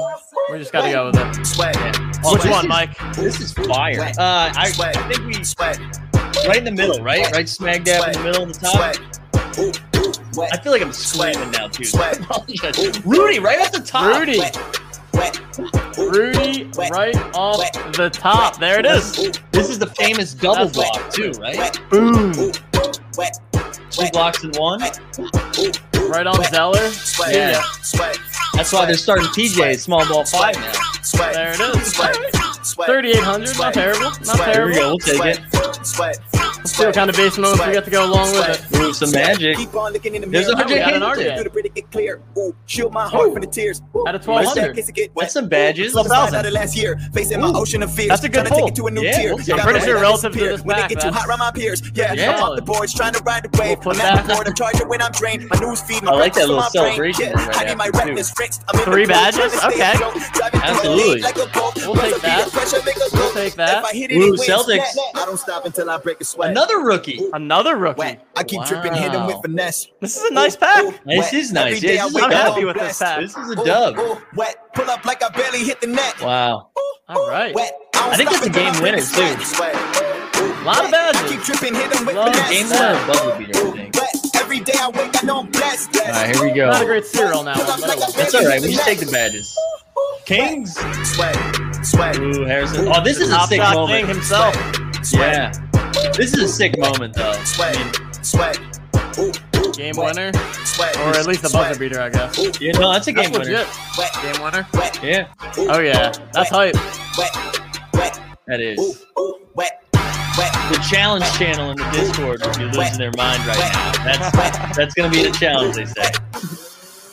We 0.52 0.60
just 0.60 0.72
got 0.72 0.84
to 0.84 0.92
go 0.92 1.08
with 1.08 1.16
it. 1.40 1.46
Sweat. 1.48 1.76
Oh, 2.24 2.34
Which 2.34 2.46
one, 2.46 2.66
is- 2.66 2.70
Mike? 2.70 2.98
This 3.16 3.40
is 3.42 3.54
fire. 3.54 4.02
Uh, 4.02 4.14
I, 4.56 4.72
I 4.80 4.92
think 5.12 5.26
we 5.26 5.44
Sweat. 5.44 5.80
Right 6.48 6.58
in 6.58 6.64
the 6.64 6.72
middle, 6.72 7.02
right? 7.02 7.32
Right 7.32 7.48
smack 7.48 7.84
dab 7.84 8.08
in 8.08 8.14
the 8.14 8.24
middle 8.24 8.44
of 8.44 8.54
the 8.54 8.60
top. 8.60 8.96
Ooh, 9.60 9.72
ooh. 10.40 10.48
I 10.52 10.58
feel 10.58 10.72
like 10.72 10.82
I'm 10.82 10.94
screaming 10.94 11.52
now 11.52 11.68
too. 11.68 11.86
Sweat. 11.86 12.20
Rudy, 13.06 13.40
right 13.40 13.60
at 13.60 13.72
the 13.74 13.82
top. 13.84 14.20
Rudy, 14.20 14.40
Wet. 14.40 14.58
Wet. 15.14 16.00
Ooh, 16.00 16.10
Rudy, 16.12 16.70
right 16.90 17.16
off 17.34 17.72
the 17.94 18.10
top. 18.10 18.60
There 18.60 18.80
it 18.80 18.86
is. 18.86 19.40
This 19.52 19.70
is 19.70 19.80
the 19.80 19.88
famous 19.88 20.34
double 20.34 20.70
block 20.70 21.12
too, 21.12 21.32
right? 21.40 21.80
Boom. 21.90 22.34
Two 23.90 24.10
blocks 24.12 24.44
in 24.44 24.52
one. 24.52 24.82
Ooh, 25.20 25.30
ooh, 25.60 26.08
Right 26.08 26.28
on. 26.28 26.44
Zeller. 26.46 26.90
Sweat. 26.92 27.34
Yeah. 27.34 27.62
Sweat. 28.58 28.66
That's 28.66 28.74
why 28.74 28.86
they're 28.86 28.96
starting 28.96 29.28
PJ 29.28 29.80
small 29.80 30.08
ball 30.08 30.26
five 30.26 30.56
now. 30.56 30.72
Sweat. 31.04 31.34
There 31.34 31.54
it 31.54 31.60
is. 31.78 31.94
Sweat. 31.94 32.16
Sweat. 32.66 32.90
3,800. 32.90 33.58
Not 33.58 33.74
terrible. 33.74 34.02
Not 34.02 34.26
Sweat. 34.26 34.56
Here 34.56 34.66
we 34.66 34.74
terrible. 34.74 34.98
go. 34.98 35.06
We'll 35.14 35.32
take 35.32 35.40
it. 35.40 36.47
Sweat. 36.68 36.78
Let's 36.78 36.78
see 36.78 36.86
what 36.86 36.96
kind 36.96 37.10
of 37.10 37.16
base 37.16 37.38
moments 37.38 37.66
we 37.68 37.74
got 37.74 37.86
to 37.86 37.92
go 37.92 38.06
along 38.06 38.32
with 38.34 38.72
it. 38.74 38.78
Ooh, 38.80 38.94
some 38.94 39.12
magic. 39.12 39.58
Keep 39.58 39.76
on 39.76 39.94
looking 39.94 40.16
in 40.16 40.22
the 40.22 40.28
There's 40.28 40.48
a 40.50 40.54
RJ 40.54 40.58
got 40.58 40.94
an 40.94 41.02
Hampton. 41.02 41.26
RJ. 41.28 41.44
Do 41.54 41.62
the 41.62 41.70
get 41.70 41.92
clear. 41.92 42.22
Ooh, 42.38 42.56
shield 42.66 42.94
my 42.94 43.08
heart 43.08 43.32
from 43.34 43.42
the 43.42 43.48
tears. 43.48 43.82
Ooh, 43.96 44.06
At 44.08 44.16
a 44.16 44.20
my 44.28 44.44
1200. 44.44 44.68
jackets 44.76 44.92
get 44.92 45.16
wet. 45.16 45.24
That's 45.24 45.34
some 45.34 45.48
badges. 45.50 45.94
Slip 45.94 46.06
12,000. 46.08 46.36
out 46.40 46.46
of 46.46 46.54
last 46.54 46.76
year, 46.78 46.98
facing 47.14 47.42
my 47.42 47.52
ocean 47.54 47.84
of 47.84 47.94
fears. 47.94 48.10
That's 48.10 48.24
a 48.24 48.30
good 48.30 48.44
to 48.46 48.50
take 48.50 48.60
pull. 48.60 48.68
it 48.70 48.76
to 48.76 48.88
a 48.88 48.92
new 48.92 49.02
Yeah, 49.04 49.18
tier. 49.18 49.30
we'll 49.30 49.38
take 49.40 49.48
it. 49.48 49.52
Got 49.52 49.60
I'm 49.60 49.66
pretty 49.72 49.86
sure 49.86 50.00
relative 50.00 50.34
to 50.34 50.40
this 50.40 50.62
when 50.62 50.76
back, 50.78 50.90
they 50.90 50.96
get 50.96 51.04
too 51.04 51.12
hot 51.12 51.28
around 51.28 51.40
my 51.40 51.52
peers. 51.52 51.82
Yeah, 51.96 52.14
Yeah. 52.14 52.36
I'm 52.38 52.44
off 52.44 52.56
the 52.56 52.62
boards 52.62 52.94
trying 52.94 53.14
to 53.14 53.24
ride 53.24 53.44
the 53.44 53.58
wave. 53.62 53.80
We'll 53.86 53.96
I'm 53.96 54.02
at 54.02 54.28
the 54.28 54.34
board, 54.34 54.48
I'm 54.48 54.56
charging 54.56 54.88
when 54.90 55.02
I'm 55.02 55.12
drained. 55.12 55.48
My 55.50 55.60
news 55.60 55.82
feed, 55.82 56.04
my 56.04 56.12
I 56.12 56.16
like 56.16 56.34
that 56.34 56.48
little 56.48 56.58
on 56.58 56.70
my 56.74 56.82
brain. 56.82 57.14
celebration 57.14 57.34
I 57.36 57.64
need 57.66 57.78
my 57.78 57.86
after, 57.88 57.98
redness 58.00 58.32
fixed. 58.32 58.64
I'm 58.68 58.80
in 58.80 58.86
the 58.86 58.92
Three 58.92 59.06
badges? 59.06 59.54
Okay. 59.64 59.92
afloat. 59.94 60.14
Driving 60.34 60.60
through 60.60 60.60
the 60.60 60.66
Absolutely. 60.66 61.14
lead 61.16 61.24
like 61.24 61.38
a 61.38 61.48
boat. 61.48 61.74
We'll 61.78 61.96
take 61.96 62.22
that. 62.22 62.48
of 62.48 62.54
pressure, 62.54 62.82
make 62.86 62.98
us 62.98 63.14
We'll 63.14 63.32
take 63.34 63.54
that. 63.56 63.80
If 63.80 63.86
I 63.86 63.94
hit 63.94 64.12
it, 64.12 64.18
Ooh. 64.18 64.34
Celtics. 64.34 64.96
I 65.16 65.26
don't 65.26 65.38
stop 65.38 65.66
until 65.66 65.90
I 65.90 65.98
break 65.98 66.20
a 66.22 66.24
sweat. 66.26 66.54
Another 66.58 66.80
rookie. 66.80 67.24
Another 67.34 67.76
rookie. 67.76 68.00
wet. 68.00 68.26
I 68.36 68.44
keep 68.44 68.64
dripping, 68.66 68.94
hit 68.94 69.12
him 69.14 69.28
with 69.28 69.36
Wow. 69.36 69.42
finesse. 69.42 69.88
This 70.02 70.18
is 70.18 70.24
a 70.24 70.34
nice 70.34 70.56
pack. 70.56 70.84
Ooh, 70.86 70.94
This 71.06 71.32
is 71.34 71.52
nice. 71.52 71.84
Yeah, 71.84 71.92
this 71.92 72.02
I 72.02 72.08
is 72.08 72.14
wake 72.16 72.24
a 72.24 72.26
I'm 72.26 72.32
happy 72.32 72.62
I'm 72.62 72.68
with 72.68 72.78
this 72.80 72.98
pack. 72.98 73.20
This 73.20 73.38
is 73.38 73.50
a 73.52 73.60
Ooh, 73.62 73.64
dub. 73.66 74.00
ooh, 74.00 74.18
wet. 74.36 74.56
Pull 74.74 74.90
up 74.90 75.06
like 75.06 75.22
I 75.24 75.30
barely 75.30 75.60
hit 75.64 75.82
the 75.82 75.88
net. 75.88 76.20
Wow. 76.20 76.70
Ooh, 76.78 76.94
All 77.10 77.20
ooh, 77.22 77.30
right. 77.30 77.54
wet. 77.54 77.78
don't 77.94 78.12
I 78.12 78.16
think 78.18 78.30
stop 78.32 78.48
it's 78.48 78.48
a 78.48 78.60
game 78.60 78.74
I 78.74 78.80
break 78.80 78.84
winner, 78.84 78.98
a 78.98 79.02
too. 79.38 79.46
Sweat. 79.46 79.76
Ooh, 79.76 80.64
Lot 80.66 80.78
of 80.78 80.84
wet. 80.86 80.92
badges. 80.92 81.22
I 81.22 81.28
keep 81.30 81.42
dripping, 81.44 81.76
hit 81.76 81.94
him 81.96 82.06
with 82.08 82.16
Love 82.16 82.34
finesse. 82.34 82.50
Game 82.50 82.70
winner, 82.70 83.04
or 83.04 83.08
buzzer 83.08 83.38
beater, 83.38 83.60
I 83.60 83.72
think. 83.78 83.96
wet. 83.96 84.16
Every 84.42 84.60
day 84.62 84.74
I 84.80 84.90
wake, 84.90 85.24
I 85.24 85.26
know 85.28 85.40
I'm 85.42 85.52
blessed. 85.52 85.96
All 85.96 86.06
right, 86.12 86.36
here 86.36 86.44
we 86.44 86.52
go. 86.54 86.72
Not 86.72 86.82
a 86.82 86.86
great 86.86 87.06
cereal 87.06 87.44
now, 87.44 87.54
but 87.56 87.66
oh. 87.70 87.74
I 87.74 87.96
love 87.96 88.10
it. 88.10 88.16
That's 88.16 88.34
all 88.34 88.46
right. 88.46 88.62
We 88.62 88.70
just 88.74 88.84
take 88.84 89.00
the 89.00 89.06
badges. 89.12 89.56
Kings. 90.26 90.74
Sweat, 91.14 91.86
sweat. 91.86 92.18
Ooh, 92.18 92.44
Harrison. 92.46 92.88
Oh, 92.88 93.04
this 93.04 93.20
is 93.20 93.30
a 93.30 93.36
Top 93.36 93.50
sick 93.50 93.60
moment. 93.62 93.90
king 94.00 94.08
himself. 94.08 94.56
Yeah. 95.14 95.52
This 96.16 96.34
is 96.34 96.42
a 96.44 96.48
sick 96.48 96.78
moment, 96.80 97.14
though. 97.14 97.34
Sweat, 97.44 97.76
sweat. 98.26 98.60
Ooh, 99.20 99.32
ooh, 99.58 99.74
Game 99.74 99.96
wet, 99.96 100.16
winner, 100.16 100.32
Sweat, 100.66 100.96
or 100.98 101.16
at 101.16 101.26
least 101.28 101.44
a 101.44 101.50
buzzer 101.50 101.80
beater, 101.80 102.00
I 102.02 102.10
guess. 102.10 102.38
Ooh, 102.40 102.52
You 102.64 102.74
know, 102.74 102.92
that's 102.92 103.08
a 103.08 103.12
That's 103.12 103.30
game 103.30 103.40
winner. 103.40 103.46
legit. 103.46 103.68
Game 104.22 104.42
winner. 104.44 104.68
Yeah, 105.04 105.28
Oh 105.72 105.80
yeah, 105.80 106.12
that's 106.34 106.50
hype. 106.50 106.76
wet, 107.18 107.36
wet. 107.94 108.20
that 108.48 108.60
is. 108.62 108.80
Ooh, 108.80 109.22
ooh, 109.22 109.36
wet, 109.56 109.84
wet. 109.94 110.54
The 110.72 110.86
challenge 110.90 111.26
channel 111.34 111.72
in 111.72 111.78
the 111.78 111.90
Discord 111.92 112.42
would 112.46 112.58
be 112.58 112.66
losing 112.66 112.98
their 112.98 113.12
mind 113.18 113.46
right 113.46 113.58
now. 113.74 113.92
That's 114.04 114.76
that's 114.78 114.94
gonna 114.96 115.10
be 115.12 115.24
the 115.24 115.32
challenge, 115.32 115.76
they 115.76 115.86
say. 115.86 116.12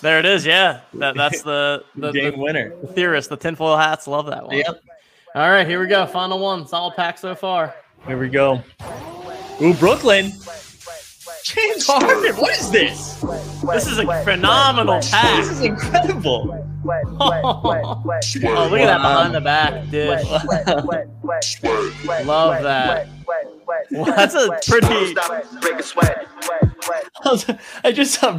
There 0.03 0.18
it 0.18 0.26
is. 0.26 0.45
Yeah, 0.45 0.80
that 0.95 1.14
that's 1.16 1.42
the 1.42 1.84
the, 1.97 2.12
Game 2.12 2.32
the, 2.32 2.38
winner. 2.38 2.74
the 2.82 2.88
theorists, 2.88 3.28
the 3.30 3.36
tinfoil 3.38 3.76
hats. 3.76 4.07
Love 4.07 4.26
that 4.26 4.47
one. 4.47 4.57
Yep. 4.59 4.82
All 5.34 5.51
right, 5.51 5.66
here 5.66 5.80
we 5.80 5.86
go. 5.86 6.07
Final 6.07 6.38
one. 6.38 6.66
Solid 6.66 6.95
pack 6.97 7.16
so 7.18 7.34
far. 7.34 7.74
Here 8.07 8.18
we 8.18 8.28
go. 8.28 8.62
Ooh, 9.62 9.72
Brooklyn. 9.74 10.30
James 11.44 11.86
Harden. 11.86 12.36
What 12.36 12.59
is 12.59 12.70
this? 12.70 13.20
This 13.62 13.86
is 13.86 13.98
a 13.98 14.24
phenomenal 14.24 15.00
pass. 15.00 15.48
This 15.48 15.59
is 15.59 15.62
incredible. 15.62 16.70
oh, 16.86 18.02
look 18.05 18.44
at 18.44 18.86
that 18.86 18.98
behind 18.98 19.34
the 19.34 19.40
back 19.40 19.88
dude. 19.90 20.09
Love 22.26 22.62
that. 22.62 23.09
Well, 23.90 24.05
that's 24.05 24.34
a 24.34 24.50
pretty. 24.66 25.16
I 27.84 27.92
just 27.92 28.20
saw 28.20 28.38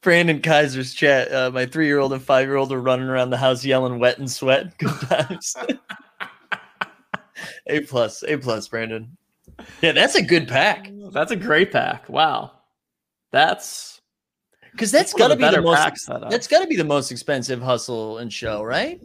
Brandon 0.00 0.40
Kaiser's 0.40 0.94
chat. 0.94 1.30
Uh, 1.32 1.50
my 1.50 1.66
three-year-old 1.66 2.14
and 2.14 2.22
five-year-old 2.22 2.72
are 2.72 2.80
running 2.80 3.08
around 3.08 3.28
the 3.30 3.36
house 3.36 3.64
yelling 3.64 3.98
"wet 3.98 4.18
and 4.18 4.30
sweat." 4.30 4.78
Good 4.78 5.00
times. 5.02 5.54
A 7.66 7.80
plus, 7.80 8.22
a 8.26 8.36
plus, 8.36 8.68
Brandon. 8.68 9.16
Yeah, 9.80 9.92
that's 9.92 10.14
a 10.14 10.22
good 10.22 10.48
pack 10.48 10.90
That's 11.12 11.30
a 11.30 11.36
great 11.36 11.72
pack. 11.72 12.08
Wow, 12.08 12.52
that's 13.30 14.00
because 14.72 14.90
that's 14.90 15.12
of 15.12 15.18
got 15.18 15.28
to 15.28 15.36
be 15.36 15.48
the 15.48 15.60
most. 15.60 16.08
That's 16.30 16.46
got 16.46 16.60
to 16.62 16.66
be 16.66 16.76
the 16.76 16.84
most 16.84 17.10
expensive 17.10 17.60
hustle 17.60 18.18
and 18.18 18.32
show, 18.32 18.62
right? 18.62 19.00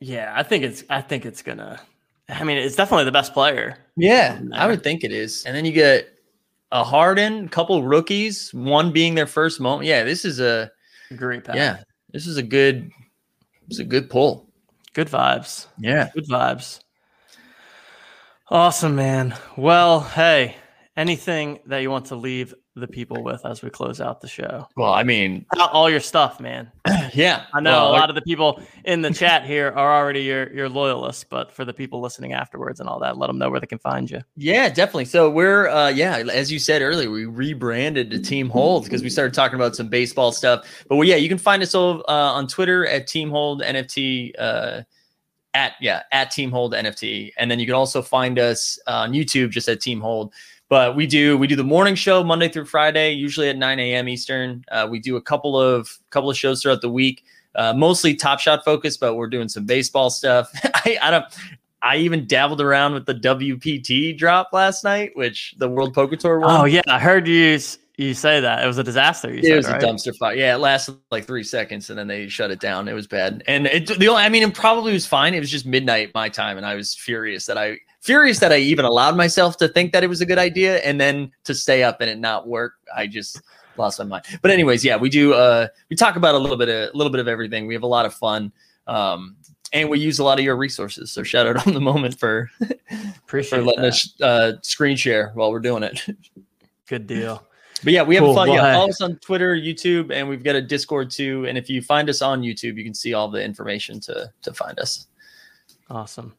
Yeah, 0.00 0.32
I 0.34 0.42
think 0.42 0.64
it's. 0.64 0.82
I 0.90 1.00
think 1.00 1.26
it's 1.26 1.42
gonna. 1.42 1.80
I 2.28 2.44
mean, 2.44 2.58
it's 2.58 2.76
definitely 2.76 3.04
the 3.04 3.12
best 3.12 3.32
player. 3.32 3.76
Yeah, 3.96 4.40
I 4.52 4.66
would 4.66 4.82
think 4.82 5.04
it 5.04 5.12
is. 5.12 5.44
And 5.44 5.54
then 5.54 5.64
you 5.64 5.72
get 5.72 6.08
a 6.72 6.82
Harden, 6.84 7.46
a 7.46 7.48
couple 7.48 7.82
rookies, 7.82 8.52
one 8.54 8.92
being 8.92 9.14
their 9.14 9.26
first 9.26 9.60
moment. 9.60 9.86
Yeah, 9.86 10.04
this 10.04 10.24
is 10.24 10.40
a 10.40 10.70
Great 11.16 11.44
pack. 11.44 11.56
yeah, 11.56 11.82
this 12.12 12.26
is 12.26 12.36
a 12.36 12.42
good, 12.42 12.90
it's 13.68 13.80
a 13.80 13.84
good 13.84 14.08
pull. 14.08 14.49
Good 14.94 15.08
vibes. 15.08 15.66
Yeah. 15.78 16.10
Good 16.14 16.28
vibes. 16.28 16.80
Awesome, 18.48 18.96
man. 18.96 19.36
Well, 19.56 20.00
hey, 20.00 20.56
anything 20.96 21.60
that 21.66 21.78
you 21.78 21.90
want 21.90 22.06
to 22.06 22.16
leave 22.16 22.54
the 22.76 22.86
people 22.86 23.22
with 23.22 23.44
as 23.44 23.62
we 23.62 23.70
close 23.70 24.00
out 24.00 24.20
the 24.20 24.28
show? 24.28 24.66
Well, 24.76 24.92
I 24.92 25.02
mean, 25.02 25.46
Out 25.58 25.72
All 25.72 25.90
your 25.90 26.00
stuff, 26.00 26.40
man. 26.40 26.70
yeah, 27.12 27.44
I 27.52 27.60
know 27.60 27.72
Well, 27.72 27.90
a 27.90 27.92
lot 27.92 28.08
of 28.08 28.16
the 28.16 28.22
people 28.22 28.62
in 28.84 29.02
the 29.02 29.12
chat 29.12 29.44
here 29.44 29.68
are 29.68 30.00
already 30.00 30.22
your 30.22 30.52
your 30.52 30.68
loyalists, 30.68 31.24
but 31.24 31.52
for 31.52 31.64
the 31.64 31.72
people 31.72 32.00
listening 32.00 32.32
afterwards 32.32 32.80
and 32.80 32.88
all 32.88 32.98
that, 33.00 33.18
let 33.18 33.26
them 33.28 33.38
know 33.38 33.50
where 33.50 33.60
they 33.60 33.66
can 33.66 33.78
find 33.78 34.10
you. 34.10 34.20
Yeah, 34.36 34.68
definitely. 34.68 35.06
So 35.06 35.30
we're 35.30 35.68
uh 35.68 35.88
yeah, 35.88 36.18
as 36.32 36.50
you 36.50 36.58
said 36.58 36.82
earlier, 36.82 37.10
we 37.10 37.26
rebranded 37.26 38.10
to 38.10 38.20
Team 38.20 38.48
Hold 38.50 38.84
because 38.84 39.02
we 39.02 39.10
started 39.10 39.34
talking 39.34 39.56
about 39.56 39.76
some 39.76 39.88
baseball 39.88 40.32
stuff. 40.32 40.84
But 40.88 40.96
well, 40.96 41.06
yeah, 41.06 41.16
you 41.16 41.28
can 41.28 41.38
find 41.38 41.62
us 41.62 41.74
all 41.74 42.04
uh, 42.08 42.32
on 42.32 42.46
Twitter 42.46 42.86
at 42.86 43.06
Team 43.06 43.30
Hold 43.30 43.62
NFT 43.62 44.32
uh 44.38 44.82
at 45.54 45.72
yeah, 45.80 46.02
at 46.12 46.30
Team 46.30 46.50
Hold 46.50 46.72
NFT. 46.72 47.32
And 47.36 47.50
then 47.50 47.58
you 47.58 47.66
can 47.66 47.74
also 47.74 48.02
find 48.02 48.38
us 48.38 48.78
uh, 48.86 49.00
on 49.00 49.12
YouTube 49.12 49.50
just 49.50 49.68
at 49.68 49.80
Team 49.80 50.00
Hold. 50.00 50.32
But 50.70 50.94
we 50.94 51.06
do 51.06 51.36
we 51.36 51.48
do 51.48 51.56
the 51.56 51.64
morning 51.64 51.96
show 51.96 52.22
Monday 52.22 52.48
through 52.48 52.66
Friday, 52.66 53.12
usually 53.12 53.48
at 53.48 53.58
9 53.58 53.78
a.m. 53.80 54.08
Eastern. 54.08 54.64
Uh, 54.70 54.86
we 54.88 55.00
do 55.00 55.16
a 55.16 55.20
couple 55.20 55.60
of 55.60 55.98
couple 56.10 56.30
of 56.30 56.36
shows 56.36 56.62
throughout 56.62 56.80
the 56.80 56.88
week, 56.88 57.24
uh, 57.56 57.74
mostly 57.74 58.14
Top 58.14 58.38
Shot 58.38 58.64
focused, 58.64 59.00
but 59.00 59.16
we're 59.16 59.26
doing 59.26 59.48
some 59.48 59.66
baseball 59.66 60.10
stuff. 60.10 60.48
I, 60.64 60.96
I 61.02 61.10
don't 61.10 61.24
I 61.82 61.96
even 61.96 62.26
dabbled 62.26 62.60
around 62.60 62.94
with 62.94 63.04
the 63.04 63.14
WPT 63.14 64.16
drop 64.16 64.50
last 64.52 64.84
night, 64.84 65.10
which 65.14 65.54
the 65.58 65.68
World 65.68 65.92
Poker 65.92 66.14
Tour 66.16 66.38
one. 66.38 66.60
Oh 66.60 66.64
yeah, 66.64 66.82
I 66.86 67.00
heard 67.00 67.26
you 67.26 67.58
you 67.96 68.14
say 68.14 68.40
that 68.40 68.62
it 68.62 68.66
was 68.66 68.78
a 68.78 68.84
disaster. 68.84 69.32
You 69.32 69.40
it 69.40 69.44
said, 69.44 69.56
was 69.56 69.68
right? 69.68 69.82
a 69.82 69.86
dumpster 69.86 70.16
fire. 70.16 70.36
Yeah, 70.36 70.54
it 70.54 70.58
lasted 70.58 70.98
like 71.10 71.26
three 71.26 71.42
seconds 71.42 71.90
and 71.90 71.98
then 71.98 72.06
they 72.06 72.28
shut 72.28 72.50
it 72.50 72.60
down. 72.60 72.86
It 72.88 72.94
was 72.94 73.06
bad. 73.06 73.42
And 73.46 73.66
it 73.66 73.86
the 73.98 74.08
only, 74.08 74.22
I 74.22 74.28
mean, 74.28 74.42
it 74.42 74.54
probably 74.54 74.92
was 74.92 75.04
fine. 75.04 75.34
It 75.34 75.40
was 75.40 75.50
just 75.50 75.66
midnight 75.66 76.12
my 76.14 76.28
time, 76.28 76.58
and 76.58 76.64
I 76.64 76.76
was 76.76 76.94
furious 76.94 77.46
that 77.46 77.58
I 77.58 77.78
furious 78.00 78.38
that 78.40 78.52
I 78.52 78.56
even 78.58 78.84
allowed 78.84 79.16
myself 79.16 79.56
to 79.58 79.68
think 79.68 79.92
that 79.92 80.02
it 80.02 80.08
was 80.08 80.20
a 80.20 80.26
good 80.26 80.38
idea, 80.38 80.78
and 80.78 81.00
then 81.00 81.30
to 81.44 81.54
stay 81.54 81.82
up 81.82 82.00
and 82.00 82.10
it 82.10 82.18
not 82.18 82.48
work. 82.48 82.74
I 82.94 83.06
just 83.06 83.40
lost 83.76 83.98
my 83.98 84.04
mind. 84.04 84.24
But 84.42 84.50
anyways, 84.50 84.84
yeah, 84.84 84.96
we 84.96 85.08
do. 85.08 85.34
Uh, 85.34 85.68
we 85.88 85.96
talk 85.96 86.16
about 86.16 86.34
a 86.34 86.38
little 86.38 86.56
bit 86.56 86.68
of 86.68 86.94
a 86.94 86.96
little 86.96 87.10
bit 87.12 87.20
of 87.20 87.28
everything. 87.28 87.66
We 87.66 87.74
have 87.74 87.82
a 87.82 87.86
lot 87.88 88.06
of 88.06 88.14
fun. 88.14 88.52
Um, 88.86 89.36
and 89.72 89.88
we 89.88 90.00
use 90.00 90.18
a 90.18 90.24
lot 90.24 90.38
of 90.38 90.44
your 90.44 90.56
resources. 90.56 91.12
So 91.12 91.22
shout 91.22 91.46
out 91.46 91.64
Own 91.66 91.74
the 91.74 91.80
Moment 91.80 92.18
for 92.18 92.50
Appreciate 93.18 93.60
for 93.60 93.64
letting 93.64 93.82
that. 93.82 93.88
us 93.88 94.20
uh, 94.20 94.52
screen 94.62 94.96
share 94.96 95.30
while 95.34 95.52
we're 95.52 95.60
doing 95.60 95.84
it. 95.84 96.04
Good 96.88 97.06
deal. 97.06 97.46
But 97.84 97.92
yeah, 97.92 98.02
we 98.02 98.16
have 98.16 98.24
Cool. 98.24 98.34
fun. 98.34 98.48
Well, 98.48 98.56
yeah, 98.56 98.74
follow 98.74 98.88
us 98.88 99.00
on 99.00 99.16
Twitter, 99.18 99.54
YouTube, 99.54 100.10
and 100.12 100.28
we've 100.28 100.42
got 100.42 100.56
a 100.56 100.60
Discord 100.60 101.08
too. 101.10 101.46
And 101.46 101.56
if 101.56 101.70
you 101.70 101.80
find 101.82 102.10
us 102.10 102.20
on 102.20 102.42
YouTube, 102.42 102.76
you 102.76 102.84
can 102.84 102.94
see 102.94 103.14
all 103.14 103.28
the 103.28 103.42
information 103.42 104.00
to 104.00 104.30
to 104.42 104.52
find 104.52 104.78
us. 104.80 105.06
Awesome. 105.88 106.34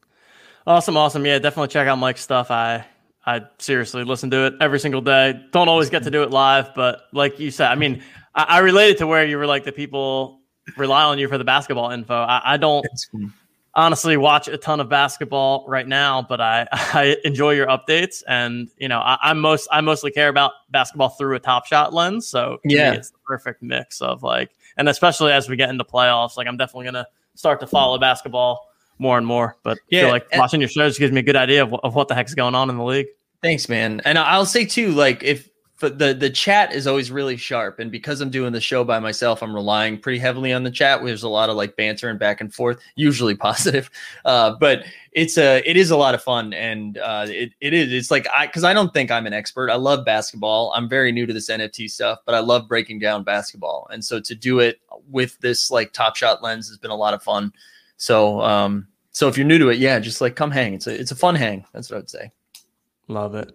Awesome, 0.66 0.96
awesome. 0.96 1.26
Yeah, 1.26 1.38
definitely 1.38 1.68
check 1.68 1.88
out 1.88 1.96
Mike's 1.98 2.20
stuff. 2.20 2.50
I 2.50 2.84
I 3.26 3.42
seriously 3.58 4.04
listen 4.04 4.30
to 4.30 4.46
it 4.46 4.54
every 4.60 4.80
single 4.80 5.00
day. 5.00 5.40
Don't 5.52 5.68
always 5.68 5.90
get 5.90 6.02
to 6.04 6.10
do 6.10 6.22
it 6.22 6.30
live, 6.30 6.74
but 6.74 7.02
like 7.12 7.38
you 7.38 7.50
said, 7.50 7.70
I 7.70 7.74
mean, 7.76 8.02
I, 8.34 8.42
I 8.44 8.58
related 8.58 8.98
to 8.98 9.06
where 9.06 9.24
you 9.24 9.38
were 9.38 9.46
like 9.46 9.64
the 9.64 9.72
people 9.72 10.40
rely 10.76 11.04
on 11.04 11.18
you 11.18 11.28
for 11.28 11.38
the 11.38 11.44
basketball 11.44 11.90
info. 11.90 12.14
I, 12.14 12.54
I 12.54 12.56
don't 12.56 12.86
honestly 13.74 14.16
watch 14.16 14.48
a 14.48 14.56
ton 14.56 14.80
of 14.80 14.88
basketball 14.88 15.64
right 15.68 15.86
now, 15.86 16.22
but 16.22 16.40
I, 16.40 16.66
I 16.72 17.16
enjoy 17.24 17.52
your 17.52 17.66
updates 17.68 18.22
and 18.28 18.68
you 18.76 18.88
know, 18.88 18.98
I, 19.00 19.18
I'm 19.22 19.38
most 19.40 19.68
I 19.72 19.80
mostly 19.80 20.10
care 20.10 20.28
about 20.28 20.52
basketball 20.70 21.08
through 21.10 21.34
a 21.36 21.40
top 21.40 21.66
shot 21.66 21.92
lens. 21.94 22.26
So 22.28 22.58
Yeah. 22.64 22.92
it's 22.92 23.10
the 23.10 23.18
perfect 23.26 23.62
mix 23.62 24.00
of 24.00 24.22
like 24.22 24.50
and 24.76 24.88
especially 24.88 25.32
as 25.32 25.48
we 25.48 25.56
get 25.56 25.70
into 25.70 25.84
playoffs, 25.84 26.36
like 26.36 26.46
I'm 26.46 26.56
definitely 26.56 26.86
gonna 26.86 27.06
start 27.34 27.60
to 27.60 27.66
follow 27.66 27.98
basketball 27.98 28.68
more 28.98 29.18
and 29.18 29.26
more. 29.26 29.56
But 29.62 29.78
Yeah, 29.88 30.02
feel 30.02 30.10
like 30.10 30.26
and- 30.32 30.40
watching 30.40 30.60
your 30.60 30.68
shows 30.68 30.98
gives 30.98 31.12
me 31.12 31.20
a 31.20 31.24
good 31.24 31.36
idea 31.36 31.62
of, 31.62 31.74
of 31.82 31.94
what 31.94 32.08
the 32.08 32.14
heck's 32.14 32.34
going 32.34 32.54
on 32.54 32.70
in 32.70 32.76
the 32.76 32.84
league. 32.84 33.06
Thanks, 33.42 33.68
man. 33.68 34.00
And 34.04 34.18
I'll 34.18 34.46
say 34.46 34.64
too, 34.64 34.88
like 34.92 35.22
if 35.24 35.48
the 35.80 36.14
the 36.14 36.30
chat 36.30 36.72
is 36.72 36.86
always 36.86 37.10
really 37.10 37.36
sharp, 37.36 37.80
and 37.80 37.90
because 37.90 38.20
I'm 38.20 38.30
doing 38.30 38.52
the 38.52 38.60
show 38.60 38.84
by 38.84 39.00
myself, 39.00 39.42
I'm 39.42 39.52
relying 39.52 39.98
pretty 39.98 40.20
heavily 40.20 40.52
on 40.52 40.62
the 40.62 40.70
chat. 40.70 41.04
There's 41.04 41.24
a 41.24 41.28
lot 41.28 41.50
of 41.50 41.56
like 41.56 41.74
banter 41.76 42.08
and 42.08 42.20
back 42.20 42.40
and 42.40 42.54
forth, 42.54 42.78
usually 42.94 43.34
positive, 43.48 43.90
uh, 44.24 44.54
but 44.60 44.84
it's 45.10 45.36
a 45.38 45.60
it 45.68 45.76
is 45.76 45.90
a 45.90 45.96
lot 45.96 46.14
of 46.14 46.22
fun, 46.22 46.52
and 46.54 46.98
uh, 46.98 47.26
it 47.28 47.50
it 47.60 47.74
is 47.74 47.92
it's 47.92 48.10
like 48.12 48.28
I 48.28 48.46
because 48.46 48.62
I 48.62 48.72
don't 48.72 48.94
think 48.94 49.10
I'm 49.10 49.26
an 49.26 49.32
expert. 49.32 49.70
I 49.70 49.74
love 49.76 50.04
basketball. 50.04 50.72
I'm 50.76 50.88
very 50.88 51.10
new 51.10 51.26
to 51.26 51.32
this 51.32 51.50
NFT 51.50 51.90
stuff, 51.90 52.20
but 52.24 52.36
I 52.36 52.38
love 52.38 52.68
breaking 52.68 53.00
down 53.00 53.24
basketball, 53.24 53.88
and 53.90 54.04
so 54.04 54.20
to 54.20 54.34
do 54.36 54.60
it 54.60 54.78
with 55.10 55.36
this 55.40 55.68
like 55.70 55.92
Top 55.92 56.14
Shot 56.14 56.44
lens 56.44 56.68
has 56.68 56.78
been 56.78 56.92
a 56.92 56.96
lot 56.96 57.12
of 57.12 57.24
fun. 57.24 57.52
So 58.02 58.40
um 58.40 58.88
so 59.12 59.28
if 59.28 59.38
you're 59.38 59.46
new 59.46 59.58
to 59.58 59.68
it, 59.68 59.78
yeah, 59.78 60.00
just 60.00 60.20
like 60.20 60.34
come 60.34 60.50
hang. 60.50 60.74
It's 60.74 60.88
a 60.88 61.00
it's 61.00 61.12
a 61.12 61.16
fun 61.16 61.36
hang. 61.36 61.64
That's 61.72 61.88
what 61.88 61.98
I'd 62.00 62.10
say. 62.10 62.32
Love 63.06 63.36
it. 63.36 63.54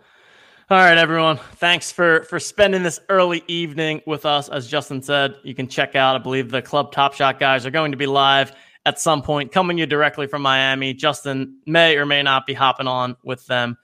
All 0.69 0.77
right, 0.77 0.97
everyone. 0.97 1.37
Thanks 1.55 1.91
for 1.91 2.23
for 2.23 2.39
spending 2.39 2.81
this 2.81 3.01
early 3.09 3.43
evening 3.49 4.01
with 4.05 4.25
us. 4.25 4.47
As 4.47 4.65
Justin 4.65 5.01
said, 5.01 5.35
you 5.43 5.53
can 5.53 5.67
check 5.67 5.97
out. 5.97 6.15
I 6.15 6.19
believe 6.19 6.49
the 6.49 6.61
Club 6.61 6.93
Top 6.93 7.13
Shot 7.13 7.41
guys 7.41 7.65
are 7.65 7.71
going 7.71 7.91
to 7.91 7.97
be 7.97 8.05
live 8.05 8.53
at 8.85 9.01
some 9.01 9.21
point, 9.21 9.51
coming 9.51 9.77
you 9.77 9.85
directly 9.85 10.27
from 10.27 10.43
Miami. 10.43 10.93
Justin 10.93 11.57
may 11.65 11.97
or 11.97 12.05
may 12.05 12.23
not 12.23 12.45
be 12.45 12.53
hopping 12.53 12.87
on 12.87 13.17
with 13.25 13.45
them 13.47 13.77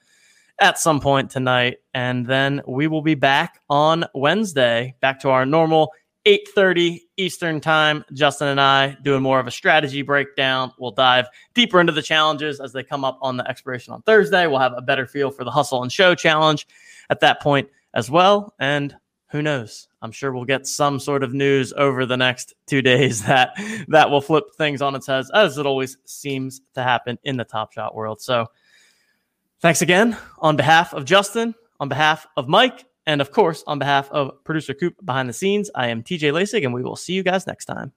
at 0.60 0.78
some 0.78 0.98
point 0.98 1.30
tonight, 1.30 1.76
and 1.92 2.24
then 2.24 2.62
we 2.66 2.86
will 2.86 3.02
be 3.02 3.14
back 3.14 3.60
on 3.68 4.06
Wednesday, 4.14 4.94
back 5.02 5.20
to 5.20 5.28
our 5.28 5.44
normal 5.44 5.92
8:30 6.26 7.00
Eastern 7.16 7.60
Time. 7.60 8.04
Justin 8.12 8.48
and 8.48 8.60
I 8.60 8.96
doing 9.02 9.22
more 9.22 9.38
of 9.38 9.46
a 9.46 9.50
strategy 9.50 10.02
breakdown. 10.02 10.72
We'll 10.78 10.92
dive 10.92 11.26
deeper 11.54 11.80
into 11.80 11.92
the 11.92 12.02
challenges 12.02 12.60
as 12.60 12.72
they 12.72 12.82
come 12.82 13.04
up 13.04 13.18
on 13.20 13.36
the 13.36 13.48
expiration 13.48 13.92
on 13.92 14.02
Thursday. 14.02 14.46
We'll 14.46 14.60
have 14.60 14.74
a 14.76 14.82
better 14.82 15.06
feel 15.06 15.30
for 15.30 15.44
the 15.44 15.50
hustle 15.50 15.82
and 15.82 15.92
show 15.92 16.14
challenge 16.14 16.66
at 17.10 17.20
that 17.20 17.42
point 17.42 17.68
as 17.92 18.10
well. 18.10 18.54
And 18.58 18.96
who 19.34 19.42
knows? 19.42 19.88
I'm 20.00 20.12
sure 20.12 20.32
we'll 20.32 20.44
get 20.44 20.66
some 20.66 21.00
sort 21.00 21.24
of 21.24 21.34
news 21.34 21.72
over 21.76 22.06
the 22.06 22.16
next 22.16 22.54
two 22.66 22.82
days 22.82 23.22
that 23.26 23.50
that 23.88 24.10
will 24.10 24.20
flip 24.20 24.44
things 24.56 24.80
on 24.80 24.94
its 24.94 25.06
heads, 25.06 25.30
as 25.34 25.58
it 25.58 25.66
always 25.66 25.96
seems 26.04 26.60
to 26.74 26.82
happen 26.82 27.18
in 27.24 27.36
the 27.36 27.44
Top 27.44 27.72
Shot 27.72 27.94
world. 27.94 28.20
So, 28.20 28.46
thanks 29.60 29.82
again 29.82 30.16
on 30.38 30.56
behalf 30.56 30.94
of 30.94 31.04
Justin, 31.04 31.54
on 31.80 31.88
behalf 31.88 32.26
of 32.36 32.48
Mike, 32.48 32.84
and 33.06 33.20
of 33.20 33.30
course, 33.30 33.62
on 33.66 33.78
behalf 33.78 34.10
of 34.10 34.42
producer 34.44 34.74
Coop 34.74 34.94
behind 35.04 35.28
the 35.28 35.32
scenes, 35.32 35.70
I 35.74 35.88
am 35.88 36.02
TJ 36.02 36.32
Lasig, 36.32 36.64
and 36.64 36.72
we 36.72 36.82
will 36.82 36.96
see 36.96 37.12
you 37.12 37.22
guys 37.22 37.46
next 37.46 37.66
time. 37.66 37.92